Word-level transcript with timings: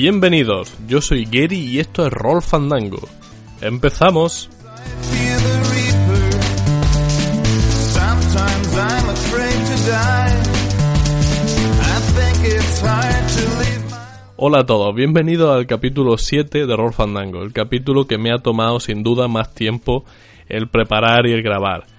Bienvenidos, 0.00 0.72
yo 0.86 1.00
soy 1.00 1.24
Gary 1.24 1.58
y 1.58 1.80
esto 1.80 2.06
es 2.06 2.12
Roll 2.12 2.40
Fandango. 2.40 3.00
Empezamos. 3.60 4.48
Hola 14.36 14.60
a 14.60 14.66
todos, 14.66 14.94
bienvenidos 14.94 15.56
al 15.56 15.66
capítulo 15.66 16.16
7 16.16 16.66
de 16.66 16.76
Roll 16.76 16.92
Fandango, 16.92 17.42
el 17.42 17.52
capítulo 17.52 18.06
que 18.06 18.18
me 18.18 18.30
ha 18.30 18.38
tomado 18.38 18.78
sin 18.78 19.02
duda 19.02 19.26
más 19.26 19.52
tiempo 19.52 20.04
el 20.48 20.68
preparar 20.68 21.26
y 21.26 21.32
el 21.32 21.42
grabar. 21.42 21.97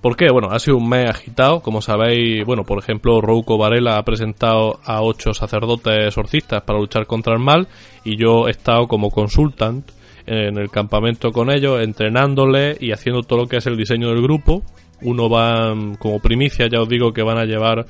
¿Por 0.00 0.16
qué? 0.16 0.30
Bueno, 0.30 0.48
ha 0.50 0.58
sido 0.58 0.78
un 0.78 0.88
mes 0.88 1.10
agitado, 1.10 1.60
como 1.60 1.82
sabéis, 1.82 2.44
bueno, 2.46 2.64
por 2.64 2.78
ejemplo, 2.78 3.20
Rouco 3.20 3.58
Varela 3.58 3.98
ha 3.98 4.02
presentado 4.02 4.80
a 4.82 5.02
ocho 5.02 5.34
sacerdotes 5.34 6.06
exorcistas 6.06 6.62
para 6.62 6.78
luchar 6.78 7.06
contra 7.06 7.34
el 7.34 7.38
mal 7.38 7.68
y 8.02 8.16
yo 8.16 8.48
he 8.48 8.50
estado 8.50 8.88
como 8.88 9.10
consultant 9.10 9.90
en 10.26 10.56
el 10.56 10.70
campamento 10.70 11.32
con 11.32 11.50
ellos, 11.50 11.82
entrenándoles 11.82 12.80
y 12.80 12.92
haciendo 12.92 13.22
todo 13.22 13.40
lo 13.40 13.46
que 13.46 13.58
es 13.58 13.66
el 13.66 13.76
diseño 13.76 14.08
del 14.08 14.22
grupo. 14.22 14.62
Uno 15.02 15.28
va, 15.28 15.74
mm, 15.74 15.96
como 15.96 16.18
primicia, 16.18 16.66
ya 16.66 16.80
os 16.80 16.88
digo 16.88 17.12
que 17.12 17.22
van 17.22 17.38
a 17.38 17.44
llevar 17.44 17.84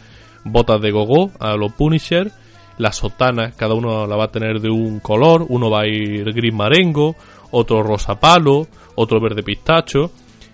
botas 0.45 0.80
de 0.80 0.91
gogo 0.91 1.30
a 1.39 1.55
los 1.55 1.72
Punisher, 1.74 2.33
las 2.78 2.97
sotanas, 2.97 3.55
cada 3.55 3.74
uno 3.74 4.06
la 4.08 4.17
va 4.17 4.24
a 4.24 4.33
tener 4.33 4.61
de 4.61 4.70
un 4.70 4.98
color, 4.98 5.47
uno 5.48 5.70
va 5.70 5.83
a 5.83 5.86
ir 5.86 6.33
gris 6.33 6.55
marengo, 6.55 7.14
otro 7.52 7.84
rosa 7.84 8.19
palo, 8.19 8.67
otro 8.97 9.20
verde 9.20 9.42
pistacho, 9.42 10.11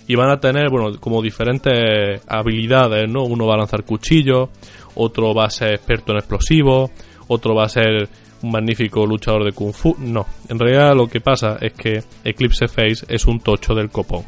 y 0.06 0.14
van 0.14 0.30
a 0.30 0.38
tener, 0.38 0.70
bueno, 0.70 0.98
como 1.00 1.20
diferentes 1.20 2.22
habilidades, 2.28 3.08
¿no? 3.08 3.24
Uno 3.24 3.46
va 3.46 3.54
a 3.54 3.58
lanzar 3.58 3.84
cuchillos, 3.84 4.50
otro 4.94 5.34
va 5.34 5.46
a 5.46 5.50
ser 5.50 5.74
experto 5.74 6.12
en 6.12 6.18
explosivos, 6.18 6.90
otro 7.28 7.54
va 7.54 7.64
a 7.64 7.68
ser 7.68 8.08
un 8.42 8.50
magnífico 8.50 9.04
luchador 9.06 9.44
de 9.44 9.52
kung 9.52 9.72
fu. 9.72 9.96
No, 9.98 10.26
en 10.48 10.58
realidad 10.58 10.94
lo 10.94 11.08
que 11.08 11.20
pasa 11.20 11.56
es 11.60 11.72
que 11.72 12.02
Eclipse 12.24 12.68
Face 12.68 13.04
es 13.08 13.26
un 13.26 13.40
tocho 13.40 13.74
del 13.74 13.90
copón. 13.90 14.24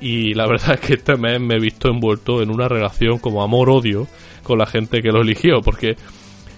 Y 0.00 0.34
la 0.34 0.46
verdad 0.48 0.74
es 0.74 0.80
que 0.80 0.94
este 0.94 1.16
mes 1.16 1.40
me 1.40 1.56
he 1.56 1.60
visto 1.60 1.88
envuelto 1.88 2.42
en 2.42 2.50
una 2.50 2.68
relación 2.68 3.18
como 3.18 3.42
amor-odio 3.42 4.06
con 4.42 4.58
la 4.58 4.66
gente 4.66 5.00
que 5.00 5.10
lo 5.10 5.22
eligió, 5.22 5.60
porque 5.62 5.96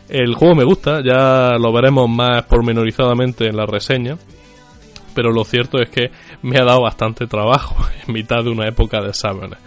el 0.08 0.34
juego 0.34 0.54
me 0.54 0.64
gusta, 0.64 1.00
ya 1.04 1.56
lo 1.58 1.72
veremos 1.72 2.08
más 2.08 2.44
pormenorizadamente 2.44 3.46
en 3.46 3.56
la 3.56 3.66
reseña, 3.66 4.16
pero 5.18 5.32
lo 5.32 5.42
cierto 5.42 5.80
es 5.80 5.90
que 5.90 6.12
me 6.42 6.58
ha 6.58 6.64
dado 6.64 6.82
bastante 6.82 7.26
trabajo 7.26 7.74
en 8.06 8.14
mitad 8.14 8.44
de 8.44 8.50
una 8.50 8.68
época 8.68 9.00
de 9.00 9.08
exámenes. 9.08 9.58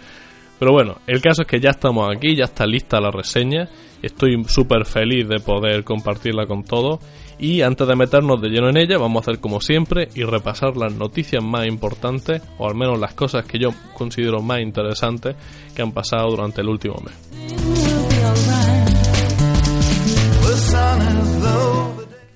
Pero 0.58 0.72
bueno, 0.72 0.96
el 1.06 1.20
caso 1.20 1.42
es 1.42 1.48
que 1.48 1.60
ya 1.60 1.68
estamos 1.68 2.08
aquí, 2.10 2.34
ya 2.34 2.44
está 2.44 2.64
lista 2.64 3.02
la 3.02 3.10
reseña, 3.10 3.68
estoy 4.00 4.42
súper 4.44 4.86
feliz 4.86 5.28
de 5.28 5.40
poder 5.40 5.84
compartirla 5.84 6.46
con 6.46 6.64
todos 6.64 7.00
y 7.38 7.60
antes 7.60 7.86
de 7.86 7.94
meternos 7.94 8.40
de 8.40 8.48
lleno 8.48 8.70
en 8.70 8.78
ella 8.78 8.96
vamos 8.96 9.20
a 9.20 9.30
hacer 9.30 9.42
como 9.42 9.60
siempre 9.60 10.08
y 10.14 10.22
repasar 10.22 10.74
las 10.78 10.94
noticias 10.94 11.44
más 11.44 11.66
importantes 11.66 12.40
o 12.56 12.66
al 12.66 12.74
menos 12.74 12.98
las 12.98 13.12
cosas 13.12 13.44
que 13.44 13.58
yo 13.58 13.74
considero 13.92 14.40
más 14.40 14.60
interesantes 14.60 15.36
que 15.76 15.82
han 15.82 15.92
pasado 15.92 16.30
durante 16.30 16.62
el 16.62 16.68
último 16.70 16.94
mes. 17.04 17.12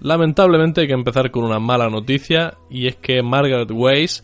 Lamentablemente 0.07 0.83
hay 0.83 0.87
que 0.87 0.93
empezar 0.93 1.33
con 1.33 1.43
una 1.43 1.59
mala 1.59 1.89
noticia 1.89 2.55
y 2.71 2.87
es 2.87 2.95
que 2.95 3.25
Margaret 3.25 3.69
Weiss 3.73 4.23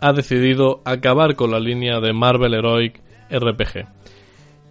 ha 0.00 0.14
decidido 0.14 0.80
acabar 0.86 1.36
con 1.36 1.50
la 1.50 1.60
línea 1.60 2.00
de 2.00 2.14
Marvel 2.14 2.54
Heroic 2.54 3.02
RPG. 3.30 3.86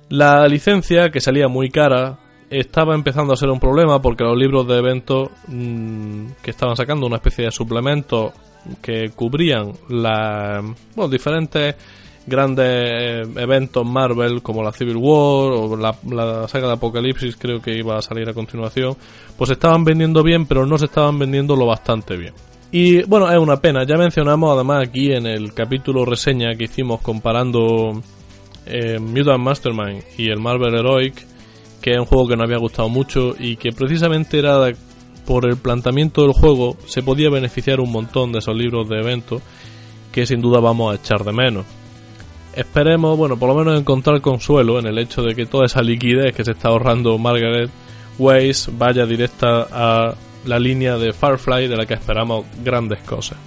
La 0.10 0.48
licencia, 0.48 1.12
que 1.12 1.22
salía 1.22 1.48
muy 1.50 1.70
cara, 1.70 2.18
estaba 2.50 2.96
empezando 2.96 3.34
a 3.34 3.38
ser 3.38 3.52
un 3.52 3.60
problema 3.60 4.02
porque 4.02 4.24
los 4.24 4.36
libros 4.36 4.68
de 4.68 4.80
eventos 4.80 5.30
mm, 5.50 6.26
que 6.42 6.50
estaban 6.50 6.76
sacando 6.76 7.06
una 7.06 7.18
especie 7.18 7.46
de 7.46 7.52
suplementos 7.52 8.34
que 8.82 9.12
cubrían 9.16 9.74
las 9.88 10.64
bueno, 10.96 11.12
diferentes 11.12 11.76
grandes 12.26 12.66
eh, 12.68 13.22
eventos 13.36 13.86
Marvel 13.86 14.42
como 14.42 14.64
la 14.64 14.72
Civil 14.72 14.98
War 14.98 15.52
o 15.52 15.76
la, 15.76 16.48
saga 16.48 16.68
de 16.68 16.74
Apocalipsis 16.74 17.36
creo 17.36 17.62
que 17.62 17.78
iba 17.78 17.98
a 17.98 18.02
salir 18.02 18.30
a 18.30 18.34
continuación 18.34 18.96
pues 19.38 19.50
estaban 19.50 19.84
vendiendo 19.84 20.24
bien 20.24 20.46
pero 20.46 20.66
no 20.66 20.78
se 20.78 20.86
estaban 20.86 21.20
vendiendo 21.20 21.56
lo 21.56 21.66
bastante 21.66 22.16
bien 22.16 22.34
y 22.72 23.04
bueno 23.04 23.30
es 23.30 23.38
una 23.38 23.58
pena 23.58 23.86
ya 23.86 23.98
mencionamos 23.98 24.54
además 24.56 24.88
aquí 24.88 25.12
en 25.12 25.28
el 25.28 25.54
capítulo 25.54 26.06
reseña 26.06 26.56
que 26.56 26.66
hicimos 26.66 27.02
comparando 27.02 28.02
eh, 28.66 29.00
Mutant 29.00 29.44
Mastermind 29.44 30.04
y 30.18 30.30
el 30.30 30.40
Marvel 30.40 30.74
Heroic 30.76 31.26
que 31.82 31.92
es 31.92 32.00
un 32.00 32.06
juego 32.06 32.30
que 32.30 32.38
nos 32.38 32.46
había 32.46 32.60
gustado 32.60 32.88
mucho 32.88 33.36
y 33.38 33.58
que 33.58 33.74
precisamente 33.74 34.40
era 34.40 34.72
por 35.26 35.46
el 35.46 35.58
planteamiento 35.58 36.22
del 36.22 36.32
juego 36.32 36.78
se 36.86 37.04
podía 37.04 37.30
beneficiar 37.30 37.82
un 37.82 37.92
montón 37.92 38.32
de 38.32 38.40
esos 38.40 38.56
libros 38.56 38.88
de 38.88 39.00
eventos 39.00 39.42
que 40.12 40.26
sin 40.26 40.42
duda 40.42 40.60
vamos 40.60 40.94
a 40.94 40.96
echar 40.96 41.24
de 41.24 41.34
menos. 41.34 41.66
Esperemos, 42.56 43.18
bueno, 43.18 43.38
por 43.38 43.50
lo 43.50 43.56
menos 43.56 43.80
encontrar 43.80 44.22
consuelo 44.22 44.78
en 44.78 44.86
el 44.86 45.00
hecho 45.00 45.24
de 45.24 45.34
que 45.34 45.48
toda 45.48 45.66
esa 45.66 45.82
liquidez 45.82 46.36
que 46.36 46.44
se 46.44 46.52
está 46.52 46.70
ahorrando 46.70 47.18
Margaret 47.18 47.72
Weiss 48.20 48.70
vaya 48.78 49.08
directa 49.08 49.68
a 49.72 50.14
la 50.46 50.60
línea 50.60 50.98
de 50.98 51.14
Firefly 51.14 51.68
de 51.68 51.78
la 51.78 51.86
que 51.88 51.96
esperamos 51.96 52.46
grandes 52.64 53.00
cosas. 53.00 53.40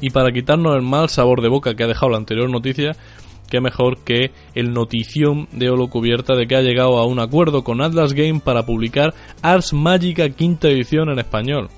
Y 0.00 0.10
para 0.10 0.30
quitarnos 0.32 0.76
el 0.76 0.82
mal 0.82 1.08
sabor 1.08 1.40
de 1.40 1.48
boca 1.48 1.74
que 1.74 1.82
ha 1.82 1.88
dejado 1.88 2.12
la 2.12 2.18
anterior 2.18 2.48
noticia, 2.48 2.94
qué 3.50 3.60
mejor 3.60 4.04
que 4.04 4.30
el 4.54 4.72
notición 4.72 5.48
de 5.50 5.70
Olo 5.70 5.88
Cubierta 5.88 6.36
de 6.36 6.46
que 6.46 6.56
ha 6.56 6.60
llegado 6.60 6.98
a 6.98 7.06
un 7.06 7.18
acuerdo 7.18 7.64
con 7.64 7.80
Atlas 7.80 8.12
Game 8.12 8.40
para 8.40 8.66
publicar 8.66 9.14
Ars 9.42 9.72
Magica 9.72 10.28
quinta 10.28 10.68
edición 10.68 11.08
en 11.08 11.18
español. 11.18 11.68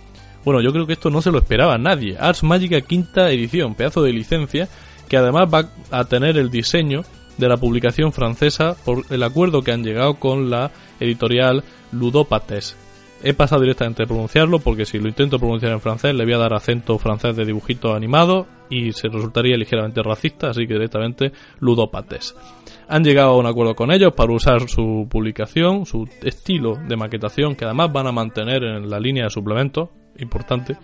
Bueno, 0.47 0.61
yo 0.61 0.73
creo 0.73 0.87
que 0.87 0.93
esto 0.93 1.11
no 1.11 1.21
se 1.23 1.33
lo 1.33 1.39
esperaba 1.39 1.77
nadie. 1.77 2.17
Ars 2.21 2.45
Magica 2.45 2.81
quinta 2.81 3.33
edición, 3.33 3.75
pedazo 3.75 4.01
de 4.01 4.13
licencia, 4.13 4.69
que 5.09 5.17
además 5.17 5.53
va 5.53 5.71
a 5.91 6.05
tener 6.05 6.39
el 6.39 6.51
diseño 6.51 7.03
de 7.37 7.49
la 7.49 7.57
publicación 7.57 8.13
francesa 8.13 8.77
por 8.85 9.03
el 9.11 9.25
acuerdo 9.25 9.63
que 9.63 9.73
han 9.73 9.83
llegado 9.83 10.15
con 10.21 10.49
la 10.49 10.71
editorial 11.01 11.65
Ludópates. 11.91 12.77
He 13.25 13.35
pasado 13.35 13.63
directamente 13.63 14.05
a 14.05 14.07
pronunciarlo 14.07 14.61
porque 14.61 14.85
si 14.85 15.01
lo 15.01 15.09
intento 15.09 15.41
pronunciar 15.41 15.73
en 15.73 15.81
francés 15.81 16.15
le 16.15 16.25
voy 16.25 16.35
a 16.35 16.39
dar 16.39 16.55
acento 16.55 16.97
francés 16.97 17.35
de 17.35 17.45
dibujitos 17.45 17.97
animados 17.97 18.47
y 18.71 18.93
se 18.93 19.09
resultaría 19.09 19.57
ligeramente 19.57 20.01
racista, 20.01 20.51
así 20.51 20.69
que 20.69 20.75
directamente 20.75 21.33
Ludópates. 21.59 22.37
Han 22.87 23.03
llegado 23.03 23.31
a 23.31 23.37
un 23.37 23.47
acuerdo 23.47 23.75
con 23.75 23.91
ellos 23.91 24.13
para 24.13 24.33
usar 24.33 24.69
su 24.69 25.09
publicación, 25.11 25.87
su 25.87 26.09
estilo 26.23 26.77
de 26.87 26.97
maquetación, 26.97 27.57
que 27.57 27.65
además 27.65 27.93
van 27.93 28.07
a 28.07 28.13
mantener 28.13 28.63
en 28.63 28.89
la 28.89 29.01
línea 29.01 29.25
de 29.25 29.31
suplementos, 29.31 29.89
importante. 30.19 30.77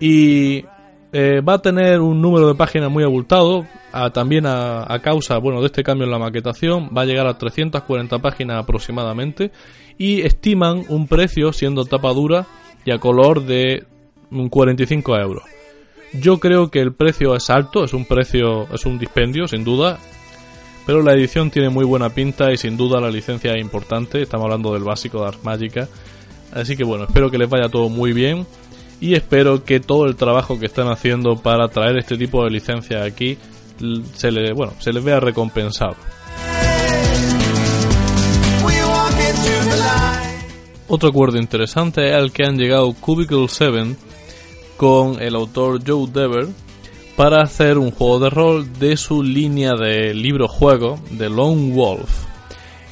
Y 0.00 0.64
eh, 1.12 1.40
va 1.40 1.54
a 1.54 1.62
tener 1.62 2.00
un 2.00 2.20
número 2.20 2.48
de 2.48 2.54
páginas 2.54 2.90
muy 2.90 3.04
abultado, 3.04 3.66
también 4.12 4.46
a, 4.46 4.92
a 4.92 5.00
causa 5.00 5.38
bueno, 5.38 5.60
de 5.60 5.66
este 5.66 5.82
cambio 5.82 6.04
en 6.04 6.10
la 6.10 6.18
maquetación, 6.18 6.90
va 6.96 7.02
a 7.02 7.06
llegar 7.06 7.26
a 7.26 7.38
340 7.38 8.18
páginas 8.18 8.62
aproximadamente, 8.62 9.50
y 9.96 10.20
estiman 10.20 10.84
un 10.88 11.08
precio, 11.08 11.52
siendo 11.52 11.84
tapa 11.84 12.12
dura 12.12 12.46
y 12.84 12.92
a 12.92 12.98
color, 12.98 13.44
de 13.44 13.84
un 14.30 14.48
45 14.48 15.16
euros. 15.16 15.42
Yo 16.12 16.38
creo 16.38 16.70
que 16.70 16.80
el 16.80 16.94
precio 16.94 17.34
es 17.34 17.50
alto, 17.50 17.84
es 17.84 17.92
un 17.92 18.06
precio, 18.06 18.66
es 18.72 18.86
un 18.86 18.98
dispendio, 18.98 19.46
sin 19.46 19.64
duda, 19.64 19.98
pero 20.86 21.02
la 21.02 21.12
edición 21.12 21.50
tiene 21.50 21.68
muy 21.68 21.84
buena 21.84 22.08
pinta 22.08 22.50
y 22.50 22.56
sin 22.56 22.76
duda 22.78 22.98
la 23.00 23.10
licencia 23.10 23.52
es 23.52 23.60
importante. 23.60 24.22
Estamos 24.22 24.44
hablando 24.44 24.72
del 24.72 24.84
básico 24.84 25.20
de 25.20 25.28
Ars 25.28 25.44
Magica. 25.44 25.86
Así 26.52 26.76
que 26.76 26.84
bueno, 26.84 27.04
espero 27.04 27.30
que 27.30 27.38
les 27.38 27.48
vaya 27.48 27.68
todo 27.68 27.88
muy 27.88 28.12
bien 28.12 28.46
y 29.00 29.14
espero 29.14 29.64
que 29.64 29.80
todo 29.80 30.06
el 30.06 30.16
trabajo 30.16 30.58
que 30.58 30.66
están 30.66 30.88
haciendo 30.88 31.36
para 31.36 31.68
traer 31.68 31.98
este 31.98 32.16
tipo 32.16 32.44
de 32.44 32.50
licencias 32.50 33.02
aquí 33.04 33.38
se 34.14 34.30
le, 34.30 34.52
bueno, 34.52 34.72
se 34.80 34.92
les 34.92 35.04
vea 35.04 35.20
recompensado. 35.20 35.96
Otro 40.88 41.10
acuerdo 41.10 41.38
interesante 41.38 42.08
es 42.08 42.16
el 42.16 42.32
que 42.32 42.44
han 42.44 42.56
llegado 42.56 42.92
Cubicle 42.94 43.46
7 43.46 43.94
con 44.78 45.20
el 45.20 45.34
autor 45.34 45.80
Joe 45.86 46.08
Dever 46.10 46.48
para 47.14 47.42
hacer 47.42 47.78
un 47.78 47.90
juego 47.90 48.20
de 48.20 48.30
rol 48.30 48.78
de 48.78 48.96
su 48.96 49.22
línea 49.22 49.74
de 49.74 50.14
libro-juego 50.14 50.98
de 51.10 51.28
Lone 51.28 51.72
Wolf. 51.72 52.27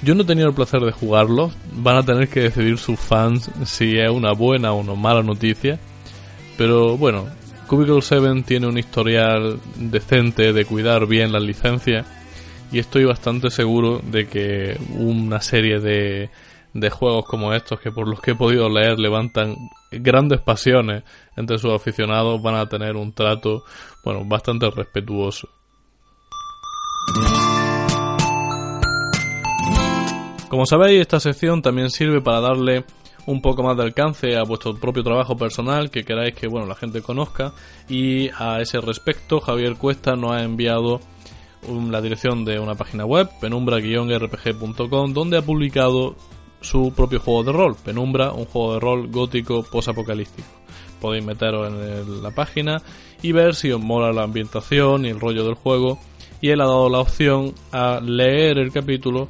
Yo 0.07 0.15
no 0.15 0.23
he 0.23 0.25
tenido 0.25 0.47
el 0.47 0.55
placer 0.55 0.83
de 0.83 0.93
jugarlo, 0.93 1.51
van 1.73 1.97
a 1.97 2.05
tener 2.05 2.29
que 2.29 2.43
decidir 2.43 2.79
sus 2.79 2.97
fans 2.97 3.51
si 3.65 3.99
es 3.99 4.09
una 4.09 4.35
buena 4.35 4.73
o 4.73 4.77
una 4.77 4.95
mala 4.95 5.25
noticia, 5.25 5.81
pero 6.57 6.97
bueno, 6.97 7.27
Cubicle 7.67 8.01
7 8.01 8.45
tiene 8.47 8.69
un 8.69 8.79
historial 8.79 9.59
decente 9.75 10.53
de 10.53 10.65
cuidar 10.65 11.09
bien 11.09 11.33
las 11.33 11.43
licencias 11.43 12.07
y 12.71 12.79
estoy 12.79 13.05
bastante 13.05 13.51
seguro 13.51 13.99
de 13.99 14.29
que 14.29 14.79
una 14.97 15.41
serie 15.41 15.81
de, 15.81 16.31
de 16.73 16.91
juegos 16.91 17.25
como 17.25 17.53
estos 17.53 17.81
que 17.81 17.91
por 17.91 18.07
los 18.07 18.21
que 18.21 18.31
he 18.31 18.37
podido 18.37 18.69
leer 18.69 19.01
levantan 19.01 19.57
grandes 19.91 20.41
pasiones 20.41 21.03
entre 21.37 21.59
sus 21.59 21.73
aficionados 21.73 22.41
van 22.41 22.55
a 22.55 22.69
tener 22.69 22.95
un 22.95 23.13
trato 23.13 23.65
bueno 24.05 24.25
bastante 24.25 24.71
respetuoso 24.71 25.49
como 30.57 30.65
sabéis 30.65 31.03
esta 31.03 31.21
sección 31.21 31.61
también 31.61 31.91
sirve 31.91 32.23
para 32.23 32.41
darle 32.41 32.87
un 33.27 33.43
poco 33.43 33.63
más 33.63 33.77
de 33.77 33.83
alcance 33.83 34.39
a 34.39 34.43
vuestro 34.43 34.75
propio 34.75 35.03
trabajo 35.03 35.37
personal 35.37 35.91
que 35.91 36.03
queráis 36.03 36.35
que 36.35 36.49
bueno 36.49 36.67
la 36.67 36.75
gente 36.75 37.03
conozca 37.03 37.53
y 37.91 38.31
a 38.39 38.63
ese 38.63 38.81
respecto 38.81 39.39
Javier 39.39 39.77
Cuesta 39.77 40.17
nos 40.17 40.33
ha 40.33 40.43
enviado 40.43 41.01
la 41.91 42.01
dirección 42.01 42.47
de 42.47 42.59
una 42.59 42.75
página 42.75 43.05
web 43.05 43.29
penumbra-rpg.com 43.39 45.13
donde 45.13 45.37
ha 45.37 45.43
publicado 45.43 46.17
su 46.63 46.91
propio 46.97 47.21
juego 47.21 47.45
de 47.45 47.53
rol, 47.53 47.77
Penumbra, 47.85 48.33
un 48.33 48.47
juego 48.47 48.73
de 48.73 48.81
rol 48.81 49.09
gótico 49.09 49.63
post-apocalíptico. 49.63 50.49
Podéis 51.03 51.23
meteros 51.23 51.71
en 51.71 52.23
la 52.23 52.31
página 52.31 52.81
y 53.21 53.33
ver 53.33 53.55
si 53.55 53.71
os 53.73 53.83
mola 53.83 54.11
la 54.11 54.23
ambientación 54.23 55.05
y 55.05 55.11
el 55.11 55.21
rollo 55.21 55.45
del 55.45 55.55
juego. 55.55 55.99
Y 56.41 56.49
él 56.49 56.63
ha 56.63 56.65
dado 56.67 56.89
la 56.89 57.01
opción 57.01 57.53
a 57.73 58.01
leer 58.01 58.57
el 58.59 58.73
capítulo, 58.73 59.29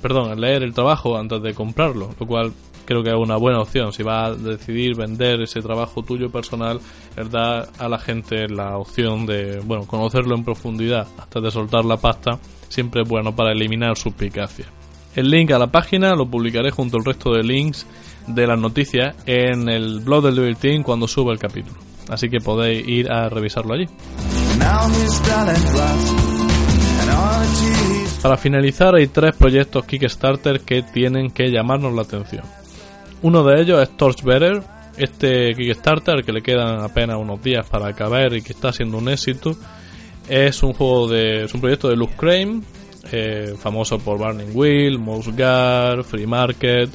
perdón, 0.00 0.30
a 0.30 0.34
leer 0.34 0.62
el 0.62 0.72
trabajo 0.72 1.16
antes 1.16 1.42
de 1.42 1.54
comprarlo, 1.54 2.10
lo 2.18 2.26
cual 2.26 2.52
creo 2.84 3.02
que 3.02 3.10
es 3.10 3.16
una 3.16 3.36
buena 3.36 3.60
opción. 3.60 3.92
Si 3.92 4.02
vas 4.02 4.30
a 4.30 4.34
decidir 4.34 4.96
vender 4.96 5.40
ese 5.42 5.60
trabajo 5.60 6.02
tuyo 6.02 6.30
personal, 6.30 6.80
es 7.16 7.30
dar 7.30 7.68
a 7.78 7.88
la 7.88 7.98
gente 7.98 8.48
la 8.48 8.76
opción 8.76 9.26
de, 9.26 9.60
bueno, 9.64 9.86
conocerlo 9.86 10.34
en 10.34 10.44
profundidad 10.44 11.06
antes 11.18 11.42
de 11.42 11.50
soltar 11.50 11.84
la 11.84 11.96
pasta, 11.96 12.38
siempre 12.68 13.02
es 13.02 13.08
bueno 13.08 13.34
para 13.34 13.52
eliminar 13.52 13.96
suspicacias. 13.96 14.68
El 15.14 15.30
link 15.30 15.50
a 15.50 15.58
la 15.58 15.66
página 15.66 16.14
lo 16.14 16.26
publicaré 16.26 16.70
junto 16.70 16.96
al 16.96 17.04
resto 17.04 17.32
de 17.32 17.42
links 17.42 17.86
de 18.26 18.46
las 18.46 18.58
noticias 18.58 19.14
en 19.26 19.68
el 19.68 20.00
blog 20.00 20.24
del 20.24 20.36
Libertine 20.36 20.82
cuando 20.82 21.06
suba 21.06 21.32
el 21.32 21.38
capítulo. 21.38 21.78
Así 22.08 22.28
que 22.28 22.40
podéis 22.40 22.86
ir 22.88 23.12
a 23.12 23.28
revisarlo 23.28 23.74
allí. 23.74 23.86
Para 28.22 28.36
finalizar 28.36 28.94
hay 28.94 29.08
tres 29.08 29.34
proyectos 29.34 29.84
Kickstarter 29.84 30.60
que 30.60 30.82
tienen 30.82 31.32
que 31.32 31.50
llamarnos 31.50 31.92
la 31.92 32.02
atención. 32.02 32.44
Uno 33.20 33.42
de 33.42 33.60
ellos 33.60 33.82
es 33.82 33.96
Torchbearer, 33.96 34.62
este 34.96 35.52
Kickstarter 35.54 36.24
que 36.24 36.32
le 36.32 36.40
quedan 36.40 36.84
apenas 36.84 37.16
unos 37.18 37.42
días 37.42 37.68
para 37.68 37.88
acabar 37.88 38.32
y 38.34 38.42
que 38.42 38.52
está 38.52 38.72
siendo 38.72 38.98
un 38.98 39.08
éxito. 39.08 39.56
Es 40.28 40.62
un 40.62 40.72
juego 40.72 41.08
de, 41.08 41.44
es 41.44 41.54
un 41.54 41.60
proyecto 41.60 41.88
de 41.88 41.96
Luke 41.96 42.14
Crane, 42.16 42.62
eh, 43.10 43.54
famoso 43.58 43.98
por 43.98 44.18
Burning 44.18 44.56
Wheel, 44.56 45.00
Mouse 45.00 45.36
Guard, 45.36 46.04
Free 46.04 46.26
Market, 46.26 46.90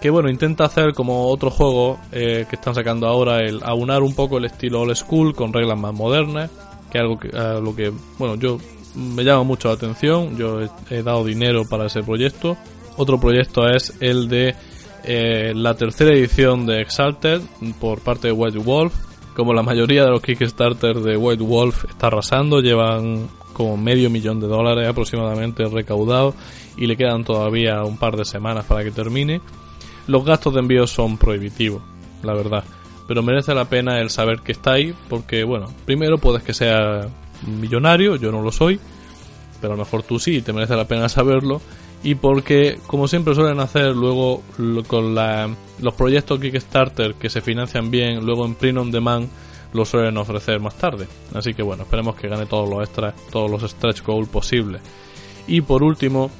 que 0.00 0.08
bueno, 0.08 0.30
intenta 0.30 0.64
hacer 0.64 0.94
como 0.94 1.28
otro 1.28 1.50
juego 1.50 1.98
eh, 2.10 2.46
que 2.48 2.56
están 2.56 2.74
sacando 2.74 3.06
ahora, 3.06 3.40
el 3.40 3.62
aunar 3.62 4.02
un 4.02 4.14
poco 4.14 4.38
el 4.38 4.46
estilo 4.46 4.80
old 4.80 4.96
school 4.96 5.34
con 5.34 5.52
reglas 5.52 5.78
más 5.78 5.92
modernas, 5.92 6.50
que 6.90 6.96
es 6.96 7.02
algo 7.02 7.18
que, 7.18 7.28
lo 7.28 7.76
que, 7.76 7.92
bueno, 8.18 8.36
yo 8.36 8.56
me 8.94 9.24
llama 9.24 9.42
mucho 9.42 9.68
la 9.68 9.74
atención, 9.74 10.36
yo 10.36 10.60
he, 10.90 11.02
dado 11.02 11.24
dinero 11.24 11.64
para 11.68 11.86
ese 11.86 12.02
proyecto. 12.02 12.56
Otro 12.96 13.18
proyecto 13.18 13.68
es 13.68 13.94
el 14.00 14.28
de 14.28 14.54
eh, 15.04 15.52
la 15.54 15.74
tercera 15.74 16.12
edición 16.12 16.66
de 16.66 16.82
Exalted 16.82 17.40
por 17.80 18.00
parte 18.00 18.28
de 18.28 18.32
White 18.32 18.58
Wolf. 18.58 18.94
Como 19.34 19.54
la 19.54 19.62
mayoría 19.62 20.04
de 20.04 20.10
los 20.10 20.20
Kickstarter 20.20 20.96
de 21.00 21.16
White 21.16 21.42
Wolf 21.42 21.86
está 21.86 22.08
arrasando, 22.08 22.60
llevan 22.60 23.28
como 23.54 23.76
medio 23.76 24.10
millón 24.10 24.40
de 24.40 24.46
dólares 24.46 24.88
aproximadamente 24.88 25.64
recaudado 25.64 26.34
y 26.76 26.86
le 26.86 26.96
quedan 26.96 27.24
todavía 27.24 27.82
un 27.82 27.96
par 27.96 28.16
de 28.16 28.24
semanas 28.24 28.66
para 28.66 28.84
que 28.84 28.90
termine. 28.90 29.40
Los 30.06 30.24
gastos 30.24 30.54
de 30.54 30.60
envío 30.60 30.86
son 30.86 31.16
prohibitivos, 31.16 31.82
la 32.22 32.34
verdad, 32.34 32.64
pero 33.08 33.22
merece 33.22 33.54
la 33.54 33.66
pena 33.66 34.00
el 34.00 34.10
saber 34.10 34.40
que 34.40 34.52
está 34.52 34.72
ahí 34.72 34.94
porque, 35.08 35.44
bueno, 35.44 35.68
primero 35.84 36.18
puedes 36.18 36.42
que 36.42 36.52
sea 36.52 37.08
millonario, 37.46 38.16
yo 38.16 38.32
no 38.32 38.42
lo 38.42 38.52
soy, 38.52 38.78
pero 39.60 39.74
a 39.74 39.76
lo 39.76 39.84
mejor 39.84 40.02
tú 40.02 40.18
sí 40.18 40.42
te 40.42 40.52
merece 40.52 40.76
la 40.76 40.86
pena 40.86 41.08
saberlo. 41.08 41.60
Y 42.04 42.16
porque, 42.16 42.78
como 42.88 43.06
siempre 43.06 43.34
suelen 43.34 43.60
hacer 43.60 43.94
luego 43.94 44.42
con 44.88 45.14
los 45.14 45.94
proyectos 45.94 46.40
Kickstarter 46.40 47.14
que 47.14 47.30
se 47.30 47.40
financian 47.40 47.92
bien, 47.92 48.26
luego 48.26 48.44
en 48.44 48.56
print 48.56 48.78
on 48.78 48.90
demand, 48.90 49.28
lo 49.72 49.84
suelen 49.84 50.16
ofrecer 50.16 50.60
más 50.60 50.76
tarde. 50.76 51.06
Así 51.32 51.54
que 51.54 51.62
bueno, 51.62 51.84
esperemos 51.84 52.16
que 52.16 52.28
gane 52.28 52.46
todos 52.46 52.68
los 52.68 52.82
extras, 52.82 53.14
todos 53.30 53.50
los 53.50 53.70
stretch 53.70 54.02
goals 54.02 54.28
posibles. 54.28 54.82
Y 55.46 55.60
por 55.60 55.84
último, 55.84 56.30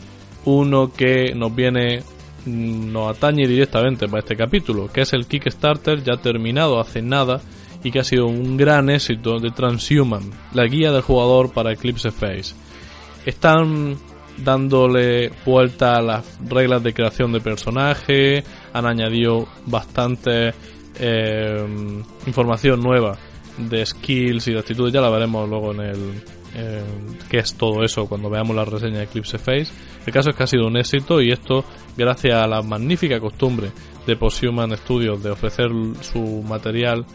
uno 0.45 0.93
que 0.93 1.33
nos 1.35 1.55
viene 1.55 2.03
mm, 2.45 2.93
nos 2.93 3.17
atañe 3.17 3.47
directamente 3.47 4.09
para 4.09 4.19
este 4.19 4.37
capítulo, 4.37 4.91
que 4.93 5.03
es 5.03 5.13
el 5.13 5.27
Kickstarter 5.27 6.03
ya 6.03 6.17
terminado 6.17 6.81
hace 6.81 7.03
nada 7.03 7.41
y 7.83 7.91
que 7.91 8.01
ha 8.01 8.05
sido 8.05 8.27
un 8.27 8.57
gran 8.57 8.91
éxito 8.91 9.39
de 9.39 9.51
Transhuman, 9.51 10.31
la 10.55 10.65
guía 10.67 10.93
del 10.93 11.03
jugador 11.03 11.53
para 11.53 11.73
Eclipse 11.73 12.11
Face. 12.11 12.55
Están 13.27 13.97
dándole 14.39 15.31
vuelta 15.45 15.97
a 15.97 16.03
las 16.03 16.39
reglas 16.49 16.83
de 16.83 16.95
creación 16.95 17.33
de 17.33 17.41
personaje, 17.41 18.45
han 18.73 18.87
añadido 18.87 19.47
bastante 19.67 20.55
eh, 20.99 21.67
información 22.27 22.81
nueva 22.81 23.19
de 23.59 23.85
skills 23.85 24.49
y 24.49 24.53
de 24.53 24.59
actitudes, 24.59 24.93
ya 24.93 25.01
la 25.01 25.11
veremos 25.11 25.49
luego 25.49 25.73
en 25.73 25.81
el 25.81 26.23
qué 27.31 27.39
es 27.39 27.55
todo 27.55 27.83
eso 27.83 28.07
cuando 28.07 28.29
veamos 28.29 28.55
la 28.55 28.65
reseña 28.65 28.99
de 28.99 29.05
Eclipse 29.05 29.39
Face. 29.39 29.69
El 30.05 30.13
caso 30.13 30.31
es 30.31 30.37
que 30.37 30.43
ha 30.43 30.47
sido 30.47 30.67
un 30.67 30.77
éxito 30.77 31.21
y 31.21 31.31
esto 31.31 31.65
gracias 31.97 32.35
a 32.35 32.47
la 32.47 32.63
magnífica 32.63 33.19
costumbre 33.21 33.71
de 34.07 34.17
Posthuman 34.17 34.77
Studios 34.77 35.23
de 35.23 35.31
ofrecer 35.31 35.71
su 36.03 36.43
material 36.47 37.07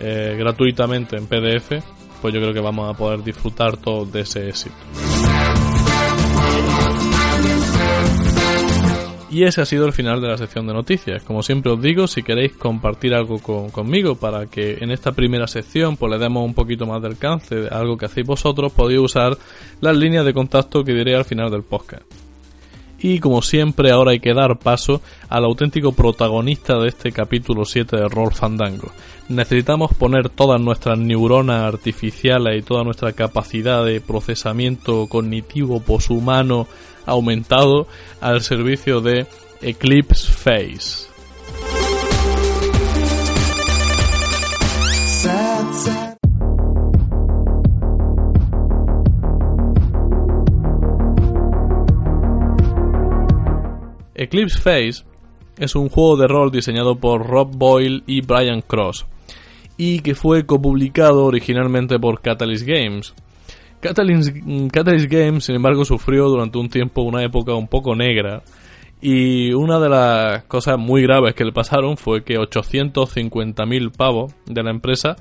eh, 0.00 0.36
gratuitamente 0.38 1.16
en 1.16 1.26
PDF, 1.26 1.82
pues 2.20 2.34
yo 2.34 2.40
creo 2.40 2.52
que 2.52 2.60
vamos 2.60 2.92
a 2.92 2.96
poder 2.96 3.22
disfrutar 3.22 3.76
todos 3.76 4.10
de 4.12 4.20
ese 4.20 4.48
éxito. 4.48 4.74
Y 9.34 9.42
ese 9.42 9.62
ha 9.62 9.66
sido 9.66 9.84
el 9.84 9.92
final 9.92 10.20
de 10.20 10.28
la 10.28 10.38
sección 10.38 10.64
de 10.68 10.72
noticias. 10.72 11.24
Como 11.24 11.42
siempre 11.42 11.72
os 11.72 11.82
digo, 11.82 12.06
si 12.06 12.22
queréis 12.22 12.52
compartir 12.52 13.14
algo 13.14 13.40
conmigo 13.40 14.14
para 14.14 14.46
que 14.46 14.78
en 14.80 14.92
esta 14.92 15.10
primera 15.10 15.48
sección 15.48 15.96
pues 15.96 16.12
le 16.12 16.18
demos 16.18 16.44
un 16.44 16.54
poquito 16.54 16.86
más 16.86 17.02
de 17.02 17.08
alcance 17.08 17.56
de 17.56 17.68
algo 17.68 17.96
que 17.96 18.06
hacéis 18.06 18.28
vosotros, 18.28 18.72
podéis 18.72 19.00
usar 19.00 19.36
las 19.80 19.96
líneas 19.96 20.24
de 20.24 20.32
contacto 20.32 20.84
que 20.84 20.94
diré 20.94 21.16
al 21.16 21.24
final 21.24 21.50
del 21.50 21.64
podcast. 21.64 22.23
Y 22.98 23.18
como 23.18 23.42
siempre, 23.42 23.90
ahora 23.90 24.12
hay 24.12 24.20
que 24.20 24.34
dar 24.34 24.58
paso 24.58 25.02
al 25.28 25.44
auténtico 25.44 25.92
protagonista 25.92 26.78
de 26.78 26.88
este 26.88 27.12
capítulo 27.12 27.64
7 27.64 27.96
de 27.96 28.08
Roll 28.08 28.32
Fandango. 28.32 28.90
Necesitamos 29.28 29.92
poner 29.94 30.28
todas 30.28 30.60
nuestras 30.60 30.98
neuronas 30.98 31.62
artificiales 31.62 32.58
y 32.58 32.62
toda 32.62 32.84
nuestra 32.84 33.12
capacidad 33.12 33.84
de 33.84 34.00
procesamiento 34.00 35.06
cognitivo 35.08 35.80
poshumano 35.80 36.66
aumentado 37.06 37.86
al 38.20 38.42
servicio 38.42 39.00
de 39.00 39.26
Eclipse 39.60 40.32
Face. 40.32 41.13
Eclipse 54.14 54.60
Face 54.60 55.04
es 55.58 55.74
un 55.74 55.88
juego 55.88 56.16
de 56.16 56.26
rol 56.26 56.50
diseñado 56.50 56.96
por 56.96 57.26
Rob 57.26 57.56
Boyle 57.56 58.02
y 58.06 58.20
Brian 58.20 58.60
Cross 58.60 59.06
y 59.76 60.00
que 60.00 60.14
fue 60.14 60.46
copublicado 60.46 61.24
originalmente 61.24 61.98
por 61.98 62.20
Catalyst 62.20 62.66
Games. 62.66 63.14
Catalyst, 63.80 65.10
Games, 65.10 65.44
sin 65.44 65.56
embargo, 65.56 65.84
sufrió 65.84 66.28
durante 66.28 66.58
un 66.58 66.68
tiempo 66.68 67.02
una 67.02 67.22
época 67.22 67.54
un 67.54 67.68
poco 67.68 67.94
negra. 67.94 68.42
Y 69.02 69.52
una 69.52 69.78
de 69.78 69.90
las 69.90 70.44
cosas 70.44 70.78
muy 70.78 71.02
graves 71.02 71.34
que 71.34 71.44
le 71.44 71.52
pasaron 71.52 71.98
fue 71.98 72.24
que 72.24 72.38
850.000 72.38 73.94
pavos 73.94 74.32
de 74.46 74.62
la 74.62 74.70
empresa 74.70 75.16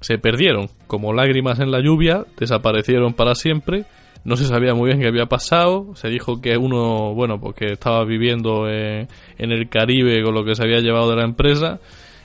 se 0.00 0.18
perdieron 0.18 0.68
como 0.86 1.14
lágrimas 1.14 1.60
en 1.60 1.70
la 1.70 1.80
lluvia, 1.80 2.26
desaparecieron 2.38 3.14
para 3.14 3.34
siempre, 3.34 3.86
No 4.28 4.36
se 4.36 4.44
sabía 4.44 4.74
muy 4.74 4.88
bien 4.88 5.00
qué 5.00 5.08
había 5.08 5.24
pasado. 5.24 5.94
Se 5.94 6.10
dijo 6.10 6.42
que 6.42 6.58
uno, 6.58 7.14
bueno, 7.14 7.40
porque 7.40 7.72
estaba 7.72 8.04
viviendo 8.04 8.68
en, 8.68 9.08
el 9.38 9.70
Caribe 9.70 10.22
con 10.22 10.34
lo 10.34 10.44
que 10.44 10.54
se 10.54 10.62
había 10.62 10.80
llevado 10.80 11.08
de 11.08 11.16
la 11.16 11.24
empresa. 11.24 11.80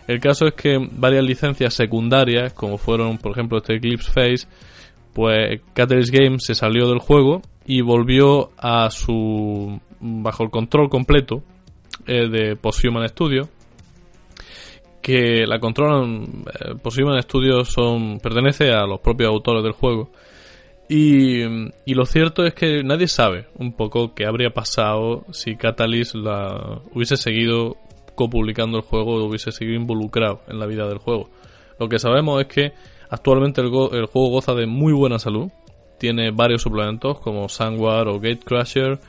El 0.06 0.20
caso 0.20 0.46
es 0.46 0.54
que 0.54 0.86
varias 0.92 1.24
licencias 1.24 1.74
secundarias, 1.74 2.52
como 2.52 2.78
fueron, 2.78 3.20
por 3.20 3.32
ejemplo, 3.32 3.60
este 3.60 3.76
Eclipse 3.76 4.12
Face, 4.12 4.48
pues 5.14 5.62
Catalyst 5.74 6.14
Games 6.14 6.44
se 6.44 6.56
salió 6.56 6.90
del 6.90 7.00
juego 7.00 7.42
y 7.66 7.80
volvió 7.80 8.50
a 8.58 8.90
su 8.92 9.80
bajo 10.02 10.44
el 10.44 10.50
control 10.50 10.90
completo 10.90 11.42
eh, 12.06 12.28
de 12.28 12.58
Posthuman 12.58 13.08
Studio 13.08 13.48
que 15.02 15.46
la 15.48 15.60
controlan 15.60 16.44
eh, 16.48 16.76
Posthuman 16.82 17.22
Studio 17.22 17.64
son 17.64 18.20
pertenece 18.20 18.74
a 18.74 18.86
los 18.86 19.00
propios 19.00 19.30
autores 19.30 19.64
del 19.64 19.72
juego 19.72 20.12
y, 20.96 21.94
lo 21.94 22.06
cierto 22.06 22.46
es 22.46 22.54
que 22.54 22.84
nadie 22.84 23.08
sabe 23.08 23.48
un 23.58 23.74
poco 23.74 24.14
qué 24.14 24.28
habría 24.28 24.52
pasado 24.52 25.26
si 25.32 25.56
Catalyst 25.56 26.14
la 26.14 26.82
hubiese 26.94 27.18
seguido 27.18 27.78
copublicando 28.14 28.78
el 28.78 28.84
juego 28.84 29.16
o 29.16 29.26
hubiese 29.26 29.52
seguido 29.52 29.76
involucrado 29.76 30.42
en 30.48 30.60
la 30.60 30.68
vida 30.68 30.88
del 30.88 31.00
juego. 31.00 31.32
Lo 31.80 31.90
que 31.90 31.98
sabemos 31.98 32.42
es 32.42 32.48
que 32.48 32.74
actualmente 33.10 33.62
el, 33.62 33.68
el 33.68 34.06
juego 34.06 34.30
goza 34.30 34.54
de 34.54 34.68
muy 34.68 34.94
buena 34.94 35.18
salud, 35.18 35.50
tiene 35.98 36.30
varios 36.30 36.62
suplementos 36.62 37.20
como 37.20 37.50
Sandwar 37.50 38.08
o 38.08 38.20
Gatecrasher, 38.20 39.00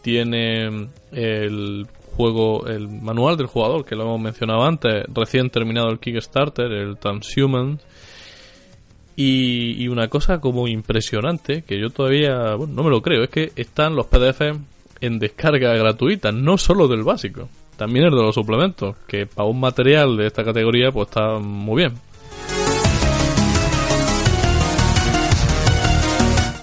tiene 0.00 0.88
el 1.12 1.86
juego, 2.16 2.66
el 2.66 2.88
manual 2.88 3.36
del 3.36 3.48
jugador 3.48 3.84
que 3.84 3.96
lo 3.96 4.04
hemos 4.04 4.20
mencionado 4.20 4.62
antes, 4.64 5.04
recién 5.12 5.50
terminado 5.50 5.90
el 5.90 5.98
Kickstarter, 5.98 6.72
el 6.72 6.96
Transhuman. 6.96 7.80
Y, 9.20 9.88
una 9.88 10.06
cosa 10.06 10.40
como 10.40 10.68
impresionante, 10.68 11.62
que 11.62 11.80
yo 11.80 11.90
todavía 11.90 12.54
bueno, 12.54 12.72
no 12.72 12.84
me 12.84 12.90
lo 12.90 13.02
creo, 13.02 13.24
es 13.24 13.30
que 13.30 13.50
están 13.56 13.96
los 13.96 14.06
PDF 14.06 14.42
en 15.00 15.18
descarga 15.18 15.74
gratuita, 15.74 16.30
no 16.30 16.56
solo 16.56 16.86
del 16.86 17.02
básico, 17.02 17.48
también 17.76 18.04
el 18.04 18.12
de 18.12 18.22
los 18.22 18.36
suplementos, 18.36 18.94
que 19.08 19.26
para 19.26 19.48
un 19.48 19.58
material 19.58 20.16
de 20.16 20.28
esta 20.28 20.44
categoría 20.44 20.92
pues 20.92 21.08
está 21.08 21.40
muy 21.40 21.82
bien. 21.82 21.94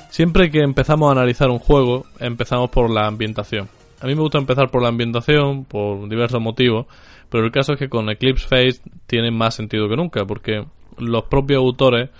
Siempre 0.09 0.49
que 0.49 0.61
empezamos 0.61 1.09
a 1.09 1.11
analizar 1.11 1.49
un 1.49 1.59
juego, 1.59 2.05
empezamos 2.21 2.69
por 2.69 2.89
la 2.89 3.05
ambientación. 3.05 3.67
A 3.99 4.07
mí 4.07 4.15
me 4.15 4.21
gusta 4.21 4.37
empezar 4.37 4.71
por 4.71 4.81
la 4.81 4.87
ambientación, 4.87 5.65
por 5.65 6.07
diversos 6.07 6.39
motivos, 6.39 6.85
pero 7.29 7.43
el 7.43 7.51
caso 7.51 7.73
es 7.73 7.79
que 7.79 7.89
con 7.89 8.09
Eclipse 8.09 8.47
Face 8.47 8.79
tiene 9.07 9.29
más 9.29 9.55
sentido 9.55 9.89
que 9.89 9.97
nunca, 9.97 10.23
porque 10.23 10.63
los 10.97 11.25
propios 11.25 11.59
autores 11.59 12.11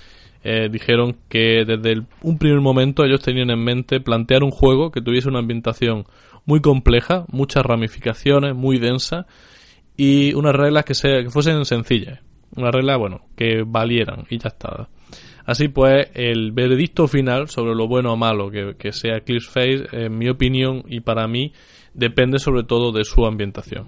eh, 0.48 0.70
dijeron 0.72 1.18
que 1.28 1.66
desde 1.66 2.04
un 2.22 2.38
primer 2.38 2.62
momento 2.62 3.04
ellos 3.04 3.20
tenían 3.20 3.50
en 3.50 3.64
mente 3.64 4.00
plantear 4.00 4.44
un 4.44 4.52
juego 4.52 4.92
que 4.92 5.02
tuviese 5.02 5.28
una 5.28 5.40
ambientación 5.40 6.06
muy 6.46 6.62
compleja, 6.62 7.26
muchas 7.32 7.66
ramificaciones, 7.66 8.54
muy 8.54 8.78
densa 8.78 9.26
y 9.98 10.36
unas 10.36 10.54
reglas 10.54 10.86
que, 10.86 10.94
que 11.24 11.32
fuesen 11.32 11.66
sencillas. 11.66 12.20
Una 12.56 12.70
regla, 12.70 12.96
bueno, 12.96 13.26
que 13.36 13.64
valieran 13.66 14.28
y 14.30 14.38
ya 14.38 14.50
está. 14.50 14.88
Así 15.46 15.68
pues, 15.68 16.10
el 16.14 16.52
veredicto 16.52 17.08
final 17.08 17.50
sobre 17.50 17.74
lo 17.74 17.88
bueno 17.88 18.14
o 18.14 18.16
malo 18.16 18.52
que, 18.52 18.92
sea 18.92 19.18
Eclipse 19.18 19.50
Face, 19.50 19.88
en 19.94 20.16
mi 20.16 20.30
opinión 20.30 20.84
y 20.88 21.00
para 21.00 21.28
mí, 21.28 21.54
depende 21.96 22.38
sobre 22.38 22.64
todo 22.64 22.92
de 22.92 23.04
su 23.04 23.26
ambientación. 23.26 23.88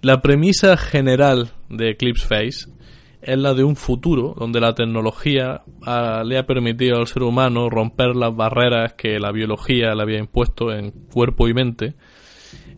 La 0.00 0.22
premisa 0.22 0.78
general 0.78 1.50
de 1.68 1.90
Eclipse 1.90 2.26
Face 2.26 2.79
es 3.22 3.38
la 3.38 3.54
de 3.54 3.64
un 3.64 3.76
futuro 3.76 4.34
donde 4.38 4.60
la 4.60 4.74
tecnología 4.74 5.62
ah, 5.84 6.22
le 6.24 6.38
ha 6.38 6.46
permitido 6.46 6.98
al 6.98 7.06
ser 7.06 7.22
humano 7.22 7.68
romper 7.68 8.16
las 8.16 8.34
barreras 8.34 8.94
que 8.94 9.18
la 9.18 9.32
biología 9.32 9.94
le 9.94 10.02
había 10.02 10.18
impuesto 10.18 10.72
en 10.72 10.90
cuerpo 11.12 11.48
y 11.48 11.54
mente 11.54 11.94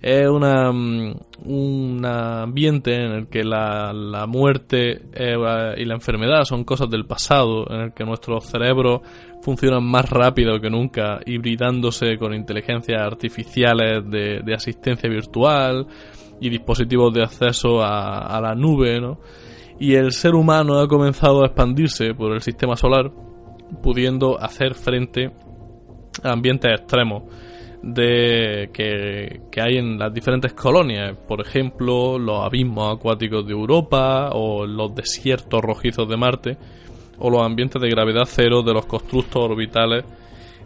es 0.03 0.29
una, 0.29 0.73
mm, 0.73 1.15
un 1.45 2.05
ambiente 2.05 2.93
en 2.93 3.13
el 3.13 3.29
que 3.29 3.45
la, 3.45 3.93
la 3.93 4.27
muerte 4.27 5.01
eh, 5.13 5.37
y 5.79 5.85
la 5.85 5.95
enfermedad 5.95 6.43
son 6.45 6.65
cosas 6.65 6.91
del 6.91 7.07
pasado, 7.07 7.67
en 7.71 7.81
el 7.83 7.93
que 7.95 8.05
nuestros 8.05 8.47
cerebros 8.47 9.03
funcionan 9.43 9.85
más 9.85 10.11
rápido 10.11 10.61
que 10.61 10.69
nunca, 10.69 11.21
hibridándose 11.25 12.19
con 12.19 12.35
inteligencias 12.35 13.01
artificiales 13.01 14.03
de, 14.11 14.41
de 14.45 14.55
asistencia 14.55 15.09
virtual 15.09 15.87
y 16.41 16.51
dispositivos 16.51 17.15
de 17.15 17.23
acceso 17.23 17.81
a, 17.81 18.19
a 18.19 18.41
la 18.41 18.57
nube, 18.57 19.01
¿no? 19.01 19.21
Y 19.83 19.97
el 19.97 20.13
ser 20.13 20.37
humano 20.37 20.79
ha 20.79 20.87
comenzado 20.87 21.43
a 21.43 21.47
expandirse 21.47 22.15
por 22.15 22.31
el 22.31 22.41
sistema 22.41 22.77
solar, 22.77 23.11
pudiendo 23.83 24.41
hacer 24.41 24.77
frente 24.77 25.33
a 26.23 26.31
ambientes 26.31 26.71
extremos 26.71 27.25
de 27.83 28.71
que, 28.73 29.61
hay 29.61 29.79
en 29.79 29.99
las 29.99 30.15
diferentes 30.15 30.53
colonias, 30.53 31.17
por 31.27 31.41
ejemplo, 31.41 32.17
los 32.17 32.45
abismos 32.45 32.97
acuáticos 32.97 33.45
de 33.45 33.55
Europa 33.55 34.31
o 34.33 34.65
los 34.67 34.95
desiertos 34.95 35.61
rojizos 35.61 36.09
de 36.09 36.17
Marte 36.17 36.57
o 37.19 37.29
los 37.29 37.43
ambientes 37.43 37.83
de 37.83 37.91
gravedad 37.91 38.29
cero 38.29 38.63
de 38.63 38.75
los 38.75 38.87
constructos 38.87 39.43
orbitales 39.43 40.05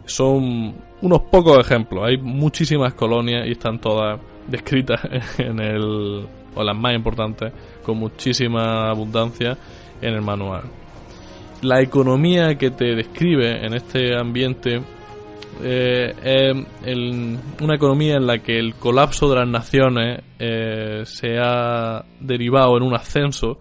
son 0.05 0.75
unos 1.01 1.21
pocos 1.31 1.57
ejemplos. 1.59 2.03
Hay 2.05 2.19
muchísimas 2.19 2.93
colonias 2.93 3.47
y 3.47 3.53
están 3.53 3.81
todas 3.81 4.21
descritas 4.47 5.01
en 5.39 5.59
el 5.59 6.27
o 6.57 6.63
las 6.63 6.75
más 6.75 6.95
importantes 6.95 7.53
con 7.83 7.97
muchísima 7.97 8.89
abundancia 8.89 9.57
en 10.01 10.13
el 10.13 10.21
manual. 10.21 10.63
La 11.61 11.81
economía 11.81 12.55
que 12.55 12.71
te 12.71 12.95
describe 12.95 13.65
en 13.65 13.73
este 13.73 14.15
ambiente 14.15 14.81
eh, 15.63 16.53
una 17.61 17.75
economía 17.75 18.15
en 18.17 18.27
la 18.27 18.39
que 18.39 18.57
el 18.57 18.75
colapso 18.75 19.29
de 19.29 19.35
las 19.37 19.47
naciones 19.47 20.21
eh, 20.37 21.01
se 21.05 21.37
ha 21.39 22.03
derivado 22.19 22.77
en 22.77 22.83
un 22.83 22.93
ascenso 22.93 23.59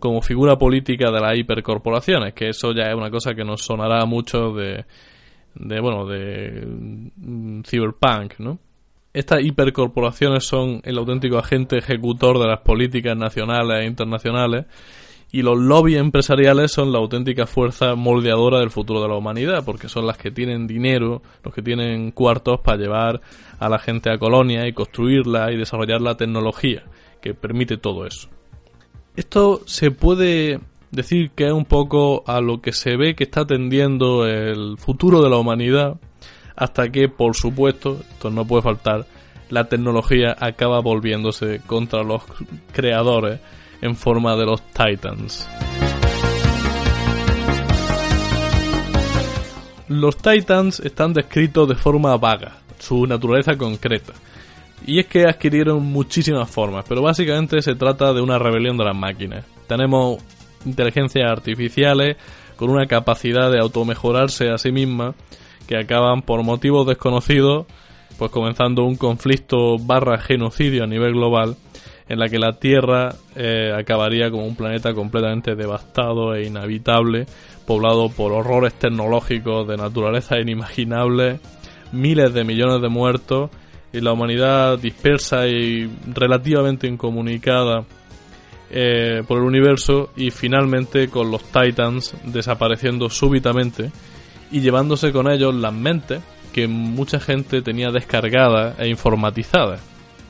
como 0.00 0.22
figura 0.22 0.56
política 0.56 1.10
de 1.10 1.20
las 1.20 1.38
hipercorporaciones, 1.38 2.34
que 2.34 2.48
eso 2.48 2.72
ya 2.72 2.88
es 2.88 2.94
una 2.94 3.10
cosa 3.10 3.34
que 3.34 3.44
nos 3.44 3.62
sonará 3.62 4.04
mucho 4.06 4.52
de, 4.52 4.86
de 5.54 5.80
bueno, 5.80 6.06
de 6.06 6.66
mm, 6.66 7.62
cyberpunk, 7.62 8.38
¿no? 8.38 8.58
Estas 9.12 9.42
hipercorporaciones 9.42 10.44
son 10.46 10.80
el 10.84 10.96
auténtico 10.96 11.38
agente 11.38 11.78
ejecutor 11.78 12.38
de 12.38 12.46
las 12.46 12.60
políticas 12.60 13.16
nacionales 13.16 13.82
e 13.82 13.86
internacionales 13.86 14.66
y 15.32 15.42
los 15.42 15.58
lobbies 15.58 15.98
empresariales 15.98 16.70
son 16.70 16.92
la 16.92 16.98
auténtica 16.98 17.46
fuerza 17.46 17.96
moldeadora 17.96 18.60
del 18.60 18.70
futuro 18.70 19.02
de 19.02 19.08
la 19.08 19.16
humanidad, 19.16 19.64
porque 19.64 19.88
son 19.88 20.06
las 20.06 20.16
que 20.16 20.30
tienen 20.30 20.66
dinero, 20.66 21.22
los 21.44 21.54
que 21.54 21.62
tienen 21.62 22.12
cuartos 22.12 22.60
para 22.60 22.78
llevar 22.78 23.20
a 23.58 23.68
la 23.68 23.78
gente 23.78 24.10
a 24.10 24.18
colonia 24.18 24.66
y 24.66 24.72
construirla 24.72 25.52
y 25.52 25.56
desarrollar 25.56 26.00
la 26.00 26.16
tecnología 26.16 26.84
que 27.20 27.34
permite 27.34 27.76
todo 27.76 28.06
eso. 28.06 28.28
Esto 29.16 29.62
se 29.66 29.90
puede 29.90 30.60
decir 30.90 31.30
que 31.30 31.46
es 31.46 31.52
un 31.52 31.64
poco 31.64 32.24
a 32.26 32.40
lo 32.40 32.60
que 32.60 32.72
se 32.72 32.96
ve 32.96 33.14
que 33.14 33.24
está 33.24 33.44
tendiendo 33.44 34.26
el 34.26 34.76
futuro 34.78 35.22
de 35.22 35.30
la 35.30 35.36
humanidad, 35.36 35.96
hasta 36.60 36.90
que, 36.90 37.08
por 37.08 37.34
supuesto, 37.34 38.00
esto 38.12 38.30
no 38.30 38.44
puede 38.44 38.62
faltar, 38.62 39.06
la 39.48 39.64
tecnología 39.64 40.36
acaba 40.38 40.80
volviéndose 40.80 41.62
contra 41.66 42.02
los 42.02 42.22
creadores 42.70 43.40
en 43.80 43.96
forma 43.96 44.36
de 44.36 44.44
los 44.44 44.60
Titans. 44.66 45.48
Los 49.88 50.18
Titans 50.18 50.80
están 50.80 51.14
descritos 51.14 51.66
de 51.66 51.76
forma 51.76 52.14
vaga, 52.18 52.58
su 52.78 53.06
naturaleza 53.06 53.56
concreta. 53.56 54.12
Y 54.86 54.98
es 54.98 55.06
que 55.06 55.24
adquirieron 55.24 55.82
muchísimas 55.82 56.50
formas, 56.50 56.84
pero 56.86 57.00
básicamente 57.00 57.62
se 57.62 57.74
trata 57.74 58.12
de 58.12 58.20
una 58.20 58.38
rebelión 58.38 58.76
de 58.76 58.84
las 58.84 58.96
máquinas. 58.96 59.46
Tenemos 59.66 60.22
inteligencias 60.66 61.30
artificiales 61.30 62.18
con 62.56 62.68
una 62.68 62.84
capacidad 62.86 63.50
de 63.50 63.60
automejorarse 63.60 64.50
a 64.50 64.58
sí 64.58 64.70
mismas 64.70 65.14
que 65.70 65.76
acaban 65.76 66.22
por 66.22 66.42
motivos 66.42 66.84
desconocidos 66.84 67.64
pues 68.18 68.32
comenzando 68.32 68.84
un 68.84 68.96
conflicto 68.96 69.78
barra 69.78 70.18
genocidio 70.18 70.82
a 70.82 70.88
nivel 70.88 71.12
global 71.12 71.54
en 72.08 72.18
la 72.18 72.28
que 72.28 72.40
la 72.40 72.58
Tierra 72.58 73.14
eh, 73.36 73.72
acabaría 73.72 74.32
como 74.32 74.46
un 74.46 74.56
planeta 74.56 74.92
completamente 74.94 75.54
devastado 75.54 76.34
e 76.34 76.44
inhabitable, 76.44 77.26
poblado 77.68 78.08
por 78.08 78.32
horrores 78.32 78.74
tecnológicos 78.74 79.68
de 79.68 79.76
naturaleza 79.76 80.40
inimaginable, 80.40 81.38
miles 81.92 82.34
de 82.34 82.42
millones 82.42 82.82
de 82.82 82.88
muertos 82.88 83.50
y 83.92 84.00
la 84.00 84.12
humanidad 84.12 84.76
dispersa 84.76 85.46
y 85.46 85.88
relativamente 86.12 86.88
incomunicada 86.88 87.84
eh, 88.72 89.22
por 89.26 89.38
el 89.38 89.44
universo 89.44 90.10
y 90.16 90.32
finalmente 90.32 91.08
con 91.08 91.30
los 91.30 91.44
Titans 91.44 92.16
desapareciendo 92.24 93.08
súbitamente 93.08 93.92
y 94.50 94.60
llevándose 94.60 95.12
con 95.12 95.30
ellos 95.30 95.54
las 95.54 95.72
mentes 95.72 96.22
que 96.52 96.66
mucha 96.66 97.20
gente 97.20 97.62
tenía 97.62 97.90
descargadas 97.90 98.78
e 98.78 98.88
informatizadas. 98.88 99.80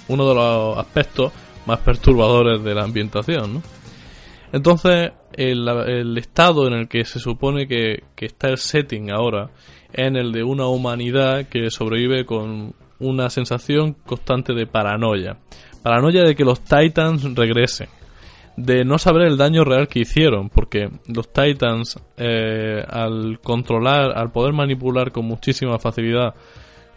Uno 0.09 0.29
de 0.29 0.35
los 0.35 0.79
aspectos 0.79 1.33
más 1.67 1.79
perturbadores 1.81 2.63
de 2.63 2.75
la 2.75 2.85
ambientación. 2.85 3.55
¿no? 3.55 3.63
Entonces, 4.53 5.13
el, 5.33 5.67
el 5.69 6.19
estado 6.19 6.67
en 6.67 6.75
el 6.75 6.89
que 6.89 7.05
se 7.05 7.19
supone 7.19 7.67
que, 7.67 8.05
que 8.15 8.27
está 8.27 8.49
el 8.49 8.59
setting 8.59 9.11
ahora, 9.11 9.51
en 9.93 10.17
el 10.17 10.33
de 10.33 10.43
una 10.43 10.67
humanidad 10.67 11.47
que 11.47 11.71
sobrevive 11.71 12.25
con 12.25 12.75
una 12.99 13.31
sensación 13.31 13.95
constante 13.95 14.53
de 14.53 14.67
paranoia. 14.67 15.39
Paranoia 15.83 16.23
de 16.25 16.35
que 16.35 16.45
los 16.45 16.61
Titans 16.61 17.35
regresen. 17.35 17.89
De 18.63 18.85
no 18.85 18.99
saber 18.99 19.23
el 19.23 19.39
daño 19.39 19.65
real 19.65 19.89
que 19.89 20.01
hicieron, 20.01 20.51
porque 20.51 20.91
los 21.07 21.33
Titans, 21.33 21.99
eh, 22.19 22.85
al 22.87 23.41
controlar, 23.43 24.13
al 24.15 24.31
poder 24.33 24.53
manipular 24.53 25.13
con 25.13 25.25
muchísima 25.25 25.79
facilidad 25.79 26.35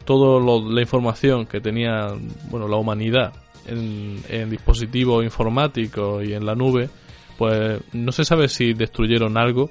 toda 0.03 0.41
la 0.69 0.81
información 0.81 1.45
que 1.45 1.61
tenía 1.61 2.07
bueno, 2.49 2.67
la 2.67 2.75
humanidad 2.75 3.31
en, 3.65 4.49
dispositivos 4.49 5.23
informáticos 5.23 6.25
y 6.25 6.33
en 6.33 6.45
la 6.45 6.53
nube, 6.53 6.89
pues 7.37 7.79
no 7.93 8.11
se 8.11 8.25
sabe 8.25 8.49
si 8.49 8.73
destruyeron 8.73 9.37
algo 9.37 9.69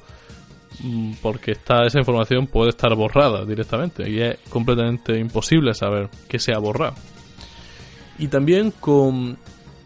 mm, 0.82 1.12
porque 1.20 1.52
está, 1.52 1.84
esa 1.84 1.98
información 1.98 2.46
puede 2.46 2.70
estar 2.70 2.94
borrada 2.94 3.44
directamente 3.44 4.08
y 4.08 4.18
es 4.18 4.38
completamente 4.48 5.18
imposible 5.18 5.74
saber 5.74 6.08
qué 6.26 6.38
se 6.38 6.54
ha 6.54 6.58
borrado. 6.58 6.94
Y 8.18 8.28
también 8.28 8.70
con 8.70 9.36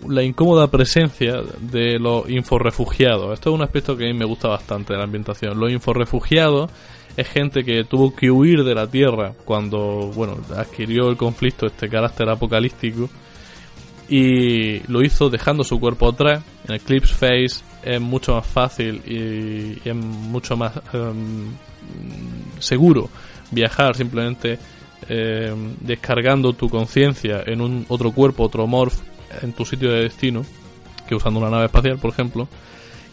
la 0.09 0.23
incómoda 0.23 0.71
presencia 0.71 1.41
de 1.61 1.99
los 1.99 2.29
inforefugiados. 2.29 3.33
Esto 3.35 3.51
es 3.51 3.55
un 3.55 3.63
aspecto 3.63 3.97
que 3.97 4.05
a 4.05 4.13
mí 4.13 4.19
me 4.19 4.25
gusta 4.25 4.49
bastante 4.49 4.93
de 4.93 4.99
la 4.99 5.05
ambientación. 5.05 5.59
Los 5.59 5.73
inforefugiados 5.73 6.71
es 7.17 7.29
gente 7.29 7.65
que 7.65 7.85
tuvo 7.85 8.15
que 8.15 8.31
huir 8.31 8.63
de 8.63 8.75
la 8.75 8.87
Tierra 8.87 9.33
cuando, 9.45 10.11
bueno, 10.15 10.37
adquirió 10.55 11.09
el 11.09 11.17
conflicto 11.17 11.67
este 11.67 11.89
carácter 11.89 12.29
apocalíptico 12.29 13.09
y 14.09 14.81
lo 14.91 15.03
hizo 15.03 15.31
dejando 15.31 15.65
su 15.65 15.81
cuerpo 15.81 16.09
atrás. 16.11 16.45
En 16.69 16.75
Eclipse 16.75 17.15
Face 17.15 17.65
es 17.83 18.01
mucho 18.01 18.35
más 18.35 18.47
fácil 18.47 19.03
y, 19.07 19.89
es 19.89 19.95
mucho 19.95 20.57
más 20.57 20.73
em, 20.93 21.49
seguro 22.59 23.09
viajar 23.51 23.97
simplemente 23.97 24.59
em, 25.09 25.75
descargando 25.81 26.53
tu 26.53 26.69
conciencia 26.69 27.43
en 27.47 27.61
un 27.61 27.87
otro 27.89 28.13
cuerpo, 28.13 28.45
otro 28.45 28.67
morph 28.67 29.01
en 29.43 29.53
tu 29.53 29.65
sitio 29.65 29.91
de 29.91 30.03
destino 30.03 30.45
que 31.07 31.15
usando 31.15 31.41
una 31.41 31.51
nave 31.51 31.67
espacial, 31.67 31.99
por 31.99 32.11
ejemplo. 32.11 32.49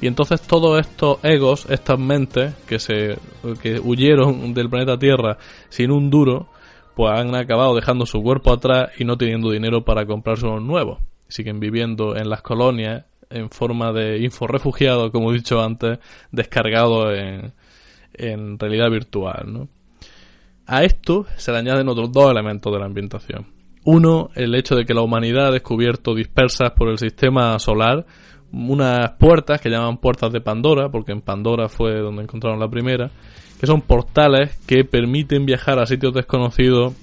Y 0.02 0.08
entonces 0.08 0.42
todos 0.42 0.80
estos 0.80 1.24
egos, 1.24 1.66
estas 1.70 1.98
mentes 1.98 2.54
que 2.68 2.80
se 2.80 3.18
que 3.62 3.80
huyeron 3.80 4.54
del 4.54 4.70
planeta 4.70 4.98
Tierra 4.98 5.38
sin 5.70 5.92
un 5.92 6.10
duro, 6.10 6.50
pues 6.96 7.18
han 7.18 7.34
acabado 7.36 7.76
dejando 7.76 8.06
su 8.06 8.22
cuerpo 8.22 8.52
atrás 8.52 8.92
y 8.98 9.06
no 9.06 9.18
teniendo 9.18 9.50
dinero 9.50 9.86
para 9.86 10.06
comprarse 10.06 10.46
unos 10.46 10.62
nuevos. 10.62 11.00
Siguen 11.28 11.60
viviendo 11.60 12.16
en 12.16 12.30
las 12.30 12.42
colonias 12.42 13.06
en 13.30 13.50
forma 13.50 13.92
de 13.94 14.20
inforefugiados, 14.20 15.10
como 15.12 15.32
he 15.32 15.36
dicho 15.36 15.62
antes, 15.62 16.00
descargados 16.32 17.18
en, 17.18 17.54
en 18.14 18.60
realidad 18.60 18.92
virtual. 18.92 19.46
¿no? 19.48 19.70
A 20.68 20.84
esto 20.84 21.26
se 21.38 21.52
le 21.52 21.60
añaden 21.60 21.88
otros 21.88 22.12
dos 22.12 22.30
elementos 22.30 22.72
de 22.72 22.80
la 22.80 22.86
ambientación. 22.86 23.53
Uno, 23.86 24.30
el 24.36 24.56
hecho 24.56 24.76
de 24.76 24.86
que 24.86 24.94
la 24.94 25.02
humanidad 25.02 25.48
ha 25.48 25.52
descubierto 25.52 26.16
dispersas 26.16 26.72
por 26.72 26.90
el 26.90 26.98
sistema 26.98 27.58
solar 27.60 28.06
unas 28.54 29.12
puertas 29.14 29.60
que 29.60 29.70
llaman 29.70 29.98
puertas 29.98 30.32
de 30.32 30.40
Pandora, 30.40 30.90
porque 30.90 31.12
en 31.12 31.22
Pandora 31.22 31.68
fue 31.68 32.00
donde 32.00 32.24
encontraron 32.24 32.60
la 32.60 32.70
primera, 32.70 33.10
que 33.60 33.66
son 33.66 33.82
portales 33.82 34.56
que 34.68 34.86
permiten 34.86 35.46
viajar 35.46 35.80
a 35.80 35.88
sitios 35.88 36.14
desconocidos 36.14 36.94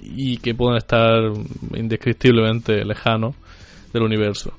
y 0.00 0.38
que 0.38 0.54
pueden 0.54 0.78
estar 0.78 1.32
indescriptiblemente 1.74 2.84
lejanos 2.84 3.34
del 3.92 4.02
universo. 4.02 4.52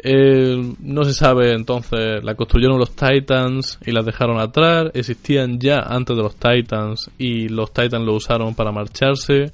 Eh, 0.00 0.74
no 0.80 1.04
se 1.04 1.12
sabe 1.12 1.54
entonces, 1.54 2.22
la 2.22 2.34
construyeron 2.34 2.78
los 2.78 2.94
Titans 2.94 3.78
y 3.84 3.90
las 3.90 4.04
dejaron 4.04 4.38
atrás, 4.38 4.90
existían 4.94 5.58
ya 5.58 5.80
antes 5.80 6.16
de 6.16 6.22
los 6.22 6.36
Titans 6.36 7.10
y 7.18 7.48
los 7.48 7.72
Titans 7.72 8.04
lo 8.04 8.14
usaron 8.14 8.54
para 8.54 8.70
marcharse. 8.70 9.52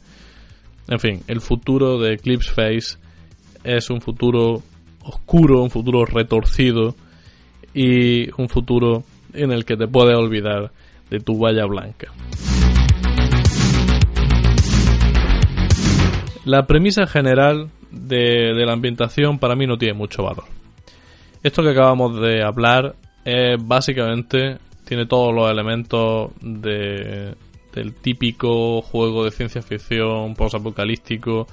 En 0.89 1.01
fin, 1.01 1.23
el 1.29 1.41
futuro 1.41 1.99
de 1.99 2.15
Eclipse 2.15 2.53
Face 2.53 2.99
es 3.63 3.89
un 3.91 4.01
futuro 4.01 4.63
oscuro, 5.03 5.63
un 5.63 5.71
futuro 5.71 6.05
retorcido 6.05 6.95
y 7.73 8.31
un 8.41 8.49
futuro 8.49 9.05
en 9.33 9.51
el 9.51 9.65
que 9.65 9.77
te 9.77 9.89
puedes 9.89 10.15
olvidar 10.15 10.71
de 11.11 11.21
tu 11.21 11.39
valla 11.39 11.65
blanca. 11.67 12.13
La 16.45 16.67
premisa 16.67 17.07
general 17.07 17.71
de, 17.91 18.53
la 18.67 18.73
ambientación 18.73 19.39
para 19.39 19.57
mí 19.57 19.67
no 19.67 19.79
tiene 19.79 19.95
mucho 19.95 20.23
valor. 20.23 20.45
Esto 21.43 21.63
que 21.63 21.71
acabamos 21.71 22.21
de 22.21 22.43
hablar 22.43 22.95
es 23.25 23.57
básicamente 23.65 24.59
tiene 24.85 25.07
todos 25.07 25.35
los 25.35 25.51
elementos 25.51 26.33
de, 26.43 27.35
del 27.75 27.95
típico 27.95 28.81
juego 28.83 29.25
de 29.25 29.31
ciencia 29.31 29.63
ficción 29.63 30.35
post-apocalíptico 30.35 31.47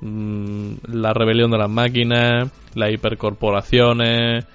Mm, 0.00 0.76
la 0.92 1.12
rebelión 1.12 1.50
de 1.50 1.58
las 1.58 1.68
máquinas, 1.68 2.50
las 2.74 2.90
hipercorporaciones, 2.90 4.46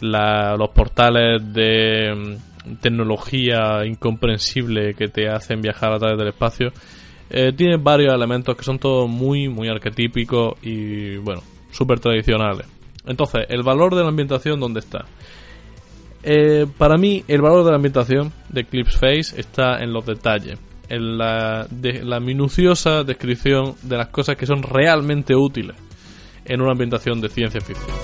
los 0.00 0.68
portales 0.70 1.52
de 1.52 2.14
mm, 2.14 2.76
tecnología 2.80 3.84
incomprensible 3.84 4.94
que 4.94 5.08
te 5.08 5.28
hacen 5.28 5.60
viajar 5.60 5.92
a 5.92 5.98
través 5.98 6.18
del 6.18 6.28
espacio. 6.28 6.72
Eh, 7.30 7.52
tiene 7.56 7.76
varios 7.78 8.14
elementos 8.14 8.56
que 8.56 8.62
son 8.62 8.78
todos 8.78 9.08
muy, 9.08 9.48
muy 9.48 9.68
arquetípicos 9.68 10.54
y, 10.62 11.16
bueno, 11.16 11.42
súper 11.70 11.98
tradicionales. 11.98 12.66
Entonces, 13.04 13.46
el 13.48 13.62
valor 13.62 13.96
de 13.96 14.02
la 14.02 14.08
ambientación, 14.08 14.60
¿dónde 14.60 14.80
está? 14.80 15.06
Eh, 16.22 16.66
para 16.78 16.96
mí, 16.96 17.24
el 17.26 17.42
valor 17.42 17.64
de 17.64 17.70
la 17.70 17.76
ambientación 17.76 18.32
de 18.48 18.62
Eclipse 18.62 18.98
Face 18.98 19.40
está 19.40 19.82
en 19.82 19.92
los 19.92 20.06
detalles 20.06 20.58
en 20.88 21.16
la 21.16 22.20
minuciosa 22.20 23.02
descripción 23.02 23.76
de 23.82 23.96
las 23.96 24.08
cosas 24.08 24.36
que 24.36 24.44
son 24.44 24.62
realmente 24.62 25.34
útiles 25.34 25.74
en 26.44 26.60
una 26.60 26.72
ambientación 26.72 27.20
de 27.20 27.30
ciencia 27.30 27.60
ficción. 27.62 27.96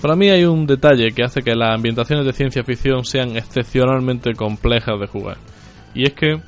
Para 0.00 0.16
mí 0.16 0.30
hay 0.30 0.44
un 0.44 0.66
detalle 0.66 1.12
que 1.12 1.22
hace 1.22 1.42
que 1.42 1.54
las 1.54 1.76
ambientaciones 1.76 2.26
de 2.26 2.32
ciencia 2.32 2.64
ficción 2.64 3.04
sean 3.04 3.36
excepcionalmente 3.36 4.34
complejas 4.34 4.98
de 4.98 5.06
jugar. 5.06 5.36
Y 5.94 6.04
es 6.04 6.14
que 6.14 6.40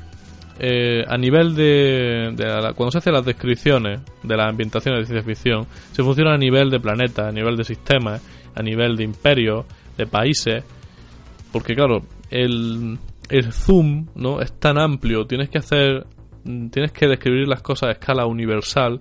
eh, 0.58 1.02
a 1.06 1.16
nivel 1.16 1.54
de, 1.54 2.34
cuando 2.76 2.92
se 2.92 2.98
hacen 2.98 3.12
las 3.12 3.24
descripciones 3.24 4.00
de 4.22 4.36
las 4.36 4.48
ambientaciones 4.48 5.00
de 5.00 5.06
ciencia 5.06 5.26
ficción, 5.26 5.66
se 5.92 6.02
funciona 6.02 6.34
a 6.34 6.38
nivel 6.38 6.70
de 6.70 6.80
planeta, 6.80 7.28
a 7.28 7.32
nivel 7.32 7.56
de 7.56 7.64
sistemas, 7.64 8.22
a 8.54 8.62
nivel 8.62 8.96
de 8.96 9.04
imperios, 9.04 9.66
de 9.96 10.06
países, 10.06 10.64
porque 11.52 11.74
claro, 11.74 12.02
el, 12.30 12.98
el 13.28 13.52
zoom 13.52 14.06
no 14.14 14.40
es 14.40 14.52
tan 14.58 14.78
amplio, 14.78 15.26
tienes 15.26 15.48
que 15.48 15.58
hacer 15.58 16.06
tienes 16.70 16.92
que 16.92 17.06
describir 17.06 17.48
las 17.48 17.62
cosas 17.62 17.88
a 17.88 17.92
escala 17.92 18.26
universal 18.26 19.00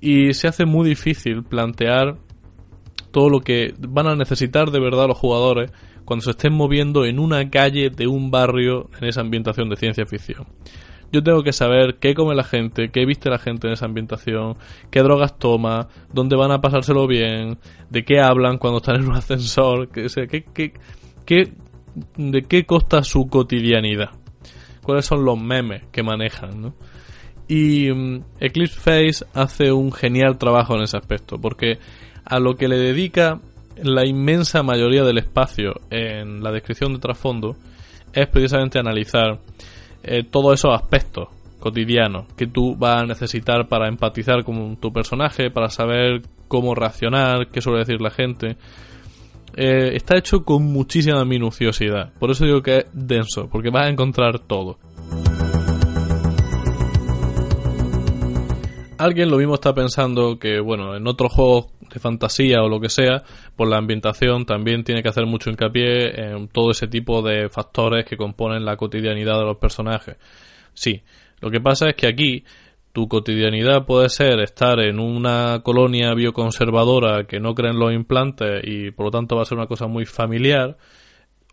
y 0.00 0.32
se 0.32 0.48
hace 0.48 0.64
muy 0.64 0.88
difícil 0.88 1.42
plantear 1.42 2.16
todo 3.10 3.28
lo 3.28 3.40
que 3.40 3.74
van 3.78 4.06
a 4.06 4.16
necesitar 4.16 4.70
de 4.70 4.80
verdad 4.80 5.06
los 5.06 5.18
jugadores 5.18 5.70
cuando 6.04 6.22
se 6.24 6.30
estén 6.32 6.52
moviendo 6.52 7.04
en 7.04 7.18
una 7.18 7.48
calle 7.50 7.90
de 7.90 8.06
un 8.06 8.30
barrio 8.30 8.90
en 9.00 9.08
esa 9.08 9.20
ambientación 9.20 9.68
de 9.68 9.76
ciencia 9.76 10.06
ficción. 10.06 10.46
Yo 11.12 11.22
tengo 11.22 11.42
que 11.42 11.52
saber 11.52 11.98
qué 12.00 12.12
come 12.14 12.34
la 12.34 12.42
gente, 12.42 12.90
qué 12.90 13.06
viste 13.06 13.30
la 13.30 13.38
gente 13.38 13.68
en 13.68 13.74
esa 13.74 13.86
ambientación, 13.86 14.56
qué 14.90 15.00
drogas 15.00 15.38
toma, 15.38 15.88
dónde 16.12 16.34
van 16.34 16.50
a 16.50 16.60
pasárselo 16.60 17.06
bien, 17.06 17.58
de 17.88 18.04
qué 18.04 18.20
hablan 18.20 18.58
cuando 18.58 18.78
están 18.78 18.96
en 18.96 19.08
un 19.08 19.12
ascensor, 19.16 19.88
qué, 19.90 20.06
qué, 20.52 20.72
qué, 21.24 21.52
de 22.16 22.42
qué 22.42 22.66
costa 22.66 23.02
su 23.04 23.28
cotidianidad, 23.28 24.10
cuáles 24.82 25.06
son 25.06 25.24
los 25.24 25.40
memes 25.40 25.84
que 25.92 26.02
manejan, 26.02 26.60
¿no? 26.60 26.74
Y 27.46 27.92
mm, 27.92 28.24
Eclipse 28.40 28.80
Face 28.80 29.24
hace 29.34 29.70
un 29.70 29.92
genial 29.92 30.38
trabajo 30.38 30.74
en 30.74 30.82
ese 30.82 30.96
aspecto, 30.96 31.38
porque 31.40 31.78
a 32.24 32.40
lo 32.40 32.56
que 32.56 32.68
le 32.68 32.76
dedica 32.76 33.40
la 33.82 34.06
inmensa 34.06 34.62
mayoría 34.62 35.02
del 35.04 35.18
espacio 35.18 35.80
en 35.90 36.42
la 36.42 36.52
descripción 36.52 36.92
de 36.92 36.98
trasfondo 36.98 37.56
es 38.12 38.26
precisamente 38.28 38.78
analizar 38.78 39.38
eh, 40.02 40.22
todos 40.24 40.54
esos 40.54 40.74
aspectos 40.74 41.28
cotidianos 41.58 42.26
que 42.36 42.46
tú 42.46 42.76
vas 42.76 43.02
a 43.02 43.06
necesitar 43.06 43.68
para 43.68 43.88
empatizar 43.88 44.44
con 44.44 44.76
tu 44.76 44.92
personaje, 44.92 45.50
para 45.50 45.70
saber 45.70 46.22
cómo 46.46 46.74
reaccionar, 46.74 47.48
qué 47.48 47.60
suele 47.60 47.80
decir 47.80 48.00
la 48.00 48.10
gente, 48.10 48.56
eh, 49.56 49.92
está 49.94 50.18
hecho 50.18 50.44
con 50.44 50.64
muchísima 50.64 51.24
minuciosidad. 51.24 52.12
Por 52.18 52.30
eso 52.30 52.44
digo 52.44 52.62
que 52.62 52.78
es 52.78 52.86
denso, 52.92 53.48
porque 53.50 53.70
vas 53.70 53.86
a 53.86 53.90
encontrar 53.90 54.40
todo. 54.40 54.78
Alguien 58.96 59.30
lo 59.30 59.38
mismo 59.38 59.54
está 59.54 59.74
pensando 59.74 60.38
que, 60.38 60.60
bueno, 60.60 60.96
en 60.96 61.06
otros 61.06 61.32
juegos 61.32 61.66
de 61.92 62.00
fantasía 62.00 62.62
o 62.62 62.68
lo 62.68 62.80
que 62.80 62.88
sea, 62.88 63.22
por 63.56 63.68
la 63.68 63.76
ambientación 63.78 64.46
también 64.46 64.84
tiene 64.84 65.02
que 65.02 65.08
hacer 65.08 65.26
mucho 65.26 65.50
hincapié 65.50 66.30
en 66.30 66.48
todo 66.48 66.70
ese 66.70 66.86
tipo 66.86 67.20
de 67.20 67.48
factores 67.48 68.04
que 68.04 68.16
componen 68.16 68.64
la 68.64 68.76
cotidianidad 68.76 69.38
de 69.38 69.44
los 69.44 69.56
personajes. 69.58 70.16
Sí, 70.72 71.02
lo 71.40 71.50
que 71.50 71.60
pasa 71.60 71.88
es 71.88 71.96
que 71.96 72.06
aquí 72.06 72.44
Tu 72.94 73.08
cotidianidad 73.08 73.86
puede 73.86 74.08
ser 74.08 74.38
estar 74.38 74.78
en 74.78 75.00
una 75.00 75.62
colonia 75.64 76.14
bioconservadora 76.14 77.26
que 77.26 77.40
no 77.40 77.52
creen 77.52 77.76
los 77.76 77.92
implantes 77.92 78.62
y 78.62 78.92
por 78.92 79.06
lo 79.06 79.10
tanto 79.10 79.34
va 79.34 79.42
a 79.42 79.44
ser 79.44 79.58
una 79.58 79.66
cosa 79.66 79.88
muy 79.88 80.06
familiar, 80.06 80.76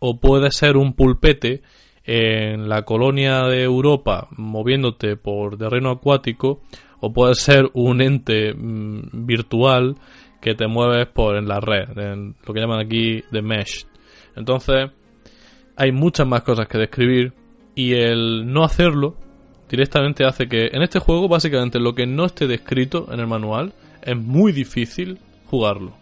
o 0.00 0.20
puede 0.20 0.52
ser 0.52 0.76
un 0.76 0.92
pulpete 0.92 1.62
en 2.04 2.68
la 2.68 2.82
colonia 2.82 3.42
de 3.48 3.64
Europa 3.64 4.28
moviéndote 4.36 5.16
por 5.16 5.58
terreno 5.58 5.90
acuático, 5.90 6.62
o 7.02 7.12
puede 7.12 7.34
ser 7.34 7.68
un 7.74 8.00
ente 8.00 8.54
mm, 8.54 9.26
virtual 9.26 9.96
que 10.40 10.54
te 10.54 10.68
mueves 10.68 11.08
por 11.08 11.36
en 11.36 11.48
la 11.48 11.58
red, 11.58 11.88
lo 12.46 12.54
que 12.54 12.60
llaman 12.60 12.80
aquí 12.80 13.22
de 13.30 13.42
mesh. 13.42 13.86
Entonces, 14.36 14.90
hay 15.76 15.90
muchas 15.90 16.26
más 16.26 16.42
cosas 16.42 16.68
que 16.68 16.78
describir 16.78 17.32
y 17.74 17.94
el 17.94 18.52
no 18.52 18.62
hacerlo 18.64 19.16
directamente 19.68 20.24
hace 20.24 20.48
que 20.48 20.68
en 20.72 20.82
este 20.82 21.00
juego 21.00 21.28
básicamente 21.28 21.80
lo 21.80 21.94
que 21.94 22.06
no 22.06 22.24
esté 22.24 22.46
descrito 22.46 23.08
en 23.10 23.18
el 23.18 23.26
manual 23.26 23.72
es 24.00 24.16
muy 24.16 24.52
difícil 24.52 25.18
jugarlo. 25.46 25.94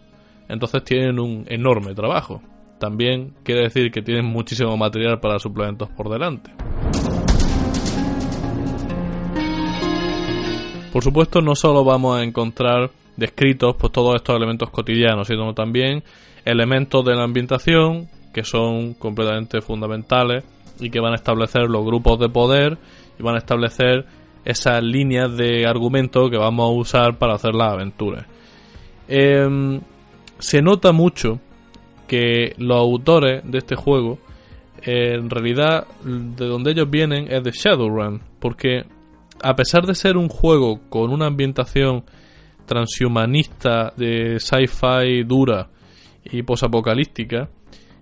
Entonces 0.49 0.83
tienen 0.83 1.19
un 1.19 1.45
enorme 1.47 1.95
trabajo. 1.95 2.43
También 2.79 3.33
quiere 3.43 3.63
decir 3.63 3.91
que 3.91 4.01
tienen 4.03 4.25
muchísimo 4.25 4.77
material 4.77 5.19
para 5.19 5.39
suplementos 5.39 5.89
por 5.89 6.09
delante. 6.09 6.51
Por 10.91 11.03
supuesto, 11.03 11.41
no 11.41 11.55
solo 11.55 11.85
vamos 11.85 12.19
a 12.19 12.23
encontrar 12.23 12.91
descritos 13.15 13.75
pues, 13.77 13.93
todos 13.93 14.15
estos 14.15 14.35
elementos 14.35 14.69
cotidianos, 14.69 15.27
sino 15.27 15.53
también 15.53 16.03
elementos 16.43 17.05
de 17.05 17.15
la 17.15 17.23
ambientación 17.23 18.09
que 18.33 18.43
son 18.43 18.93
completamente 18.95 19.61
fundamentales 19.61 20.43
y 20.79 20.89
que 20.89 20.99
van 20.99 21.13
a 21.13 21.15
establecer 21.15 21.69
los 21.69 21.85
grupos 21.85 22.19
de 22.19 22.27
poder 22.27 22.77
y 23.17 23.23
van 23.23 23.35
a 23.35 23.39
establecer 23.39 24.05
esas 24.43 24.83
líneas 24.83 25.35
de 25.37 25.65
argumento 25.65 26.29
que 26.29 26.37
vamos 26.37 26.65
a 26.65 26.79
usar 26.79 27.17
para 27.17 27.35
hacer 27.35 27.53
las 27.53 27.71
aventuras. 27.71 28.25
Em, 29.07 29.79
se 30.39 30.61
nota 30.61 30.91
mucho 30.91 31.39
que 32.07 32.53
los 32.57 32.77
autores 32.77 33.43
de 33.49 33.59
este 33.59 33.75
juego, 33.75 34.17
en 34.81 35.29
realidad, 35.29 35.87
de 36.03 36.45
donde 36.47 36.71
ellos 36.71 36.89
vienen 36.89 37.31
es 37.31 37.43
de 37.43 37.51
Shadowrun, 37.51 38.21
porque 38.39 38.83
a 39.43 39.55
pesar 39.55 39.85
de 39.85 39.95
ser 39.95 40.17
un 40.17 40.29
juego 40.29 40.79
con 40.89 41.11
una 41.11 41.27
ambientación 41.27 42.03
transhumanista 42.65 43.93
de 43.97 44.39
sci-fi 44.39 45.23
dura 45.23 45.69
y 46.23 46.43
posapocalíptica, 46.43 47.49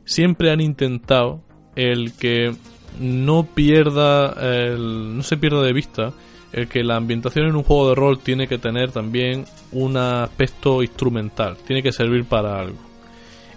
siempre 0.06 0.52
han 0.52 0.62
intentado 0.62 1.42
el 1.76 2.14
que 2.14 2.54
no 3.00 3.46
pierda 3.46 4.34
el, 4.42 5.18
no 5.18 5.24
se 5.24 5.38
pierda 5.38 5.62
de 5.62 5.74
vista 5.74 6.14
el 6.52 6.68
que 6.68 6.84
la 6.84 6.96
ambientación 6.96 7.46
en 7.46 7.56
un 7.56 7.64
juego 7.64 7.90
de 7.90 7.96
rol 7.96 8.20
tiene 8.20 8.48
que 8.48 8.58
tener 8.58 8.92
también 8.92 9.46
un 9.72 9.98
aspecto 9.98 10.82
instrumental, 10.82 11.58
tiene 11.66 11.84
que 11.84 11.92
servir 11.92 12.26
para 12.26 12.60
algo. 12.60 12.89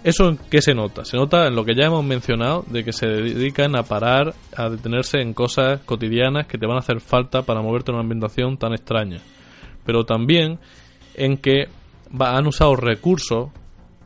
¿Eso 0.03 0.27
en 0.27 0.37
qué 0.49 0.61
se 0.61 0.73
nota? 0.73 1.05
Se 1.05 1.15
nota 1.15 1.47
en 1.47 1.55
lo 1.55 1.63
que 1.63 1.75
ya 1.75 1.85
hemos 1.85 2.03
mencionado, 2.03 2.65
de 2.67 2.83
que 2.83 2.91
se 2.91 3.07
dedican 3.07 3.77
a 3.77 3.83
parar, 3.83 4.33
a 4.55 4.69
detenerse 4.69 5.21
en 5.21 5.33
cosas 5.33 5.79
cotidianas 5.85 6.45
que 6.45 6.57
te 6.57 6.65
van 6.65 6.75
a 6.75 6.79
hacer 6.79 6.99
falta 6.99 7.43
para 7.43 7.61
moverte 7.61 7.91
en 7.91 7.95
una 7.95 8.03
ambientación 8.03 8.57
tan 8.57 8.73
extraña. 8.73 9.19
Pero 9.85 10.05
también 10.05 10.59
en 11.15 11.37
que 11.37 11.69
han 12.19 12.47
usado 12.47 12.75
recursos 12.75 13.49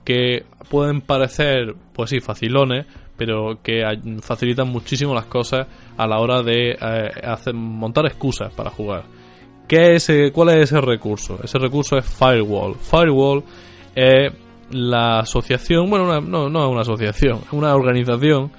que 0.05 0.45
pueden 0.69 1.01
parecer, 1.01 1.75
pues 1.93 2.11
sí, 2.11 2.19
facilones, 2.19 2.85
pero 3.17 3.59
que 3.63 3.81
facilitan 4.21 4.67
muchísimo 4.67 5.15
las 5.15 5.25
cosas 5.25 5.65
a 5.97 6.05
la 6.05 6.19
hora 6.19 6.43
de 6.43 6.77
eh, 6.79 7.11
hacer, 7.23 7.55
montar 7.55 8.05
excusas 8.05 8.53
para 8.53 8.69
jugar. 8.69 9.03
¿Qué 9.67 9.95
es 9.95 10.09
¿Cuál 10.31 10.49
es 10.49 10.71
ese 10.71 10.79
recurso? 10.79 11.39
Ese 11.43 11.57
recurso 11.57 11.97
es 11.97 12.05
Firewall. 12.05 12.75
Firewall 12.75 13.43
es 13.95 14.31
la 14.71 15.19
asociación, 15.19 15.89
bueno, 15.89 16.21
no, 16.21 16.49
no 16.49 16.65
es 16.65 16.71
una 16.71 16.81
asociación, 16.81 17.41
una 17.51 17.73
organización 17.73 18.51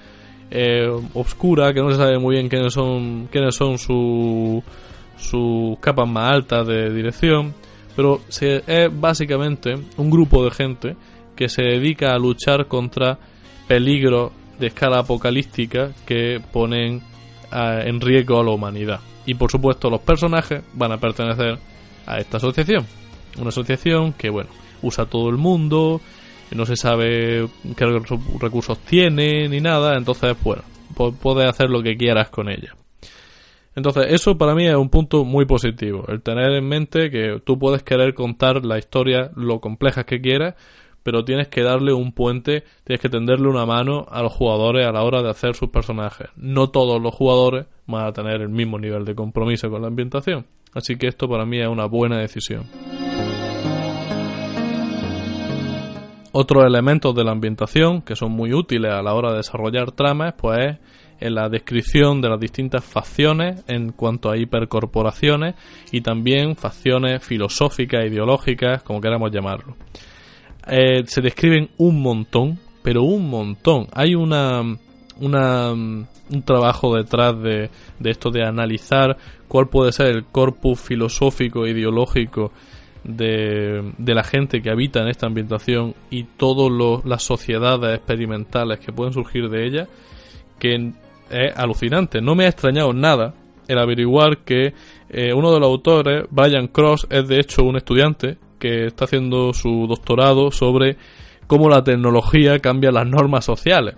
eh, 0.50 0.88
oscura 1.14 1.74
que 1.74 1.80
no 1.80 1.90
se 1.90 1.96
sabe 1.96 2.18
muy 2.18 2.36
bien 2.36 2.48
quiénes 2.48 2.72
son, 2.72 3.28
quiénes 3.30 3.54
son 3.54 3.76
sus 3.78 4.62
capas 5.80 6.08
más 6.08 6.32
altas 6.32 6.66
de 6.66 6.90
dirección, 6.92 7.54
pero 7.94 8.20
es 8.30 9.00
básicamente 9.00 9.74
un 9.96 10.10
grupo 10.10 10.44
de 10.44 10.50
gente 10.50 10.96
que 11.36 11.48
se 11.48 11.62
dedica 11.62 12.14
a 12.14 12.18
luchar 12.18 12.66
contra 12.66 13.18
peligros 13.66 14.32
de 14.58 14.68
escala 14.68 15.00
apocalíptica 15.00 15.90
que 16.06 16.40
ponen 16.52 17.02
en 17.52 18.00
riesgo 18.00 18.40
a 18.40 18.44
la 18.44 18.50
humanidad. 18.50 19.00
Y 19.26 19.34
por 19.34 19.50
supuesto 19.50 19.90
los 19.90 20.00
personajes 20.00 20.62
van 20.72 20.92
a 20.92 20.98
pertenecer 20.98 21.58
a 22.06 22.18
esta 22.18 22.38
asociación. 22.38 22.86
Una 23.38 23.50
asociación 23.50 24.14
que, 24.14 24.30
bueno, 24.30 24.48
usa 24.82 25.06
todo 25.06 25.28
el 25.30 25.36
mundo, 25.36 26.00
no 26.54 26.66
se 26.66 26.76
sabe 26.76 27.48
qué 27.76 27.86
recursos 28.40 28.78
tiene 28.78 29.48
ni 29.48 29.60
nada, 29.60 29.96
entonces, 29.96 30.36
bueno, 30.42 30.62
puedes 31.20 31.48
hacer 31.48 31.70
lo 31.70 31.82
que 31.82 31.96
quieras 31.96 32.30
con 32.30 32.48
ella. 32.48 32.74
Entonces, 33.74 34.06
eso 34.08 34.36
para 34.36 34.54
mí 34.54 34.66
es 34.66 34.74
un 34.74 34.88
punto 34.88 35.24
muy 35.24 35.44
positivo, 35.44 36.04
el 36.08 36.22
tener 36.22 36.52
en 36.52 36.66
mente 36.66 37.10
que 37.10 37.40
tú 37.44 37.58
puedes 37.58 37.82
querer 37.82 38.14
contar 38.14 38.64
la 38.64 38.78
historia 38.78 39.30
lo 39.36 39.60
compleja 39.60 40.04
que 40.04 40.20
quieras, 40.20 40.54
pero 41.04 41.24
tienes 41.24 41.48
que 41.48 41.62
darle 41.62 41.92
un 41.92 42.12
puente, 42.12 42.64
tienes 42.84 43.00
que 43.00 43.08
tenderle 43.08 43.48
una 43.48 43.64
mano 43.64 44.06
a 44.10 44.20
los 44.22 44.32
jugadores 44.32 44.86
a 44.86 44.92
la 44.92 45.04
hora 45.04 45.22
de 45.22 45.30
hacer 45.30 45.54
sus 45.54 45.70
personajes. 45.70 46.28
No 46.36 46.70
todos 46.70 47.00
los 47.00 47.14
jugadores 47.14 47.66
van 47.86 48.06
a 48.06 48.12
tener 48.12 48.42
el 48.42 48.48
mismo 48.48 48.78
nivel 48.78 49.04
de 49.04 49.14
compromiso 49.14 49.70
con 49.70 49.80
la 49.80 49.88
ambientación. 49.88 50.46
Así 50.74 50.96
que 50.96 51.06
esto 51.06 51.28
para 51.28 51.46
mí 51.46 51.60
es 51.60 51.68
una 51.68 51.86
buena 51.86 52.18
decisión. 52.18 52.64
Otros 56.32 56.64
elementos 56.64 57.14
de 57.14 57.24
la 57.24 57.32
ambientación 57.32 58.02
que 58.02 58.16
son 58.16 58.32
muy 58.32 58.52
útiles 58.52 58.92
a 58.92 59.02
la 59.02 59.14
hora 59.14 59.30
de 59.30 59.38
desarrollar 59.38 59.92
tramas, 59.92 60.34
pues 60.36 60.58
es 60.58 60.78
en 61.20 61.34
la 61.34 61.48
descripción 61.48 62.20
de 62.20 62.28
las 62.28 62.38
distintas 62.38 62.84
facciones 62.84 63.64
en 63.66 63.92
cuanto 63.92 64.30
a 64.30 64.36
hipercorporaciones 64.36 65.54
y 65.90 66.00
también 66.00 66.54
facciones 66.54 67.24
filosóficas, 67.24 68.06
ideológicas, 68.06 68.82
como 68.82 69.00
queramos 69.00 69.32
llamarlo. 69.32 69.76
Eh, 70.66 71.02
se 71.06 71.20
describen 71.20 71.70
un 71.78 72.00
montón, 72.00 72.58
pero 72.82 73.02
un 73.02 73.28
montón. 73.28 73.88
Hay 73.92 74.14
una, 74.14 74.62
una 75.18 75.72
un 76.30 76.42
trabajo 76.42 76.94
detrás 76.94 77.40
de, 77.40 77.70
de, 77.98 78.10
esto 78.10 78.30
de 78.30 78.44
analizar 78.44 79.16
cuál 79.48 79.68
puede 79.68 79.92
ser 79.92 80.08
el 80.08 80.24
corpus 80.24 80.80
filosófico 80.80 81.66
ideológico 81.66 82.52
de, 83.08 84.14
la 84.14 84.22
gente 84.22 84.60
que 84.60 84.70
habita 84.70 85.00
en 85.00 85.08
esta 85.08 85.26
ambientación 85.26 85.94
y 86.10 86.24
todas 86.24 87.04
las 87.04 87.22
sociedades 87.22 87.96
experimentales 87.96 88.78
que 88.78 88.92
pueden 88.92 89.12
surgir 89.12 89.48
de 89.48 89.66
ella, 89.66 89.88
que 90.58 90.92
es 91.30 91.56
alucinante. 91.56 92.20
No 92.20 92.34
me 92.34 92.44
ha 92.44 92.48
extrañado 92.48 92.92
nada 92.92 93.34
el 93.66 93.78
averiguar 93.78 94.38
que 94.38 94.74
eh, 95.08 95.32
uno 95.34 95.52
de 95.52 95.60
los 95.60 95.68
autores, 95.68 96.24
Brian 96.30 96.68
Cross, 96.68 97.06
es 97.10 97.26
de 97.26 97.40
hecho 97.40 97.64
un 97.64 97.76
estudiante 97.76 98.36
que 98.58 98.86
está 98.86 99.04
haciendo 99.04 99.52
su 99.52 99.86
doctorado 99.88 100.50
sobre 100.50 100.96
cómo 101.46 101.68
la 101.68 101.82
tecnología 101.82 102.58
cambia 102.58 102.92
las 102.92 103.06
normas 103.06 103.44
sociales. 103.44 103.96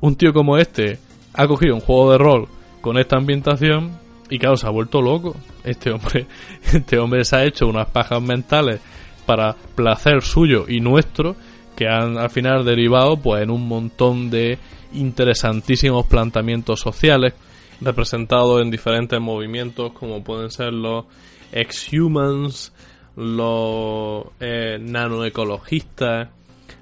Un 0.00 0.16
tío 0.16 0.32
como 0.32 0.56
este 0.56 0.98
ha 1.34 1.46
cogido 1.46 1.74
un 1.74 1.80
juego 1.80 2.12
de 2.12 2.18
rol 2.18 2.48
con 2.80 2.98
esta 2.98 3.16
ambientación 3.16 3.98
y 4.30 4.38
claro, 4.38 4.56
se 4.56 4.66
ha 4.66 4.70
vuelto 4.70 5.02
loco. 5.02 5.36
Este 5.64 5.90
hombre, 5.90 6.26
este 6.72 6.98
hombre 6.98 7.24
se 7.24 7.36
ha 7.36 7.44
hecho 7.44 7.66
unas 7.66 7.88
pajas 7.88 8.22
mentales 8.22 8.80
para 9.26 9.54
placer 9.74 10.22
suyo 10.22 10.66
y 10.68 10.80
nuestro 10.80 11.36
que 11.76 11.86
han 11.88 12.18
al 12.18 12.30
final 12.30 12.64
derivado 12.64 13.16
pues 13.16 13.42
en 13.42 13.50
un 13.50 13.66
montón 13.66 14.30
de 14.30 14.58
interesantísimos 14.92 16.06
planteamientos 16.06 16.80
sociales 16.80 17.34
representados 17.80 18.60
en 18.62 18.70
diferentes 18.70 19.20
movimientos 19.20 19.92
como 19.92 20.22
pueden 20.22 20.50
ser 20.50 20.72
los 20.72 21.06
ex-humans, 21.52 22.72
los 23.16 24.26
eh, 24.40 24.78
nanoecologistas, 24.80 26.28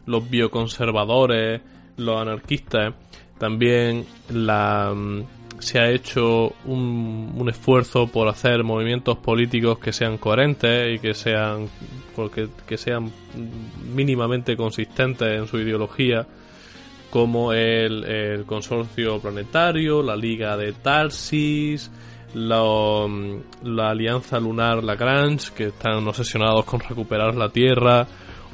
los 0.07 0.29
bioconservadores, 0.29 1.61
los 1.97 2.21
anarquistas. 2.21 2.95
También 3.39 4.07
la, 4.29 4.93
mm, 4.95 5.23
se 5.61 5.79
ha 5.79 5.91
hecho 5.91 6.55
un, 6.65 7.33
un, 7.37 7.49
esfuerzo 7.49 8.07
por 8.07 8.29
hacer 8.29 8.65
movimientos 8.65 9.19
políticos 9.19 9.79
que 9.79 9.93
sean 9.93 10.19
coherentes 10.19 10.97
y 10.97 10.99
que 10.99 11.15
sean, 11.15 11.69
porque, 12.17 12.49
que 12.67 12.77
sean 12.77 13.13
mínimamente 13.95 14.57
consistentes 14.57 15.29
en 15.29 15.47
su 15.47 15.59
ideología, 15.59 16.27
como 17.11 17.53
el, 17.53 18.45
Consorcio 18.47 19.21
Planetario, 19.21 20.03
la 20.03 20.17
Liga 20.17 20.57
de 20.57 20.73
Tarsis, 20.73 21.91
la, 22.35 23.07
la 23.65 23.91
Alianza 23.91 24.39
Lunar 24.41 24.83
Lagrange, 24.83 25.53
que 25.55 25.67
están 25.69 26.07
obsesionados 26.07 26.65
con 26.65 26.81
recuperar 26.81 27.35
la 27.35 27.51
Tierra, 27.51 28.07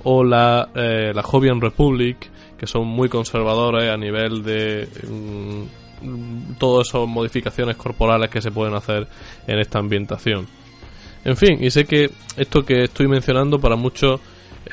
o 0.05 0.25
la, 0.25 0.71
eh, 0.75 1.12
la 1.14 1.23
Jovian 1.23 1.61
Republic, 1.61 2.31
que 2.57 2.66
son 2.66 2.87
muy 2.87 3.09
conservadores 3.09 3.90
a 3.90 3.97
nivel 3.97 4.42
de, 4.42 4.88
mm, 5.09 5.86
todas 6.59 6.89
esas 6.89 7.07
modificaciones 7.07 7.77
corporales 7.77 8.31
que 8.31 8.41
se 8.41 8.51
pueden 8.51 8.75
hacer 8.75 9.07
en 9.47 9.59
esta 9.59 9.79
ambientación. 9.79 10.47
En 11.25 11.37
fin, 11.37 11.59
y 11.61 11.71
sé 11.71 11.85
que 11.85 12.11
esto 12.37 12.65
que 12.65 12.85
estoy 12.85 13.09
mencionando 13.09 13.59
para 13.59 13.75
muchos 13.75 14.21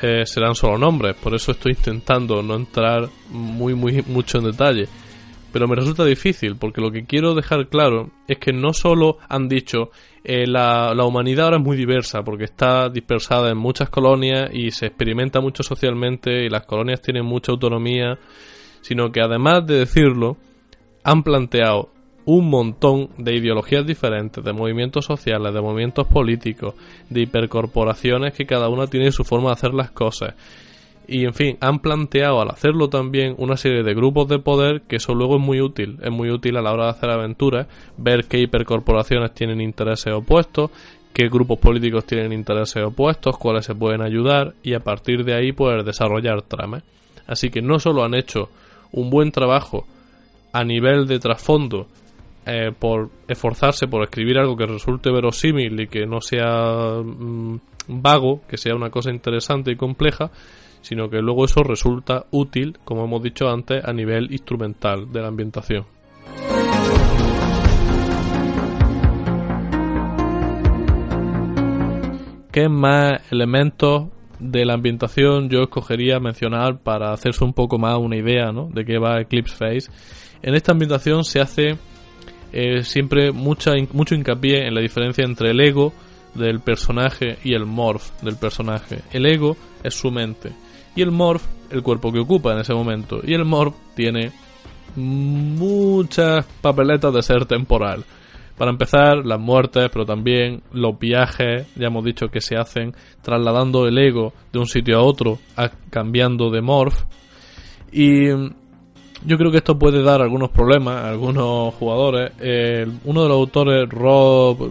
eh, 0.00 0.24
serán 0.24 0.54
solo 0.54 0.78
nombres, 0.78 1.16
por 1.16 1.34
eso 1.34 1.52
estoy 1.52 1.72
intentando 1.72 2.42
no 2.42 2.54
entrar 2.54 3.08
muy, 3.30 3.74
muy 3.74 4.02
mucho 4.06 4.38
en 4.38 4.44
detalle. 4.44 4.88
Pero 5.52 5.68
me 5.68 5.76
resulta 5.76 6.04
difícil, 6.04 6.56
porque 6.56 6.80
lo 6.80 6.90
que 6.90 7.06
quiero 7.06 7.32
dejar 7.32 7.68
claro 7.68 8.10
es 8.26 8.38
que 8.38 8.52
no 8.52 8.72
solo 8.72 9.18
han 9.28 9.48
dicho 9.48 9.90
eh, 10.24 10.48
la, 10.48 10.94
la 10.94 11.04
humanidad 11.04 11.44
ahora 11.44 11.58
es 11.58 11.62
muy 11.62 11.76
diversa, 11.76 12.22
porque 12.24 12.42
está 12.44 12.88
dispersada 12.88 13.50
en 13.50 13.58
muchas 13.58 13.88
colonias 13.88 14.50
y 14.52 14.72
se 14.72 14.86
experimenta 14.86 15.40
mucho 15.40 15.62
socialmente 15.62 16.44
y 16.44 16.48
las 16.48 16.66
colonias 16.66 17.00
tienen 17.00 17.24
mucha 17.24 17.52
autonomía, 17.52 18.18
sino 18.80 19.12
que 19.12 19.20
además 19.20 19.64
de 19.64 19.78
decirlo, 19.78 20.38
han 21.04 21.22
planteado 21.22 21.90
un 22.26 22.48
montón 22.48 23.10
de 23.18 23.36
ideologías 23.36 23.86
diferentes, 23.86 24.42
de 24.42 24.52
movimientos 24.52 25.04
sociales, 25.04 25.52
de 25.52 25.60
movimientos 25.60 26.06
políticos, 26.06 26.74
de 27.10 27.20
hipercorporaciones 27.22 28.32
que 28.32 28.46
cada 28.46 28.68
una 28.70 28.86
tiene 28.86 29.12
su 29.12 29.24
forma 29.24 29.50
de 29.50 29.54
hacer 29.54 29.74
las 29.74 29.90
cosas. 29.90 30.34
Y 31.06 31.26
en 31.26 31.34
fin, 31.34 31.58
han 31.60 31.80
planteado 31.80 32.40
al 32.40 32.48
hacerlo 32.48 32.88
también 32.88 33.34
una 33.36 33.58
serie 33.58 33.82
de 33.82 33.92
grupos 33.92 34.26
de 34.28 34.38
poder 34.38 34.82
que 34.88 34.96
eso 34.96 35.14
luego 35.14 35.36
es 35.36 35.42
muy 35.42 35.60
útil. 35.60 35.98
Es 36.02 36.10
muy 36.10 36.30
útil 36.30 36.56
a 36.56 36.62
la 36.62 36.72
hora 36.72 36.84
de 36.84 36.90
hacer 36.92 37.10
aventuras, 37.10 37.66
ver 37.98 38.24
qué 38.24 38.40
hipercorporaciones 38.40 39.34
tienen 39.34 39.60
intereses 39.60 40.14
opuestos, 40.14 40.70
qué 41.12 41.28
grupos 41.28 41.58
políticos 41.58 42.06
tienen 42.06 42.32
intereses 42.32 42.82
opuestos, 42.82 43.36
cuáles 43.36 43.66
se 43.66 43.74
pueden 43.74 44.00
ayudar 44.00 44.54
y 44.62 44.72
a 44.72 44.80
partir 44.80 45.24
de 45.24 45.34
ahí 45.34 45.52
poder 45.52 45.84
desarrollar 45.84 46.40
tramas. 46.40 46.84
Así 47.26 47.50
que 47.50 47.60
no 47.60 47.78
solo 47.78 48.02
han 48.02 48.14
hecho 48.14 48.48
un 48.90 49.10
buen 49.10 49.30
trabajo 49.30 49.86
a 50.54 50.62
nivel 50.62 51.06
de 51.08 51.18
trasfondo 51.18 51.88
eh, 52.46 52.70
por 52.78 53.10
esforzarse 53.26 53.88
por 53.88 54.04
escribir 54.04 54.38
algo 54.38 54.56
que 54.56 54.66
resulte 54.66 55.10
verosímil 55.10 55.80
y 55.80 55.88
que 55.88 56.06
no 56.06 56.20
sea 56.20 57.02
mm, 57.02 57.58
vago, 57.88 58.42
que 58.46 58.56
sea 58.56 58.76
una 58.76 58.88
cosa 58.88 59.10
interesante 59.10 59.72
y 59.72 59.76
compleja, 59.76 60.30
sino 60.80 61.10
que 61.10 61.20
luego 61.20 61.44
eso 61.44 61.64
resulta 61.64 62.26
útil, 62.30 62.78
como 62.84 63.04
hemos 63.04 63.20
dicho 63.22 63.48
antes, 63.48 63.84
a 63.84 63.92
nivel 63.92 64.30
instrumental 64.30 65.10
de 65.10 65.20
la 65.22 65.28
ambientación. 65.28 65.86
¿Qué 72.52 72.68
más 72.68 73.32
elementos 73.32 74.10
de 74.38 74.64
la 74.64 74.74
ambientación 74.74 75.48
yo 75.48 75.62
escogería 75.62 76.20
mencionar 76.20 76.78
para 76.78 77.12
hacerse 77.12 77.42
un 77.42 77.54
poco 77.54 77.78
más 77.78 77.98
una 77.98 78.16
idea 78.16 78.52
¿no? 78.52 78.68
de 78.72 78.84
qué 78.84 78.98
va 78.98 79.20
Eclipse 79.20 79.56
Face? 79.56 80.23
En 80.44 80.54
esta 80.54 80.72
ambientación 80.72 81.24
se 81.24 81.40
hace 81.40 81.78
eh, 82.52 82.84
siempre 82.84 83.32
mucha, 83.32 83.72
mucho 83.94 84.14
hincapié 84.14 84.68
en 84.68 84.74
la 84.74 84.82
diferencia 84.82 85.24
entre 85.24 85.52
el 85.52 85.60
ego 85.60 85.94
del 86.34 86.60
personaje 86.60 87.38
y 87.42 87.54
el 87.54 87.64
morph 87.64 88.10
del 88.20 88.36
personaje. 88.36 88.98
El 89.10 89.24
ego 89.24 89.56
es 89.82 89.94
su 89.94 90.10
mente 90.10 90.52
y 90.94 91.00
el 91.00 91.12
morph 91.12 91.46
el 91.70 91.82
cuerpo 91.82 92.12
que 92.12 92.18
ocupa 92.18 92.52
en 92.52 92.58
ese 92.58 92.74
momento. 92.74 93.20
Y 93.24 93.32
el 93.32 93.46
morph 93.46 93.74
tiene 93.96 94.32
muchas 94.96 96.44
papeletas 96.60 97.14
de 97.14 97.22
ser 97.22 97.46
temporal. 97.46 98.04
Para 98.58 98.70
empezar, 98.70 99.24
las 99.24 99.40
muertes, 99.40 99.88
pero 99.90 100.04
también 100.04 100.62
los 100.74 100.98
viajes, 100.98 101.66
ya 101.74 101.86
hemos 101.86 102.04
dicho 102.04 102.28
que 102.28 102.42
se 102.42 102.56
hacen 102.56 102.94
trasladando 103.22 103.86
el 103.86 103.96
ego 103.96 104.34
de 104.52 104.58
un 104.58 104.66
sitio 104.66 104.98
a 104.98 105.02
otro, 105.02 105.38
cambiando 105.88 106.50
de 106.50 106.60
morph. 106.60 107.02
Y 107.90 108.28
yo 109.24 109.38
creo 109.38 109.50
que 109.50 109.58
esto 109.58 109.78
puede 109.78 110.02
dar 110.02 110.20
algunos 110.20 110.50
problemas 110.50 110.96
a 110.96 111.10
algunos 111.10 111.74
jugadores. 111.74 112.32
uno 113.04 113.22
de 113.22 113.28
los 113.28 113.36
autores, 113.36 113.88
Rob, 113.88 114.70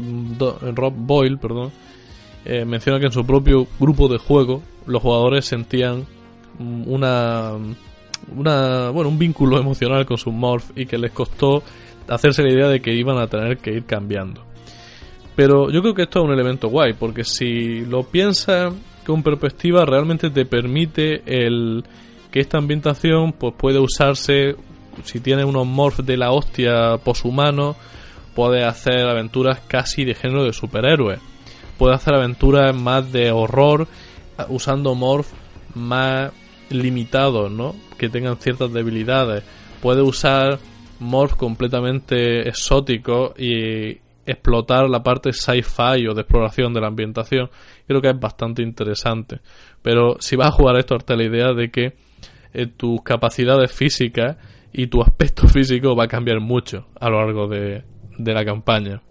Rob 0.75 0.93
Boyle, 0.95 1.37
perdón, 1.37 1.71
eh, 2.45 2.65
menciona 2.65 2.99
que 2.99 3.05
en 3.05 3.11
su 3.11 3.25
propio 3.25 3.67
grupo 3.79 4.07
de 4.07 4.17
juego 4.17 4.61
los 4.85 5.01
jugadores 5.01 5.45
sentían 5.45 6.05
una, 6.59 7.53
una 8.35 8.89
bueno 8.89 9.09
un 9.09 9.17
vínculo 9.17 9.57
emocional 9.57 10.05
con 10.05 10.17
su 10.17 10.31
morph 10.31 10.71
y 10.75 10.85
que 10.85 10.97
les 10.97 11.11
costó 11.11 11.63
hacerse 12.07 12.43
la 12.43 12.51
idea 12.51 12.67
de 12.67 12.81
que 12.81 12.93
iban 12.93 13.17
a 13.17 13.27
tener 13.27 13.57
que 13.57 13.71
ir 13.71 13.85
cambiando. 13.85 14.43
Pero 15.35 15.71
yo 15.71 15.81
creo 15.81 15.93
que 15.93 16.03
esto 16.03 16.19
es 16.19 16.25
un 16.25 16.33
elemento 16.33 16.67
guay, 16.67 16.93
porque 16.93 17.23
si 17.23 17.85
lo 17.85 18.03
piensas 18.03 18.73
con 19.05 19.23
perspectiva, 19.23 19.85
realmente 19.85 20.29
te 20.29 20.45
permite 20.45 21.23
el 21.25 21.83
que 22.33 22.39
esta 22.39 22.57
ambientación 22.57 23.31
pues 23.31 23.53
puede 23.55 23.77
usarse 23.77 24.55
si 25.03 25.19
tienes 25.19 25.45
unos 25.45 25.67
morphs 25.67 26.03
de 26.03 26.17
la 26.17 26.31
hostia 26.31 26.97
poshumanos 27.03 27.75
puede 28.33 28.63
hacer 28.63 29.07
aventuras 29.07 29.59
casi 29.67 30.03
de 30.03 30.15
género 30.15 30.43
de 30.43 30.51
superhéroes. 30.51 31.19
Puede 31.77 31.93
hacer 31.93 32.15
aventuras 32.15 32.75
más 32.75 33.11
de 33.11 33.31
horror 33.31 33.87
usando 34.49 34.95
morphs 34.95 35.31
más 35.75 36.31
limitados 36.71 37.51
no 37.51 37.75
que 37.99 38.09
tengan 38.09 38.37
ciertas 38.37 38.73
debilidades. 38.73 39.43
Puede 39.79 40.01
usar 40.01 40.57
morphs 40.99 41.35
completamente 41.35 42.49
exóticos 42.49 43.39
y 43.39 43.99
explotar 44.25 44.89
la 44.89 45.03
parte 45.03 45.33
sci-fi 45.33 46.07
o 46.07 46.15
de 46.15 46.21
exploración 46.21 46.73
de 46.73 46.81
la 46.81 46.87
ambientación. 46.87 47.51
Creo 47.85 48.01
que 48.01 48.09
es 48.09 48.19
bastante 48.19 48.63
interesante. 48.63 49.41
Pero 49.83 50.15
si 50.19 50.35
vas 50.35 50.47
a 50.47 50.51
jugar 50.51 50.77
esto 50.77 50.95
hasta 50.95 51.15
la 51.15 51.25
idea 51.25 51.53
de 51.53 51.69
que 51.69 51.93
eh, 52.53 52.67
tus 52.67 53.01
capacidades 53.01 53.71
físicas 53.71 54.37
y 54.71 54.87
tu 54.87 55.01
aspecto 55.01 55.47
físico 55.47 55.95
va 55.95 56.05
a 56.05 56.07
cambiar 56.07 56.39
mucho 56.39 56.87
a 56.99 57.09
lo 57.09 57.19
largo 57.19 57.47
de, 57.47 57.83
de 58.17 58.33
la 58.33 58.45
campaña. 58.45 59.01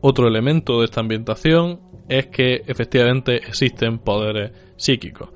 Otro 0.00 0.28
elemento 0.28 0.78
de 0.78 0.84
esta 0.84 1.00
ambientación 1.00 1.80
es 2.08 2.28
que 2.28 2.62
efectivamente 2.66 3.36
existen 3.36 3.98
poderes 3.98 4.52
psíquicos. 4.76 5.30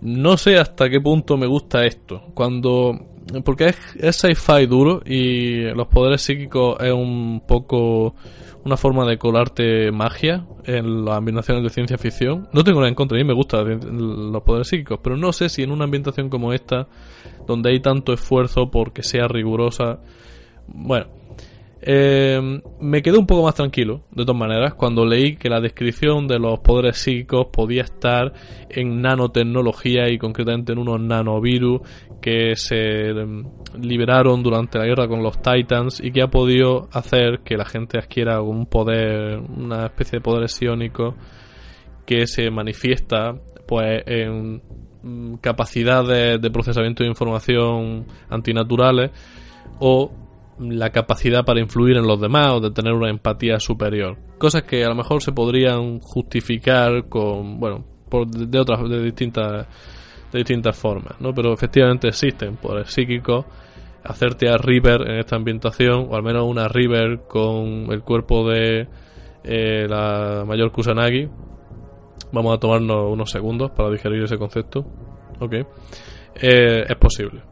No 0.00 0.36
sé 0.36 0.56
hasta 0.58 0.88
qué 0.88 1.00
punto 1.00 1.36
me 1.36 1.46
gusta 1.46 1.84
esto. 1.84 2.30
Cuando. 2.34 3.06
Porque 3.44 3.74
es, 3.98 4.16
sci-fi 4.16 4.66
duro 4.66 5.02
y 5.04 5.62
los 5.74 5.86
poderes 5.88 6.22
psíquicos 6.22 6.76
es 6.80 6.92
un 6.92 7.42
poco 7.46 8.14
una 8.64 8.76
forma 8.76 9.06
de 9.06 9.18
colarte 9.18 9.90
magia 9.90 10.44
en 10.64 11.04
las 11.04 11.16
ambientaciones 11.16 11.62
de 11.62 11.70
ciencia 11.70 11.98
ficción. 11.98 12.48
No 12.52 12.64
tengo 12.64 12.80
nada 12.80 12.88
en 12.88 12.94
contra, 12.94 13.16
a 13.16 13.20
mí 13.20 13.26
me 13.26 13.34
gustan 13.34 14.32
los 14.32 14.42
poderes 14.42 14.68
psíquicos, 14.68 15.00
pero 15.02 15.16
no 15.16 15.32
sé 15.32 15.48
si 15.48 15.62
en 15.62 15.70
una 15.70 15.84
ambientación 15.84 16.28
como 16.28 16.52
esta, 16.52 16.88
donde 17.46 17.70
hay 17.70 17.80
tanto 17.80 18.12
esfuerzo 18.12 18.70
porque 18.70 19.02
sea 19.02 19.28
rigurosa, 19.28 20.00
bueno, 20.66 21.06
eh, 21.82 22.60
me 22.80 23.00
quedé 23.00 23.16
un 23.16 23.26
poco 23.26 23.44
más 23.44 23.54
tranquilo, 23.54 24.02
de 24.10 24.24
todas 24.24 24.38
maneras, 24.38 24.74
cuando 24.74 25.06
leí 25.06 25.36
que 25.36 25.48
la 25.48 25.60
descripción 25.60 26.28
de 26.28 26.38
los 26.38 26.60
poderes 26.60 26.98
psíquicos 26.98 27.46
podía 27.50 27.82
estar 27.82 28.34
en 28.68 29.00
nanotecnología 29.00 30.10
y 30.10 30.18
concretamente 30.18 30.72
en 30.72 30.78
unos 30.78 31.00
nanovirus 31.00 31.80
que 32.20 32.54
se 32.56 33.08
em, 33.08 33.44
liberaron 33.80 34.42
durante 34.42 34.78
la 34.78 34.84
guerra 34.84 35.08
con 35.08 35.22
los 35.22 35.40
Titans 35.40 36.00
y 36.04 36.10
que 36.10 36.20
ha 36.20 36.28
podido 36.28 36.88
hacer 36.92 37.40
que 37.40 37.56
la 37.56 37.64
gente 37.64 37.98
adquiera 37.98 38.42
un 38.42 38.66
poder, 38.66 39.38
una 39.38 39.86
especie 39.86 40.18
de 40.18 40.22
poder 40.22 40.48
psiónico 40.50 41.14
que 42.04 42.26
se 42.26 42.50
manifiesta 42.50 43.34
pues 43.66 44.02
en 44.04 44.60
mm, 45.02 45.36
capacidades 45.36 46.42
de 46.42 46.50
procesamiento 46.50 47.04
de 47.04 47.08
información 47.08 48.06
antinaturales 48.28 49.12
o 49.78 50.12
la 50.60 50.90
capacidad 50.90 51.44
para 51.44 51.60
influir 51.60 51.96
en 51.96 52.06
los 52.06 52.20
demás 52.20 52.52
o 52.52 52.60
de 52.60 52.70
tener 52.70 52.92
una 52.92 53.10
empatía 53.10 53.58
superior. 53.58 54.18
Cosas 54.38 54.62
que 54.62 54.84
a 54.84 54.88
lo 54.88 54.94
mejor 54.94 55.22
se 55.22 55.32
podrían 55.32 56.00
justificar 56.00 57.08
con, 57.08 57.58
bueno, 57.58 57.84
por, 58.08 58.28
de 58.28 58.58
otras, 58.58 58.88
de 58.88 59.02
distintas, 59.02 59.66
de 60.32 60.38
distintas 60.38 60.76
formas, 60.76 61.20
¿no? 61.20 61.32
Pero 61.32 61.52
efectivamente 61.52 62.08
existen 62.08 62.56
poderes 62.56 62.90
psíquicos. 62.90 63.46
Hacerte 64.02 64.48
a 64.48 64.56
River 64.56 65.02
en 65.02 65.18
esta 65.18 65.36
ambientación, 65.36 66.08
o 66.10 66.16
al 66.16 66.22
menos 66.22 66.44
una 66.46 66.68
River 66.68 67.20
con 67.28 67.92
el 67.92 68.02
cuerpo 68.02 68.48
de 68.48 68.88
eh, 69.44 69.86
la 69.88 70.44
mayor 70.46 70.72
Kusanagi. 70.72 71.28
Vamos 72.32 72.54
a 72.54 72.58
tomarnos 72.58 73.12
unos 73.12 73.30
segundos 73.30 73.70
para 73.72 73.90
digerir 73.90 74.22
ese 74.22 74.38
concepto. 74.38 74.86
Ok. 75.38 75.52
Eh, 76.40 76.84
es 76.88 76.96
posible. 76.96 77.42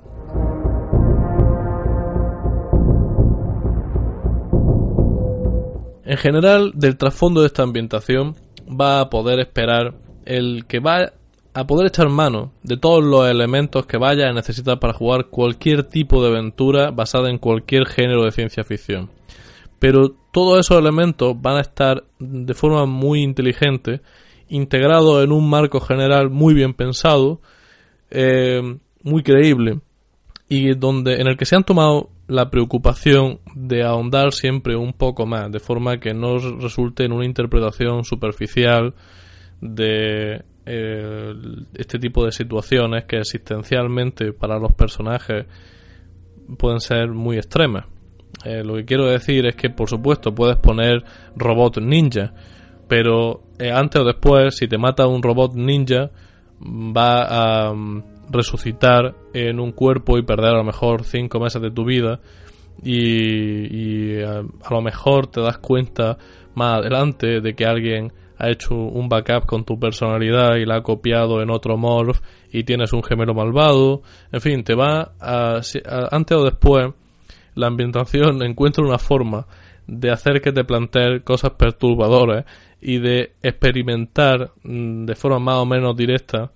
En 6.08 6.16
general, 6.16 6.72
del 6.74 6.96
trasfondo 6.96 7.42
de 7.42 7.48
esta 7.48 7.62
ambientación 7.62 8.34
va 8.66 9.00
a 9.00 9.10
poder 9.10 9.40
esperar 9.40 9.94
el 10.24 10.64
que 10.64 10.80
va 10.80 11.12
a 11.52 11.66
poder 11.66 11.88
echar 11.88 12.08
mano 12.08 12.54
de 12.62 12.78
todos 12.78 13.04
los 13.04 13.28
elementos 13.28 13.84
que 13.84 13.98
vaya 13.98 14.30
a 14.30 14.32
necesitar 14.32 14.80
para 14.80 14.94
jugar 14.94 15.26
cualquier 15.26 15.84
tipo 15.84 16.22
de 16.22 16.30
aventura 16.30 16.92
basada 16.92 17.28
en 17.28 17.36
cualquier 17.36 17.84
género 17.84 18.24
de 18.24 18.30
ciencia 18.30 18.64
ficción. 18.64 19.10
Pero 19.78 20.16
todos 20.32 20.60
esos 20.60 20.78
elementos 20.78 21.34
van 21.42 21.58
a 21.58 21.60
estar 21.60 22.04
de 22.18 22.54
forma 22.54 22.86
muy 22.86 23.22
inteligente 23.22 24.00
integrados 24.48 25.22
en 25.22 25.30
un 25.30 25.46
marco 25.50 25.78
general 25.78 26.30
muy 26.30 26.54
bien 26.54 26.72
pensado 26.72 27.42
eh, 28.10 28.62
muy 29.02 29.22
creíble 29.22 29.80
y 30.48 30.74
donde 30.74 31.20
en 31.20 31.26
el 31.26 31.36
que 31.36 31.44
se 31.44 31.54
han 31.54 31.64
tomado 31.64 32.08
la 32.28 32.50
preocupación 32.50 33.40
de 33.54 33.82
ahondar 33.82 34.32
siempre 34.32 34.76
un 34.76 34.92
poco 34.92 35.26
más, 35.26 35.50
de 35.50 35.60
forma 35.60 35.98
que 35.98 36.12
no 36.12 36.38
resulte 36.38 37.04
en 37.04 37.12
una 37.12 37.24
interpretación 37.24 38.04
superficial 38.04 38.94
de 39.60 40.42
eh, 40.66 41.34
este 41.74 41.98
tipo 41.98 42.24
de 42.26 42.32
situaciones 42.32 43.06
que 43.06 43.16
existencialmente 43.16 44.34
para 44.34 44.58
los 44.58 44.74
personajes 44.74 45.46
pueden 46.58 46.80
ser 46.80 47.08
muy 47.08 47.38
extremas. 47.38 47.86
Eh, 48.44 48.62
lo 48.62 48.74
que 48.76 48.84
quiero 48.84 49.06
decir 49.06 49.46
es 49.46 49.56
que, 49.56 49.70
por 49.70 49.88
supuesto, 49.88 50.34
puedes 50.34 50.58
poner 50.58 51.02
robot 51.34 51.78
ninja, 51.78 52.34
pero 52.86 53.42
eh, 53.58 53.72
antes 53.72 54.02
o 54.02 54.04
después, 54.04 54.54
si 54.54 54.68
te 54.68 54.76
mata 54.76 55.06
un 55.06 55.22
robot 55.22 55.54
ninja, 55.54 56.10
va 56.60 57.68
a 57.68 57.74
resucitar 58.30 59.14
en 59.32 59.60
un 59.60 59.72
cuerpo 59.72 60.18
y 60.18 60.22
perder 60.22 60.54
a 60.54 60.58
lo 60.58 60.64
mejor 60.64 61.04
cinco 61.04 61.40
meses 61.40 61.60
de 61.62 61.70
tu 61.70 61.84
vida. 61.84 62.20
Y, 62.82 64.20
a, 64.22 64.38
a, 64.38 64.74
lo 64.74 64.82
mejor 64.82 65.26
te 65.26 65.40
das 65.40 65.58
cuenta 65.58 66.16
más 66.54 66.78
adelante 66.78 67.40
de 67.40 67.54
que 67.54 67.64
alguien 67.64 68.12
ha 68.38 68.50
hecho 68.50 68.74
un 68.74 69.08
backup 69.08 69.46
con 69.46 69.64
tu 69.64 69.78
personalidad 69.78 70.56
y 70.56 70.64
la 70.64 70.76
ha 70.76 70.82
copiado 70.82 71.42
en 71.42 71.50
otro 71.50 71.76
morph 71.76 72.20
y 72.52 72.64
tienes 72.64 72.92
un 72.92 73.02
gemelo 73.02 73.34
malvado. 73.34 74.02
En 74.32 74.40
fin, 74.40 74.62
te 74.62 74.74
va 74.74 75.12
a, 75.20 75.60
antes 76.10 76.36
o 76.36 76.44
después 76.44 76.92
la 77.54 77.66
ambientación 77.66 78.42
encuentra 78.44 78.84
una 78.84 78.98
forma 78.98 79.46
de 79.86 80.10
hacer 80.10 80.40
que 80.40 80.52
te 80.52 80.64
plantees 80.64 81.22
cosas 81.22 81.52
perturbadoras 81.52 82.44
y 82.80 82.98
de 82.98 83.32
experimentar 83.42 84.52
mm, 84.62 85.06
de 85.06 85.14
forma 85.16 85.38
más 85.40 85.56
o 85.56 85.66
menos 85.66 85.96
directa 85.96 86.52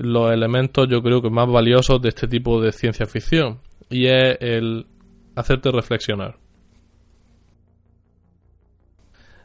los 0.00 0.32
elementos 0.32 0.88
yo 0.88 1.02
creo 1.02 1.22
que 1.22 1.30
más 1.30 1.48
valiosos 1.48 2.00
de 2.00 2.10
este 2.10 2.28
tipo 2.28 2.60
de 2.60 2.72
ciencia 2.72 3.06
ficción 3.06 3.60
y 3.90 4.06
es 4.06 4.36
el 4.40 4.86
hacerte 5.34 5.70
reflexionar. 5.70 6.36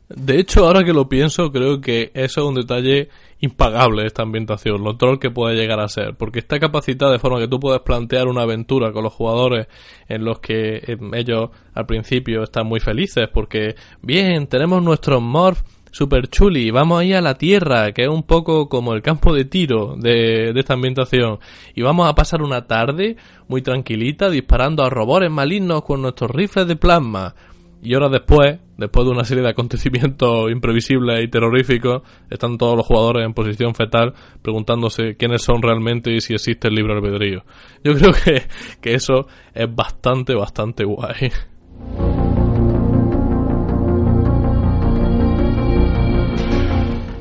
De 0.09 0.39
hecho, 0.39 0.65
ahora 0.65 0.83
que 0.83 0.93
lo 0.93 1.09
pienso, 1.09 1.51
creo 1.51 1.81
que 1.81 2.11
eso 2.13 2.41
es 2.41 2.47
un 2.47 2.55
detalle 2.55 3.09
impagable 3.39 4.05
esta 4.05 4.21
ambientación, 4.21 4.83
lo 4.83 4.95
troll 4.95 5.17
que 5.17 5.31
puede 5.31 5.55
llegar 5.55 5.79
a 5.79 5.87
ser, 5.87 6.15
porque 6.15 6.39
está 6.39 6.59
capacitada 6.59 7.11
de 7.11 7.19
forma 7.19 7.39
que 7.39 7.47
tú 7.47 7.59
puedes 7.59 7.81
plantear 7.81 8.27
una 8.27 8.43
aventura 8.43 8.91
con 8.91 9.03
los 9.03 9.13
jugadores 9.13 9.67
en 10.07 10.23
los 10.23 10.39
que 10.39 10.83
em, 10.85 11.13
ellos 11.15 11.49
al 11.73 11.85
principio 11.85 12.43
están 12.43 12.67
muy 12.67 12.79
felices, 12.79 13.27
porque 13.33 13.75
bien, 14.01 14.47
tenemos 14.47 14.83
nuestros 14.83 15.21
morph 15.21 15.61
super 15.93 16.27
chuli, 16.27 16.71
vamos 16.71 16.99
ahí 16.99 17.13
a 17.13 17.21
la 17.21 17.36
tierra, 17.36 17.91
que 17.91 18.01
es 18.01 18.10
un 18.10 18.23
poco 18.23 18.67
como 18.67 18.93
el 18.93 19.03
campo 19.03 19.32
de 19.32 19.45
tiro 19.45 19.95
de, 19.95 20.51
de 20.51 20.60
esta 20.60 20.73
ambientación, 20.73 21.38
y 21.75 21.84
vamos 21.84 22.10
a 22.10 22.15
pasar 22.15 22.41
una 22.41 22.65
tarde 22.65 23.15
muy 23.47 23.62
tranquilita 23.62 24.32
disparando 24.32 24.84
a 24.84 24.89
robots 24.89 25.29
malignos 25.29 25.84
con 25.84 26.01
nuestros 26.01 26.32
rifles 26.32 26.67
de 26.67 26.75
plasma. 26.75 27.36
Y 27.84 27.93
horas 27.95 28.12
después, 28.12 28.60
después 28.77 29.06
de 29.06 29.12
una 29.12 29.23
serie 29.23 29.43
de 29.43 29.49
acontecimientos 29.49 30.49
imprevisibles 30.51 31.23
y 31.23 31.27
terroríficos, 31.27 32.01
están 32.27 32.58
todos 32.58 32.75
los 32.75 32.88
jugadores 32.88 33.25
en 33.25 33.34
posición 33.34 33.75
fetal 33.75 34.13
preguntándose 34.41 35.15
quiénes 35.15 35.43
son 35.43 35.62
realmente 35.62 36.12
y 36.12 36.21
si 36.21 36.34
existe 36.34 36.69
el 36.69 36.75
libre 36.75 36.93
albedrío. 36.93 37.43
Yo 37.84 37.93
creo 37.97 38.13
que, 38.13 38.43
que 38.82 38.93
eso 38.93 39.27
es 39.53 39.67
bastante, 39.75 40.34
bastante 40.34 40.86
guay. 40.86 41.29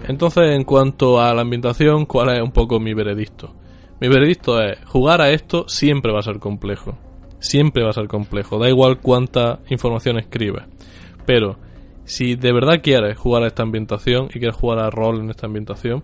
Entonces, 0.09 0.51
en 0.51 0.65
cuanto 0.65 1.21
a 1.21 1.33
la 1.35 1.43
ambientación, 1.43 2.07
¿cuál 2.07 2.37
es 2.37 2.43
un 2.43 2.53
poco 2.53 2.81
mi 2.81 2.95
veredicto? 2.95 3.55
Mi 4.01 4.09
veredicto 4.09 4.61
es, 4.61 4.79
jugar 4.87 5.21
a 5.21 5.31
esto 5.31 5.67
siempre 5.69 6.13
va 6.13 6.19
a 6.19 6.23
ser 6.23 6.39
complejo. 6.39 6.99
Siempre 7.39 7.83
va 7.83 7.91
a 7.91 7.95
ser 7.95 8.09
complejo, 8.09 8.59
da 8.59 8.69
igual 8.69 9.01
cuánta 9.01 9.61
información 9.69 10.19
escribes. 10.19 10.65
Pero, 11.25 11.57
si 12.05 12.35
de 12.35 12.53
verdad 12.53 12.81
quieres 12.83 13.17
jugar 13.17 13.45
a 13.45 13.47
esta 13.47 13.63
ambientación 13.63 14.27
y 14.27 14.39
quieres 14.39 14.57
jugar 14.57 14.81
a 14.81 14.91
rol 14.91 15.21
en 15.21 15.31
esta 15.31 15.47
ambientación, 15.47 16.03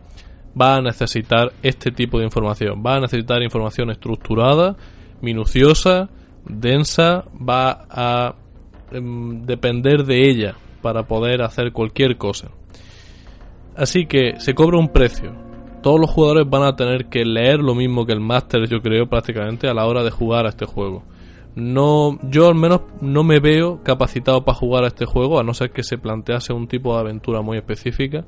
va 0.60 0.76
a 0.76 0.80
necesitar 0.80 1.52
este 1.62 1.90
tipo 1.90 2.18
de 2.18 2.24
información. 2.24 2.82
Va 2.84 2.96
a 2.96 3.00
necesitar 3.00 3.42
información 3.42 3.90
estructurada, 3.90 4.76
minuciosa, 5.20 6.08
densa, 6.44 7.24
va 7.36 7.86
a 7.90 8.34
em, 8.92 9.44
depender 9.44 10.04
de 10.04 10.30
ella 10.30 10.54
para 10.82 11.04
poder 11.04 11.42
hacer 11.42 11.72
cualquier 11.72 12.16
cosa. 12.16 12.48
Así 13.78 14.06
que 14.06 14.40
se 14.40 14.54
cobra 14.54 14.76
un 14.76 14.88
precio. 14.88 15.32
Todos 15.82 16.00
los 16.00 16.10
jugadores 16.10 16.50
van 16.50 16.64
a 16.64 16.74
tener 16.74 17.06
que 17.06 17.24
leer 17.24 17.60
lo 17.60 17.76
mismo 17.76 18.04
que 18.04 18.12
el 18.12 18.20
máster, 18.20 18.68
yo 18.68 18.80
creo, 18.82 19.08
prácticamente 19.08 19.68
a 19.68 19.74
la 19.74 19.86
hora 19.86 20.02
de 20.02 20.10
jugar 20.10 20.46
a 20.46 20.48
este 20.48 20.66
juego. 20.66 21.04
No, 21.54 22.18
yo 22.22 22.48
al 22.48 22.56
menos 22.56 22.80
no 23.00 23.22
me 23.22 23.38
veo 23.38 23.82
capacitado 23.84 24.44
para 24.44 24.58
jugar 24.58 24.84
a 24.84 24.88
este 24.88 25.06
juego, 25.06 25.38
a 25.38 25.44
no 25.44 25.54
ser 25.54 25.70
que 25.70 25.84
se 25.84 25.96
plantease 25.96 26.52
un 26.52 26.66
tipo 26.66 26.94
de 26.94 27.00
aventura 27.00 27.40
muy 27.40 27.56
específica. 27.56 28.24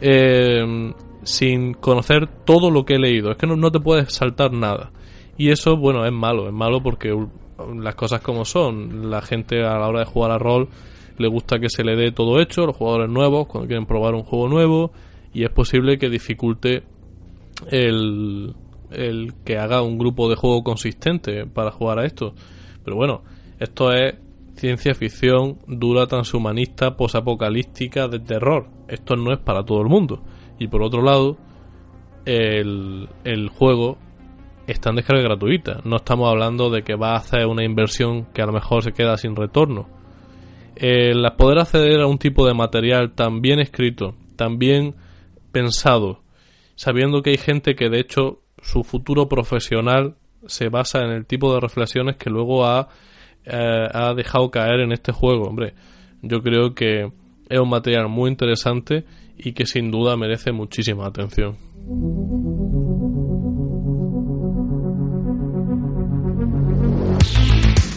Eh, 0.00 0.92
sin 1.22 1.74
conocer 1.74 2.26
todo 2.44 2.70
lo 2.70 2.84
que 2.84 2.94
he 2.94 2.98
leído. 2.98 3.30
Es 3.30 3.38
que 3.38 3.46
no, 3.46 3.56
no 3.56 3.70
te 3.72 3.80
puedes 3.80 4.12
saltar 4.12 4.52
nada. 4.52 4.90
Y 5.38 5.50
eso, 5.50 5.76
bueno, 5.76 6.04
es 6.04 6.12
malo. 6.12 6.46
Es 6.46 6.52
malo 6.52 6.82
porque 6.82 7.16
las 7.74 7.94
cosas 7.94 8.20
como 8.20 8.44
son. 8.44 9.10
La 9.10 9.22
gente 9.22 9.62
a 9.64 9.78
la 9.78 9.88
hora 9.88 10.00
de 10.00 10.06
jugar 10.06 10.32
a 10.32 10.38
rol 10.38 10.68
le 11.18 11.28
gusta 11.28 11.58
que 11.58 11.68
se 11.68 11.84
le 11.84 11.96
dé 11.96 12.12
todo 12.12 12.40
hecho, 12.40 12.66
los 12.66 12.76
jugadores 12.76 13.10
nuevos, 13.10 13.46
cuando 13.46 13.68
quieren 13.68 13.86
probar 13.86 14.14
un 14.14 14.22
juego 14.22 14.48
nuevo, 14.48 14.92
y 15.32 15.44
es 15.44 15.50
posible 15.50 15.98
que 15.98 16.08
dificulte 16.08 16.82
el, 17.70 18.54
el 18.90 19.34
que 19.44 19.58
haga 19.58 19.82
un 19.82 19.98
grupo 19.98 20.28
de 20.28 20.36
juego 20.36 20.62
consistente 20.62 21.46
para 21.46 21.70
jugar 21.70 21.98
a 21.98 22.04
esto. 22.04 22.34
Pero 22.84 22.96
bueno, 22.96 23.22
esto 23.58 23.92
es 23.92 24.14
ciencia 24.54 24.94
ficción 24.94 25.58
dura 25.66 26.06
transhumanista, 26.06 26.96
posapocalíptica, 26.96 28.08
de 28.08 28.20
terror. 28.20 28.68
Esto 28.88 29.16
no 29.16 29.32
es 29.32 29.38
para 29.38 29.64
todo 29.64 29.80
el 29.80 29.88
mundo. 29.88 30.22
Y 30.58 30.68
por 30.68 30.82
otro 30.82 31.02
lado, 31.02 31.38
el, 32.24 33.08
el 33.24 33.48
juego 33.48 33.98
está 34.66 34.90
en 34.90 34.96
descarga 34.96 35.22
gratuita. 35.22 35.80
No 35.84 35.96
estamos 35.96 36.28
hablando 36.28 36.70
de 36.70 36.82
que 36.82 36.94
va 36.94 37.12
a 37.12 37.16
hacer 37.18 37.46
una 37.46 37.64
inversión 37.64 38.26
que 38.34 38.42
a 38.42 38.46
lo 38.46 38.52
mejor 38.52 38.82
se 38.82 38.92
queda 38.92 39.16
sin 39.16 39.34
retorno 39.34 40.01
el 40.76 41.26
poder 41.36 41.58
acceder 41.58 42.00
a 42.00 42.06
un 42.06 42.18
tipo 42.18 42.46
de 42.46 42.54
material 42.54 43.12
tan 43.12 43.40
bien 43.40 43.60
escrito, 43.60 44.14
tan 44.36 44.58
bien 44.58 44.94
pensado, 45.52 46.22
sabiendo 46.74 47.22
que 47.22 47.30
hay 47.30 47.38
gente 47.38 47.74
que 47.74 47.88
de 47.88 48.00
hecho 48.00 48.40
su 48.62 48.84
futuro 48.84 49.28
profesional 49.28 50.16
se 50.46 50.68
basa 50.68 51.00
en 51.00 51.10
el 51.10 51.26
tipo 51.26 51.52
de 51.52 51.60
reflexiones 51.60 52.16
que 52.16 52.30
luego 52.30 52.64
ha, 52.64 52.88
eh, 53.44 53.86
ha 53.92 54.14
dejado 54.14 54.50
caer 54.50 54.80
en 54.80 54.92
este 54.92 55.12
juego. 55.12 55.44
Hombre, 55.44 55.74
yo 56.22 56.42
creo 56.42 56.74
que 56.74 57.10
es 57.48 57.58
un 57.58 57.68
material 57.68 58.08
muy 58.08 58.30
interesante 58.30 59.04
y 59.36 59.52
que 59.52 59.66
sin 59.66 59.90
duda 59.90 60.16
merece 60.16 60.52
muchísima 60.52 61.06
atención. 61.06 61.56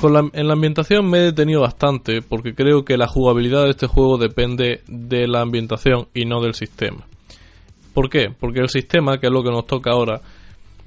En 0.03 0.47
la 0.47 0.53
ambientación 0.53 1.09
me 1.09 1.19
he 1.19 1.21
detenido 1.21 1.61
bastante 1.61 2.21
porque 2.21 2.53
creo 2.53 2.85
que 2.85 2.97
la 2.97 3.07
jugabilidad 3.07 3.63
de 3.63 3.71
este 3.71 3.87
juego 3.87 4.17
depende 4.17 4.81
de 4.87 5.27
la 5.27 5.41
ambientación 5.41 6.07
y 6.13 6.25
no 6.25 6.41
del 6.41 6.53
sistema. 6.53 7.05
¿Por 7.93 8.09
qué? 8.09 8.29
Porque 8.37 8.59
el 8.59 8.69
sistema, 8.69 9.19
que 9.19 9.27
es 9.27 9.33
lo 9.33 9.43
que 9.43 9.51
nos 9.51 9.65
toca 9.65 9.91
ahora, 9.91 10.21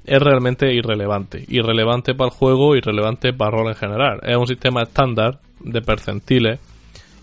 es 0.05 0.19
realmente 0.19 0.73
irrelevante. 0.73 1.43
Irrelevante 1.47 2.13
para 2.13 2.29
el 2.29 2.35
juego, 2.35 2.75
irrelevante 2.75 3.33
para 3.33 3.51
el 3.51 3.57
rol 3.57 3.67
en 3.69 3.75
general. 3.75 4.19
Es 4.23 4.37
un 4.37 4.47
sistema 4.47 4.83
estándar 4.83 5.39
de 5.59 5.81
percentiles 5.81 6.59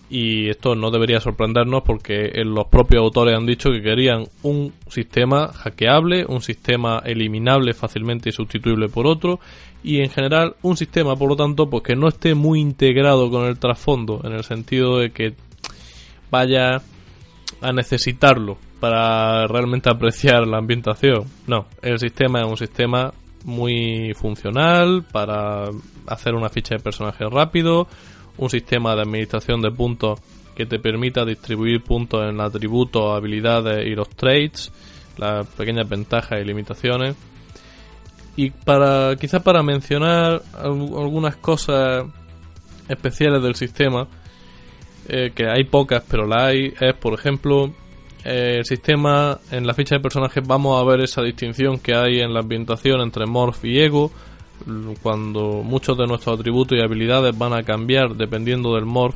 y 0.09 0.49
esto 0.49 0.75
no 0.75 0.89
debería 0.89 1.19
sorprendernos 1.19 1.83
porque 1.83 2.31
los 2.45 2.67
propios 2.67 3.03
autores 3.03 3.35
han 3.35 3.45
dicho 3.45 3.71
que 3.71 3.81
querían 3.81 4.25
un 4.43 4.73
sistema 4.89 5.51
hackeable, 5.51 6.25
un 6.25 6.41
sistema 6.41 7.01
eliminable 7.05 7.73
fácilmente 7.73 8.29
y 8.29 8.31
sustituible 8.31 8.87
por 8.87 9.05
otro 9.05 9.39
y 9.83 9.99
en 9.99 10.09
general 10.09 10.55
un 10.61 10.77
sistema 10.77 11.15
por 11.15 11.29
lo 11.29 11.35
tanto 11.35 11.69
pues 11.69 11.83
que 11.83 11.95
no 11.95 12.07
esté 12.07 12.35
muy 12.35 12.61
integrado 12.61 13.29
con 13.29 13.45
el 13.45 13.59
trasfondo 13.59 14.21
en 14.23 14.31
el 14.31 14.43
sentido 14.43 14.97
de 14.97 15.11
que 15.11 15.33
vaya 16.31 16.81
a 17.61 17.71
necesitarlo 17.73 18.57
para 18.79 19.47
realmente 19.47 19.89
apreciar 19.89 20.47
la 20.47 20.57
ambientación. 20.57 21.25
No, 21.47 21.65
el 21.81 21.99
sistema 21.99 22.41
es 22.41 22.47
un 22.47 22.57
sistema 22.57 23.11
muy 23.43 24.13
funcional 24.13 25.05
para 25.11 25.69
hacer 26.05 26.35
una 26.35 26.49
ficha 26.49 26.75
de 26.75 26.83
personaje 26.83 27.25
rápido, 27.29 27.87
un 28.37 28.49
sistema 28.49 28.95
de 28.95 29.01
administración 29.01 29.61
de 29.61 29.71
puntos 29.71 30.19
que 30.55 30.65
te 30.65 30.79
permita 30.79 31.23
distribuir 31.23 31.83
puntos 31.83 32.27
en 32.27 32.41
atributos, 32.41 33.15
habilidades 33.15 33.85
y 33.85 33.95
los 33.95 34.09
traits, 34.09 34.71
las 35.17 35.45
pequeñas 35.47 35.87
ventajas 35.87 36.39
y 36.41 36.45
limitaciones. 36.45 37.15
Y 38.35 38.51
para 38.51 39.15
quizás 39.15 39.41
para 39.41 39.63
mencionar 39.63 40.41
algunas 40.55 41.35
cosas 41.37 42.05
especiales 42.87 43.41
del 43.41 43.55
sistema, 43.55 44.07
eh, 45.09 45.31
que 45.33 45.47
hay 45.47 45.63
pocas 45.63 46.03
pero 46.09 46.25
la 46.25 46.47
hay, 46.47 46.73
es 46.79 46.93
por 46.95 47.13
ejemplo 47.13 47.73
eh, 48.25 48.57
el 48.57 48.65
sistema, 48.65 49.39
en 49.51 49.65
la 49.65 49.73
ficha 49.73 49.95
de 49.95 50.01
personajes 50.01 50.45
vamos 50.45 50.81
a 50.81 50.85
ver 50.85 50.99
esa 51.01 51.21
distinción 51.21 51.79
que 51.79 51.95
hay 51.95 52.19
en 52.19 52.33
la 52.33 52.41
ambientación 52.41 52.99
entre 52.99 53.25
Morph 53.25 53.63
y 53.63 53.79
Ego, 53.79 54.11
cuando 55.01 55.61
muchos 55.63 55.97
de 55.97 56.07
nuestros 56.07 56.39
atributos 56.39 56.77
y 56.77 56.81
habilidades 56.81 57.37
van 57.37 57.53
a 57.53 57.63
cambiar 57.63 58.15
dependiendo 58.15 58.75
del 58.75 58.85
Morph 58.85 59.15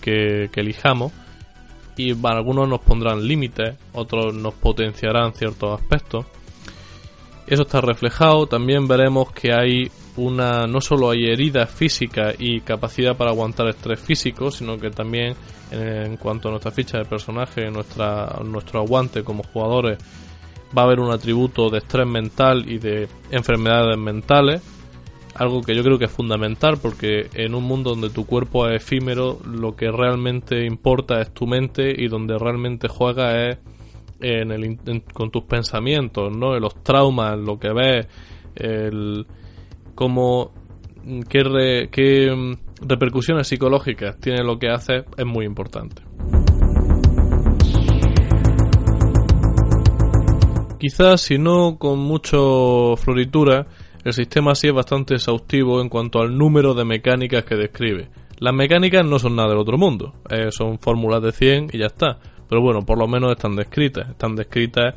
que, 0.00 0.50
elijamos. 0.54 1.12
Y 1.96 2.14
algunos 2.26 2.68
nos 2.68 2.80
pondrán 2.80 3.26
límites, 3.26 3.76
otros 3.92 4.34
nos 4.34 4.54
potenciarán 4.54 5.34
ciertos 5.34 5.78
aspectos. 5.78 6.26
Eso 7.46 7.62
está 7.62 7.80
reflejado. 7.80 8.46
También 8.46 8.88
veremos 8.88 9.30
que 9.32 9.52
hay 9.52 9.90
una. 10.16 10.66
No 10.66 10.80
solo 10.80 11.10
hay 11.10 11.26
heridas 11.26 11.70
físicas 11.70 12.34
y 12.38 12.60
capacidad 12.60 13.16
para 13.16 13.30
aguantar 13.30 13.68
estrés 13.68 14.00
físico, 14.00 14.50
sino 14.50 14.78
que 14.78 14.90
también 14.90 15.34
en 15.70 16.16
cuanto 16.16 16.48
a 16.48 16.50
nuestra 16.52 16.70
ficha 16.70 16.98
de 16.98 17.04
personaje, 17.04 17.70
nuestra, 17.70 18.38
nuestro 18.44 18.80
aguante 18.80 19.22
como 19.22 19.42
jugadores, 19.42 19.98
va 20.76 20.82
a 20.82 20.84
haber 20.84 21.00
un 21.00 21.10
atributo 21.10 21.68
de 21.70 21.78
estrés 21.78 22.06
mental 22.06 22.64
y 22.70 22.78
de 22.78 23.08
enfermedades 23.30 23.98
mentales. 23.98 24.62
Algo 25.34 25.62
que 25.62 25.74
yo 25.74 25.82
creo 25.82 25.98
que 25.98 26.04
es 26.04 26.10
fundamental 26.10 26.76
porque 26.80 27.28
en 27.34 27.54
un 27.54 27.64
mundo 27.64 27.90
donde 27.90 28.10
tu 28.10 28.26
cuerpo 28.26 28.68
es 28.68 28.82
efímero, 28.82 29.38
lo 29.46 29.74
que 29.74 29.90
realmente 29.90 30.64
importa 30.66 31.20
es 31.20 31.32
tu 31.32 31.46
mente 31.46 31.92
y 31.96 32.08
donde 32.08 32.38
realmente 32.38 32.86
juega 32.88 33.48
es 33.48 33.58
en 34.20 34.52
el, 34.52 34.64
en- 34.64 35.00
con 35.12 35.30
tus 35.30 35.44
pensamientos, 35.44 36.36
¿no? 36.36 36.54
En 36.54 36.60
los 36.62 36.74
traumas, 36.84 37.38
lo 37.38 37.58
que 37.58 37.72
ves, 37.72 38.06
el 38.54 39.26
cómo 39.94 40.52
qué, 41.28 41.88
qué 41.90 42.32
mm, 42.34 42.86
repercusiones 42.86 43.48
psicológicas 43.48 44.18
tiene 44.20 44.44
lo 44.44 44.58
que 44.58 44.68
haces 44.68 45.04
es 45.16 45.26
muy 45.26 45.44
importante. 45.46 46.02
Quizás 50.78 51.20
si 51.20 51.38
no 51.38 51.78
con 51.78 51.98
mucho 52.00 52.96
floritura, 52.96 53.66
el 54.04 54.12
sistema 54.12 54.54
sí 54.54 54.68
es 54.68 54.74
bastante 54.74 55.14
exhaustivo 55.14 55.80
en 55.80 55.88
cuanto 55.88 56.20
al 56.20 56.36
número 56.36 56.74
de 56.74 56.84
mecánicas 56.84 57.44
que 57.44 57.56
describe. 57.56 58.08
Las 58.38 58.54
mecánicas 58.54 59.06
no 59.06 59.18
son 59.18 59.36
nada 59.36 59.50
del 59.50 59.58
otro 59.58 59.78
mundo, 59.78 60.14
eh, 60.28 60.48
son 60.50 60.78
fórmulas 60.78 61.22
de 61.22 61.32
100 61.32 61.68
y 61.72 61.78
ya 61.78 61.86
está. 61.86 62.18
Pero 62.48 62.60
bueno, 62.60 62.84
por 62.84 62.98
lo 62.98 63.06
menos 63.06 63.30
están 63.32 63.54
descritas. 63.56 64.10
Están 64.10 64.34
descritas 64.34 64.94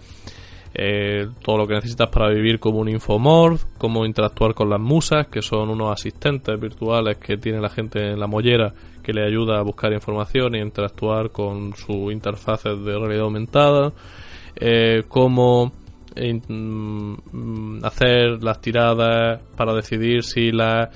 eh, 0.73 1.27
todo 1.41 1.59
lo 1.59 1.67
que 1.67 1.75
necesitas 1.75 2.09
para 2.09 2.29
vivir 2.29 2.59
como 2.59 2.79
un 2.79 2.89
infomorph, 2.89 3.63
cómo 3.77 4.05
interactuar 4.05 4.53
con 4.53 4.69
las 4.69 4.79
musas, 4.79 5.27
que 5.27 5.41
son 5.41 5.69
unos 5.69 5.89
asistentes 5.89 6.59
virtuales 6.59 7.17
que 7.17 7.37
tiene 7.37 7.61
la 7.61 7.69
gente 7.69 8.11
en 8.11 8.19
la 8.19 8.27
mollera 8.27 8.73
que 9.01 9.13
le 9.13 9.25
ayuda 9.25 9.59
a 9.59 9.61
buscar 9.61 9.93
información 9.93 10.55
y 10.55 10.59
interactuar 10.59 11.29
con 11.29 11.75
sus 11.75 12.11
interfaces 12.11 12.83
de 12.83 12.97
realidad 12.97 13.23
aumentada, 13.23 13.93
eh, 14.55 15.03
eh, 16.15 16.41
hacer 17.83 18.43
las 18.43 18.61
tiradas 18.61 19.41
para 19.55 19.73
decidir 19.73 20.23
si 20.23 20.51
las 20.51 20.89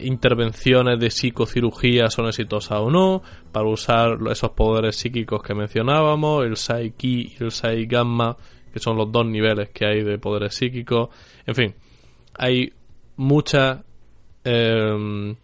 intervenciones 0.00 0.98
de 0.98 1.10
psicocirugía 1.10 2.10
son 2.10 2.26
exitosas 2.26 2.78
o 2.80 2.90
no, 2.90 3.22
para 3.52 3.68
usar 3.68 4.18
esos 4.30 4.50
poderes 4.50 4.96
psíquicos 4.96 5.42
que 5.42 5.54
mencionábamos, 5.54 6.44
el 6.44 6.56
Sai 6.56 6.90
Ki 6.92 7.36
y 7.38 7.42
el 7.42 7.50
Sai 7.50 7.86
Gamma, 7.86 8.36
que 8.72 8.78
son 8.78 8.96
los 8.96 9.10
dos 9.10 9.26
niveles 9.26 9.70
que 9.70 9.86
hay 9.86 10.02
de 10.02 10.18
poderes 10.18 10.54
psíquicos. 10.54 11.08
En 11.46 11.54
fin, 11.54 11.74
hay 12.34 12.70
muchas 13.16 13.78
em, 14.44 15.34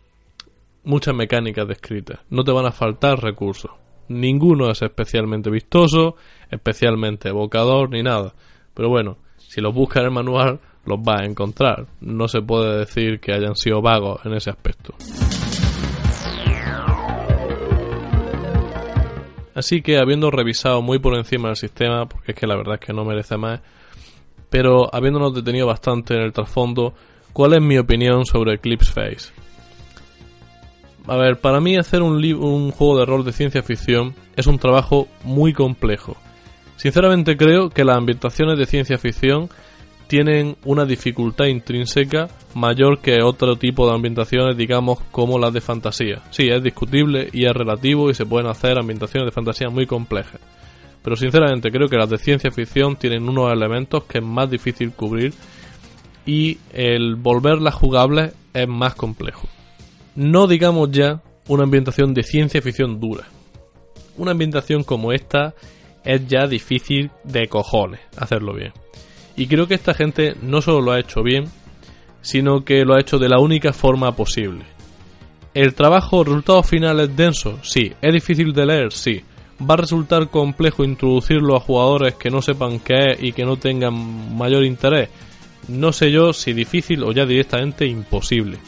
muchas 0.84 1.14
mecánicas 1.14 1.66
descritas. 1.66 2.20
No 2.30 2.44
te 2.44 2.52
van 2.52 2.66
a 2.66 2.72
faltar 2.72 3.22
recursos. 3.22 3.70
Ninguno 4.08 4.70
es 4.70 4.82
especialmente 4.82 5.50
vistoso, 5.50 6.16
especialmente 6.50 7.30
evocador 7.30 7.90
ni 7.90 8.02
nada. 8.02 8.34
Pero 8.74 8.88
bueno, 8.88 9.16
si 9.38 9.60
los 9.60 9.74
buscas 9.74 10.00
en 10.00 10.06
el 10.06 10.10
manual, 10.12 10.60
los 10.84 11.02
vas 11.02 11.22
a 11.22 11.24
encontrar. 11.24 11.86
No 12.00 12.28
se 12.28 12.42
puede 12.42 12.78
decir 12.78 13.20
que 13.20 13.32
hayan 13.32 13.56
sido 13.56 13.80
vagos 13.80 14.20
en 14.24 14.34
ese 14.34 14.50
aspecto. 14.50 14.94
Así 19.54 19.82
que 19.82 19.98
habiendo 19.98 20.30
revisado 20.30 20.82
muy 20.82 20.98
por 20.98 21.16
encima 21.16 21.48
el 21.50 21.56
sistema, 21.56 22.06
porque 22.06 22.32
es 22.32 22.38
que 22.38 22.46
la 22.46 22.56
verdad 22.56 22.74
es 22.74 22.80
que 22.80 22.92
no 22.92 23.04
merece 23.04 23.36
más, 23.36 23.60
pero 24.50 24.92
habiéndonos 24.92 25.34
detenido 25.34 25.66
bastante 25.66 26.14
en 26.14 26.22
el 26.22 26.32
trasfondo, 26.32 26.94
¿cuál 27.32 27.54
es 27.54 27.62
mi 27.62 27.78
opinión 27.78 28.26
sobre 28.26 28.54
Eclipse 28.54 28.92
Face? 28.92 29.32
A 31.06 31.16
ver, 31.16 31.38
para 31.38 31.60
mí 31.60 31.76
hacer 31.76 32.02
un, 32.02 32.24
un 32.34 32.70
juego 32.72 32.98
de 32.98 33.06
rol 33.06 33.24
de 33.24 33.32
ciencia 33.32 33.62
ficción 33.62 34.14
es 34.34 34.46
un 34.48 34.58
trabajo 34.58 35.06
muy 35.22 35.52
complejo. 35.52 36.16
Sinceramente 36.76 37.36
creo 37.36 37.70
que 37.70 37.84
las 37.84 37.96
ambientaciones 37.96 38.58
de 38.58 38.66
ciencia 38.66 38.98
ficción 38.98 39.48
tienen 40.06 40.56
una 40.64 40.84
dificultad 40.84 41.46
intrínseca 41.46 42.28
mayor 42.54 42.98
que 43.00 43.22
otro 43.22 43.56
tipo 43.56 43.86
de 43.86 43.94
ambientaciones, 43.94 44.56
digamos, 44.56 45.00
como 45.10 45.38
las 45.38 45.52
de 45.52 45.60
fantasía. 45.60 46.22
Sí, 46.30 46.48
es 46.48 46.62
discutible 46.62 47.28
y 47.32 47.46
es 47.46 47.52
relativo 47.52 48.10
y 48.10 48.14
se 48.14 48.26
pueden 48.26 48.48
hacer 48.48 48.78
ambientaciones 48.78 49.26
de 49.26 49.32
fantasía 49.32 49.70
muy 49.70 49.86
complejas. 49.86 50.40
Pero 51.02 51.16
sinceramente 51.16 51.70
creo 51.70 51.88
que 51.88 51.96
las 51.96 52.08
de 52.08 52.18
ciencia 52.18 52.50
ficción 52.50 52.96
tienen 52.96 53.28
unos 53.28 53.52
elementos 53.52 54.04
que 54.04 54.18
es 54.18 54.24
más 54.24 54.50
difícil 54.50 54.92
cubrir 54.92 55.34
y 56.26 56.58
el 56.72 57.16
volverlas 57.16 57.74
jugables 57.74 58.32
es 58.52 58.68
más 58.68 58.94
complejo. 58.94 59.46
No 60.14 60.46
digamos 60.46 60.90
ya 60.90 61.20
una 61.48 61.64
ambientación 61.64 62.14
de 62.14 62.22
ciencia 62.22 62.62
ficción 62.62 63.00
dura. 63.00 63.24
Una 64.16 64.30
ambientación 64.30 64.84
como 64.84 65.12
esta 65.12 65.54
es 66.04 66.26
ya 66.26 66.46
difícil 66.46 67.10
de 67.24 67.48
cojones 67.48 68.00
hacerlo 68.16 68.54
bien. 68.54 68.72
Y 69.36 69.46
creo 69.46 69.66
que 69.66 69.74
esta 69.74 69.94
gente 69.94 70.34
no 70.42 70.60
solo 70.60 70.80
lo 70.80 70.92
ha 70.92 71.00
hecho 71.00 71.22
bien, 71.22 71.46
sino 72.22 72.64
que 72.64 72.84
lo 72.84 72.94
ha 72.94 73.00
hecho 73.00 73.18
de 73.18 73.28
la 73.28 73.38
única 73.38 73.72
forma 73.72 74.14
posible. 74.14 74.64
El 75.52 75.74
trabajo, 75.74 76.24
resultado 76.24 76.62
final 76.62 77.00
es 77.00 77.16
denso, 77.16 77.58
sí. 77.62 77.92
Es 78.00 78.12
difícil 78.12 78.52
de 78.52 78.66
leer, 78.66 78.92
sí. 78.92 79.22
Va 79.60 79.74
a 79.74 79.78
resultar 79.78 80.28
complejo 80.28 80.84
introducirlo 80.84 81.56
a 81.56 81.60
jugadores 81.60 82.14
que 82.14 82.30
no 82.30 82.42
sepan 82.42 82.80
qué 82.80 83.12
es 83.12 83.22
y 83.22 83.32
que 83.32 83.44
no 83.44 83.56
tengan 83.56 84.36
mayor 84.36 84.64
interés. 84.64 85.10
No 85.68 85.92
sé 85.92 86.10
yo 86.10 86.32
si 86.32 86.52
difícil 86.52 87.04
o 87.04 87.12
ya 87.12 87.24
directamente 87.24 87.86
imposible. 87.86 88.58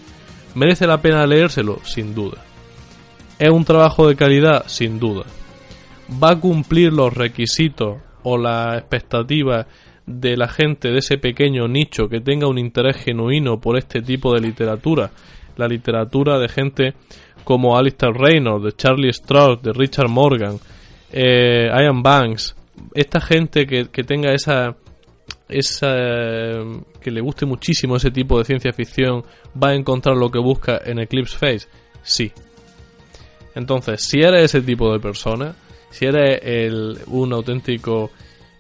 ¿Merece 0.54 0.86
la 0.86 1.02
pena 1.02 1.26
leérselo? 1.26 1.80
Sin 1.84 2.14
duda. 2.14 2.38
¿Es 3.38 3.50
un 3.50 3.64
trabajo 3.64 4.08
de 4.08 4.16
calidad? 4.16 4.64
Sin 4.68 4.98
duda. 4.98 5.24
¿Va 6.10 6.30
a 6.30 6.40
cumplir 6.40 6.92
los 6.92 7.12
requisitos 7.12 7.98
o 8.22 8.38
las 8.38 8.78
expectativas 8.78 9.66
de 10.06 10.36
la 10.36 10.46
gente 10.46 10.88
de 10.88 10.98
ese 10.98 11.18
pequeño 11.18 11.66
nicho 11.66 12.08
que 12.08 12.20
tenga 12.20 12.48
un 12.48 12.58
interés 12.58 12.96
genuino 12.96 13.60
por 13.60 13.76
este 13.76 14.02
tipo 14.02 14.32
de 14.32 14.40
literatura? 14.40 15.10
La 15.56 15.66
literatura 15.66 16.38
de 16.38 16.48
gente 16.48 16.94
como 17.42 17.76
Alistair 17.76 18.12
Reynolds, 18.12 18.64
de 18.64 18.72
Charlie 18.72 19.10
Strauss, 19.10 19.62
de 19.62 19.72
Richard 19.72 20.08
Morgan, 20.08 20.58
eh, 21.12 21.68
Ian 21.72 22.02
Banks. 22.02 22.54
Esta 22.94 23.20
gente 23.20 23.66
que, 23.66 23.88
que 23.88 24.04
tenga 24.04 24.32
esa 24.32 24.76
esa 25.48 25.94
que 27.00 27.10
le 27.10 27.20
guste 27.20 27.46
muchísimo 27.46 27.96
ese 27.96 28.10
tipo 28.10 28.38
de 28.38 28.44
ciencia 28.44 28.72
ficción 28.72 29.24
va 29.62 29.70
a 29.70 29.74
encontrar 29.74 30.16
lo 30.16 30.30
que 30.30 30.40
busca 30.40 30.80
en 30.84 30.98
Eclipse 30.98 31.36
Face 31.36 31.68
sí 32.02 32.32
entonces 33.54 34.02
si 34.02 34.20
eres 34.20 34.44
ese 34.44 34.60
tipo 34.62 34.92
de 34.92 34.98
persona 34.98 35.54
si 35.96 36.04
eres 36.04 36.40
el, 36.42 36.98
un 37.06 37.32
auténtico 37.32 38.10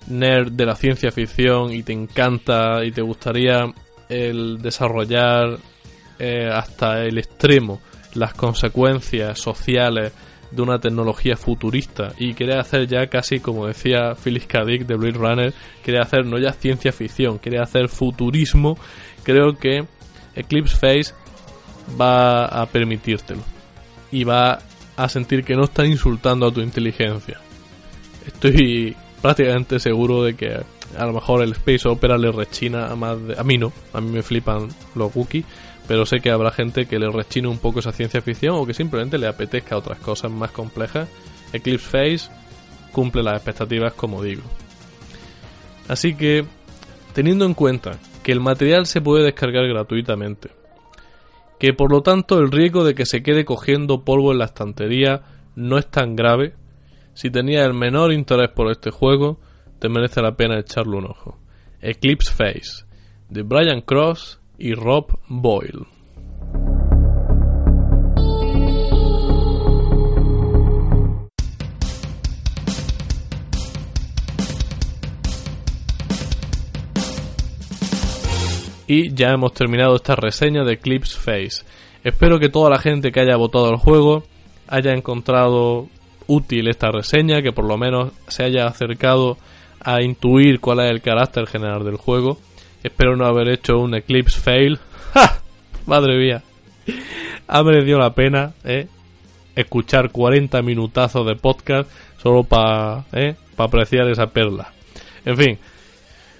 nerd 0.08 0.52
de 0.52 0.64
la 0.64 0.74
ciencia 0.74 1.10
ficción 1.10 1.70
y 1.70 1.82
te 1.82 1.92
encanta 1.92 2.82
y 2.82 2.92
te 2.92 3.02
gustaría 3.02 3.66
el 4.08 4.62
desarrollar 4.62 5.58
eh, 6.18 6.48
hasta 6.50 7.02
el 7.02 7.18
extremo 7.18 7.80
las 8.14 8.32
consecuencias 8.32 9.38
sociales 9.38 10.14
de 10.50 10.62
una 10.62 10.78
tecnología 10.78 11.36
futurista 11.36 12.14
y 12.16 12.32
quería 12.32 12.60
hacer 12.60 12.86
ya 12.86 13.06
casi 13.08 13.40
como 13.40 13.66
decía 13.66 14.14
Phyllis 14.14 14.46
K. 14.46 14.64
De 14.64 14.96
Blade 14.96 15.18
Runner, 15.18 15.54
quería 15.84 16.00
hacer 16.00 16.24
no 16.24 16.38
ya 16.38 16.52
ciencia 16.52 16.90
ficción, 16.90 17.38
quería 17.38 17.64
hacer 17.64 17.90
futurismo, 17.90 18.78
creo 19.24 19.58
que 19.58 19.84
Eclipse 20.34 20.76
Face 20.76 21.12
va 22.00 22.46
a 22.46 22.64
permitírtelo 22.64 23.42
y 24.10 24.24
va 24.24 24.58
a 24.96 25.08
sentir 25.08 25.44
que 25.44 25.54
no 25.56 25.64
están 25.64 25.86
insultando 25.86 26.46
a 26.46 26.52
tu 26.52 26.60
inteligencia. 26.60 27.40
Estoy 28.26 28.96
prácticamente 29.22 29.78
seguro 29.78 30.22
de 30.22 30.34
que 30.34 30.60
a 30.96 31.06
lo 31.06 31.12
mejor 31.12 31.42
el 31.42 31.52
Space 31.52 31.88
Opera 31.88 32.16
le 32.16 32.32
rechina 32.32 32.88
a 32.88 32.96
más 32.96 33.20
de, 33.26 33.38
a 33.38 33.42
mí 33.42 33.58
no, 33.58 33.72
a 33.92 34.00
mí 34.00 34.10
me 34.10 34.22
flipan 34.22 34.68
los 34.94 35.14
Wookiee, 35.14 35.44
pero 35.86 36.06
sé 36.06 36.20
que 36.20 36.30
habrá 36.30 36.50
gente 36.50 36.86
que 36.86 36.98
le 36.98 37.10
rechine 37.10 37.48
un 37.48 37.58
poco 37.58 37.80
esa 37.80 37.92
ciencia 37.92 38.20
ficción 38.20 38.56
o 38.56 38.66
que 38.66 38.74
simplemente 38.74 39.18
le 39.18 39.28
apetezca 39.28 39.76
otras 39.76 39.98
cosas 39.98 40.30
más 40.30 40.50
complejas. 40.50 41.08
Eclipse 41.52 41.86
Face 41.86 42.30
cumple 42.92 43.22
las 43.22 43.34
expectativas, 43.34 43.92
como 43.92 44.22
digo. 44.22 44.42
Así 45.88 46.14
que, 46.14 46.44
teniendo 47.12 47.44
en 47.44 47.54
cuenta 47.54 47.98
que 48.22 48.32
el 48.32 48.40
material 48.40 48.86
se 48.86 49.00
puede 49.00 49.24
descargar 49.24 49.68
gratuitamente, 49.68 50.50
que 51.58 51.72
por 51.72 51.90
lo 51.90 52.02
tanto 52.02 52.38
el 52.38 52.50
riesgo 52.50 52.84
de 52.84 52.94
que 52.94 53.06
se 53.06 53.22
quede 53.22 53.44
cogiendo 53.44 54.04
polvo 54.04 54.32
en 54.32 54.38
la 54.38 54.46
estantería 54.46 55.22
no 55.54 55.78
es 55.78 55.86
tan 55.86 56.16
grave, 56.16 56.54
Si 57.14 57.30
tenías 57.30 57.64
el 57.64 57.72
menor 57.72 58.12
interés 58.12 58.50
por 58.50 58.70
este 58.70 58.90
juego, 58.90 59.40
te 59.78 59.88
merece 59.88 60.20
la 60.20 60.36
pena 60.36 60.58
echarle 60.58 60.98
un 60.98 61.06
ojo. 61.06 61.38
Eclipse 61.80 62.30
Face, 62.30 62.84
de 63.30 63.42
Brian 63.42 63.80
Cross 63.80 64.38
y 64.58 64.74
Rob 64.74 65.18
Boyle. 65.26 65.86
Y 78.86 79.12
ya 79.14 79.30
hemos 79.30 79.52
terminado 79.52 79.96
esta 79.96 80.14
reseña 80.14 80.64
de 80.64 80.74
Eclipse 80.74 81.18
Face. 81.18 81.64
Espero 82.04 82.38
que 82.38 82.48
toda 82.48 82.70
la 82.70 82.78
gente 82.78 83.10
que 83.10 83.20
haya 83.20 83.36
votado 83.36 83.70
el 83.70 83.76
juego 83.76 84.24
haya 84.68 84.92
encontrado 84.92 85.88
útil 86.28 86.68
esta 86.68 86.90
reseña, 86.90 87.42
que 87.42 87.52
por 87.52 87.66
lo 87.66 87.76
menos 87.76 88.12
se 88.28 88.44
haya 88.44 88.66
acercado 88.66 89.38
a 89.80 90.02
intuir 90.02 90.60
cuál 90.60 90.80
es 90.80 90.90
el 90.90 91.00
carácter 91.00 91.46
general 91.46 91.84
del 91.84 91.96
juego. 91.96 92.38
Espero 92.82 93.16
no 93.16 93.26
haber 93.26 93.48
hecho 93.48 93.78
un 93.78 93.94
Eclipse 93.94 94.40
fail. 94.40 94.78
¡Ja! 95.14 95.40
Madre 95.86 96.16
mía. 96.18 96.42
Ha 97.48 97.62
merecido 97.62 97.98
la 97.98 98.14
pena, 98.14 98.52
¿eh? 98.64 98.86
Escuchar 99.56 100.10
40 100.10 100.62
minutazos 100.62 101.26
de 101.26 101.34
podcast 101.34 101.90
solo 102.22 102.44
para 102.44 103.04
¿eh? 103.12 103.34
apreciar 103.56 104.08
esa 104.08 104.26
perla. 104.26 104.72
En 105.24 105.36
fin, 105.36 105.58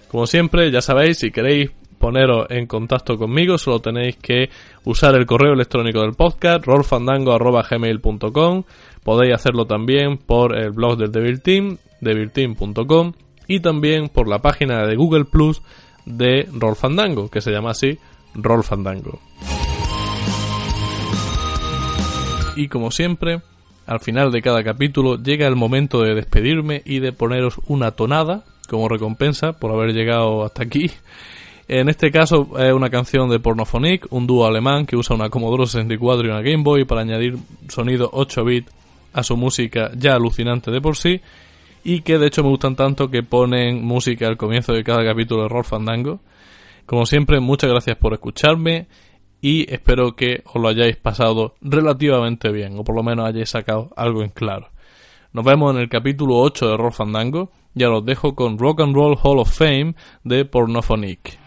como 0.09 0.27
siempre, 0.27 0.71
ya 0.71 0.81
sabéis, 0.81 1.19
si 1.19 1.31
queréis 1.31 1.71
poneros 1.97 2.47
en 2.51 2.67
contacto 2.67 3.17
conmigo, 3.19 3.59
solo 3.59 3.81
tenéis 3.81 4.17
que 4.17 4.51
usar 4.85 5.15
el 5.15 5.27
correo 5.27 5.55
electrónico 5.55 6.01
del 6.01 6.15
podcast, 6.15 6.65
rolfandango.gmail.com. 6.65 8.63
Podéis 9.03 9.35
hacerlo 9.35 9.67
también 9.67 10.19
por 10.19 10.57
el 10.57 10.71
blog 10.71 10.99
del 10.99 11.11
Devil 11.13 11.43
Team, 11.43 11.79
y 13.49 13.61
también 13.61 14.09
por 14.09 14.29
la 14.29 14.41
página 14.41 14.87
de 14.87 14.97
Google 14.97 15.25
Plus 15.25 15.63
de 16.05 16.49
Rolfandango, 16.53 17.29
que 17.29 17.41
se 17.41 17.51
llama 17.51 17.71
así 17.71 17.99
Rolfandango. 18.35 19.21
Y 22.57 22.69
como 22.69 22.91
siempre, 22.91 23.41
al 23.87 24.01
final 24.01 24.33
de 24.33 24.43
cada 24.43 24.65
capítulo 24.65 25.17
llega 25.17 25.47
el 25.47 25.57
momento 25.57 26.01
de 26.01 26.15
despedirme 26.15 26.83
y 26.85 27.01
de 27.01 27.13
poneros 27.13 27.61
una 27.67 27.93
tonada 27.93 28.45
como 28.69 28.89
recompensa 28.89 29.53
por 29.53 29.73
haber 29.73 29.93
llegado 29.93 30.45
hasta 30.45 30.63
aquí. 30.65 30.91
En 31.69 31.89
este 31.89 32.13
caso 32.13 32.49
es 32.59 32.73
una 32.73 32.91
canción 32.91 33.29
de 33.29 33.41
Pornophonic, 33.41 34.07
un 34.11 34.27
dúo 34.27 34.47
alemán 34.47 34.87
que 34.87 34.97
usa 34.97 35.17
una 35.17 35.31
Commodore 35.31 35.67
64 35.67 36.27
y 36.27 36.31
una 36.31 36.41
Game 36.41 36.63
Boy 36.63 36.85
para 36.85 37.01
añadir 37.01 37.37
sonido 37.69 38.09
8 38.13 38.45
bits 38.45 38.73
a 39.13 39.25
su 39.25 39.37
música 39.37 39.91
ya 39.97 40.15
alucinante 40.15 40.71
de 40.71 40.81
por 40.81 40.97
sí 40.97 41.21
y 41.83 42.03
que 42.03 42.19
de 42.19 42.29
hecho 42.29 42.45
me 42.45 42.51
gustan 42.51 42.77
tanto 42.77 43.11
que 43.11 43.25
ponen 43.25 43.85
música 43.85 44.29
al 44.29 44.37
comienzo 44.37 44.75
de 44.75 44.85
cada 44.85 45.05
capítulo 45.05 45.43
de 45.43 45.49
Roll 45.49 45.65
Fandango. 45.65 46.21
Como 46.85 47.05
siempre, 47.05 47.41
muchas 47.41 47.71
gracias 47.71 47.97
por 47.97 48.13
escucharme 48.13 48.87
y 49.41 49.73
espero 49.73 50.15
que 50.15 50.43
os 50.45 50.63
lo 50.63 50.69
hayáis 50.69 50.97
pasado 50.97 51.55
relativamente 51.61 52.53
bien 52.53 52.79
o 52.79 52.85
por 52.85 52.95
lo 52.95 53.03
menos 53.03 53.27
hayáis 53.27 53.51
sacado 53.51 53.91
algo 53.97 54.23
en 54.23 54.31
claro. 54.31 54.69
Nos 55.33 55.45
vemos 55.45 55.75
en 55.75 55.81
el 55.81 55.89
capítulo 55.89 56.39
8 56.39 56.69
de 56.69 56.77
Roll 56.77 56.93
Fandango. 56.93 57.51
Ya 57.75 57.89
los 57.89 58.05
dejo 58.07 58.35
con 58.35 58.57
Rock 58.57 58.83
and 58.83 58.95
Roll 58.95 59.19
Hall 59.21 59.39
of 59.39 59.51
Fame 59.51 59.95
de 60.25 60.45
Pornophonic. 60.45 61.46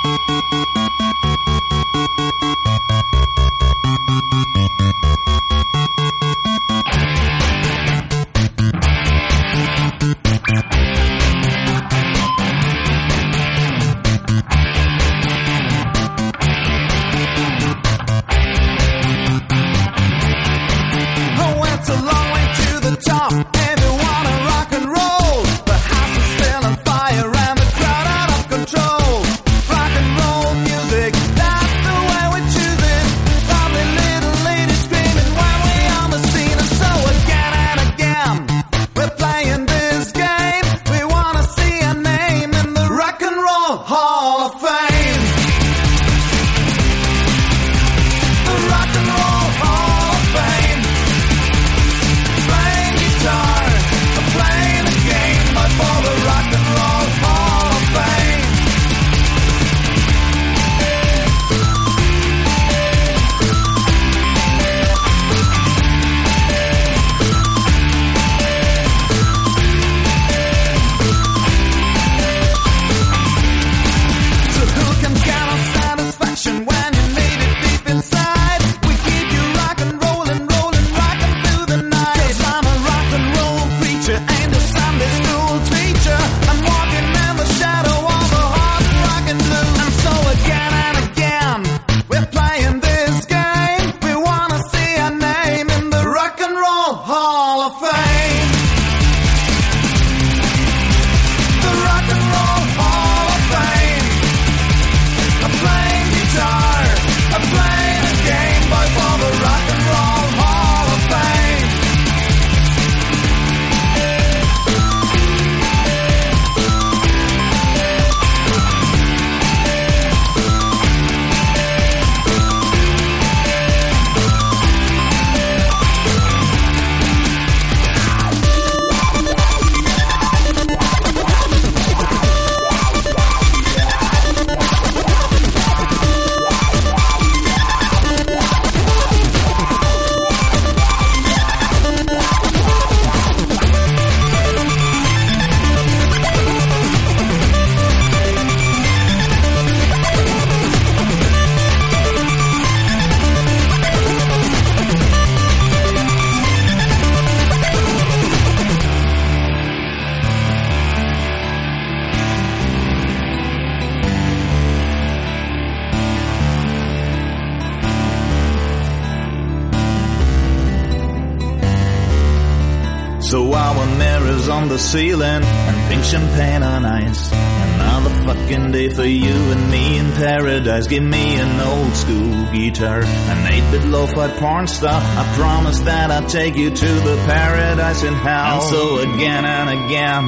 Ceiling 174.92 175.42
and 175.42 175.90
pink 175.90 176.04
champagne 176.04 176.64
on 176.64 176.84
ice. 176.84 177.32
Another 177.32 178.10
fucking 178.26 178.72
day 178.72 178.90
for 178.90 179.06
you 179.06 179.34
and 179.54 179.72
me 179.72 179.98
in 179.98 180.12
paradise. 180.12 180.88
Give 180.88 181.04
me 181.04 181.36
an 181.40 181.62
old 181.62 181.94
school 181.94 182.52
guitar, 182.52 183.00
an 183.00 183.40
8-bit 183.54 183.86
lo-fi 183.86 184.28
porn 184.38 184.68
star. 184.68 185.00
I 185.02 185.34
promise 185.38 185.80
that 185.82 186.12
I'll 186.12 186.28
take 186.28 186.58
you 186.58 186.72
to 186.72 186.92
the 187.08 187.16
paradise 187.26 188.04
in 188.04 188.14
hell. 188.16 188.60
And 188.60 188.70
so 188.70 188.98
again 189.00 189.46
and 189.46 189.70
again. 189.70 190.26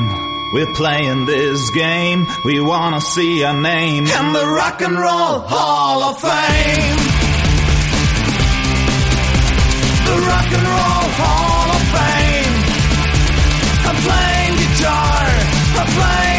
We're 0.54 0.74
playing 0.76 1.26
this 1.26 1.70
game. 1.72 2.26
We 2.46 2.62
wanna 2.62 3.02
see 3.02 3.44
our 3.44 3.60
name 3.60 4.06
in 4.06 4.34
the 4.34 4.46
Rock 4.48 4.82
and 4.82 4.96
Roll 4.96 5.40
Hall 5.44 6.04
of 6.04 6.22
Fame. 6.22 7.00
The 10.08 10.18
Rock 10.32 10.50
and 10.58 10.68
Roll 10.78 11.10
Hall 11.20 11.72
of 11.76 11.84
Fame 11.96 12.14
die. 14.84 15.82
A 15.82 15.86
flame. 15.86 16.33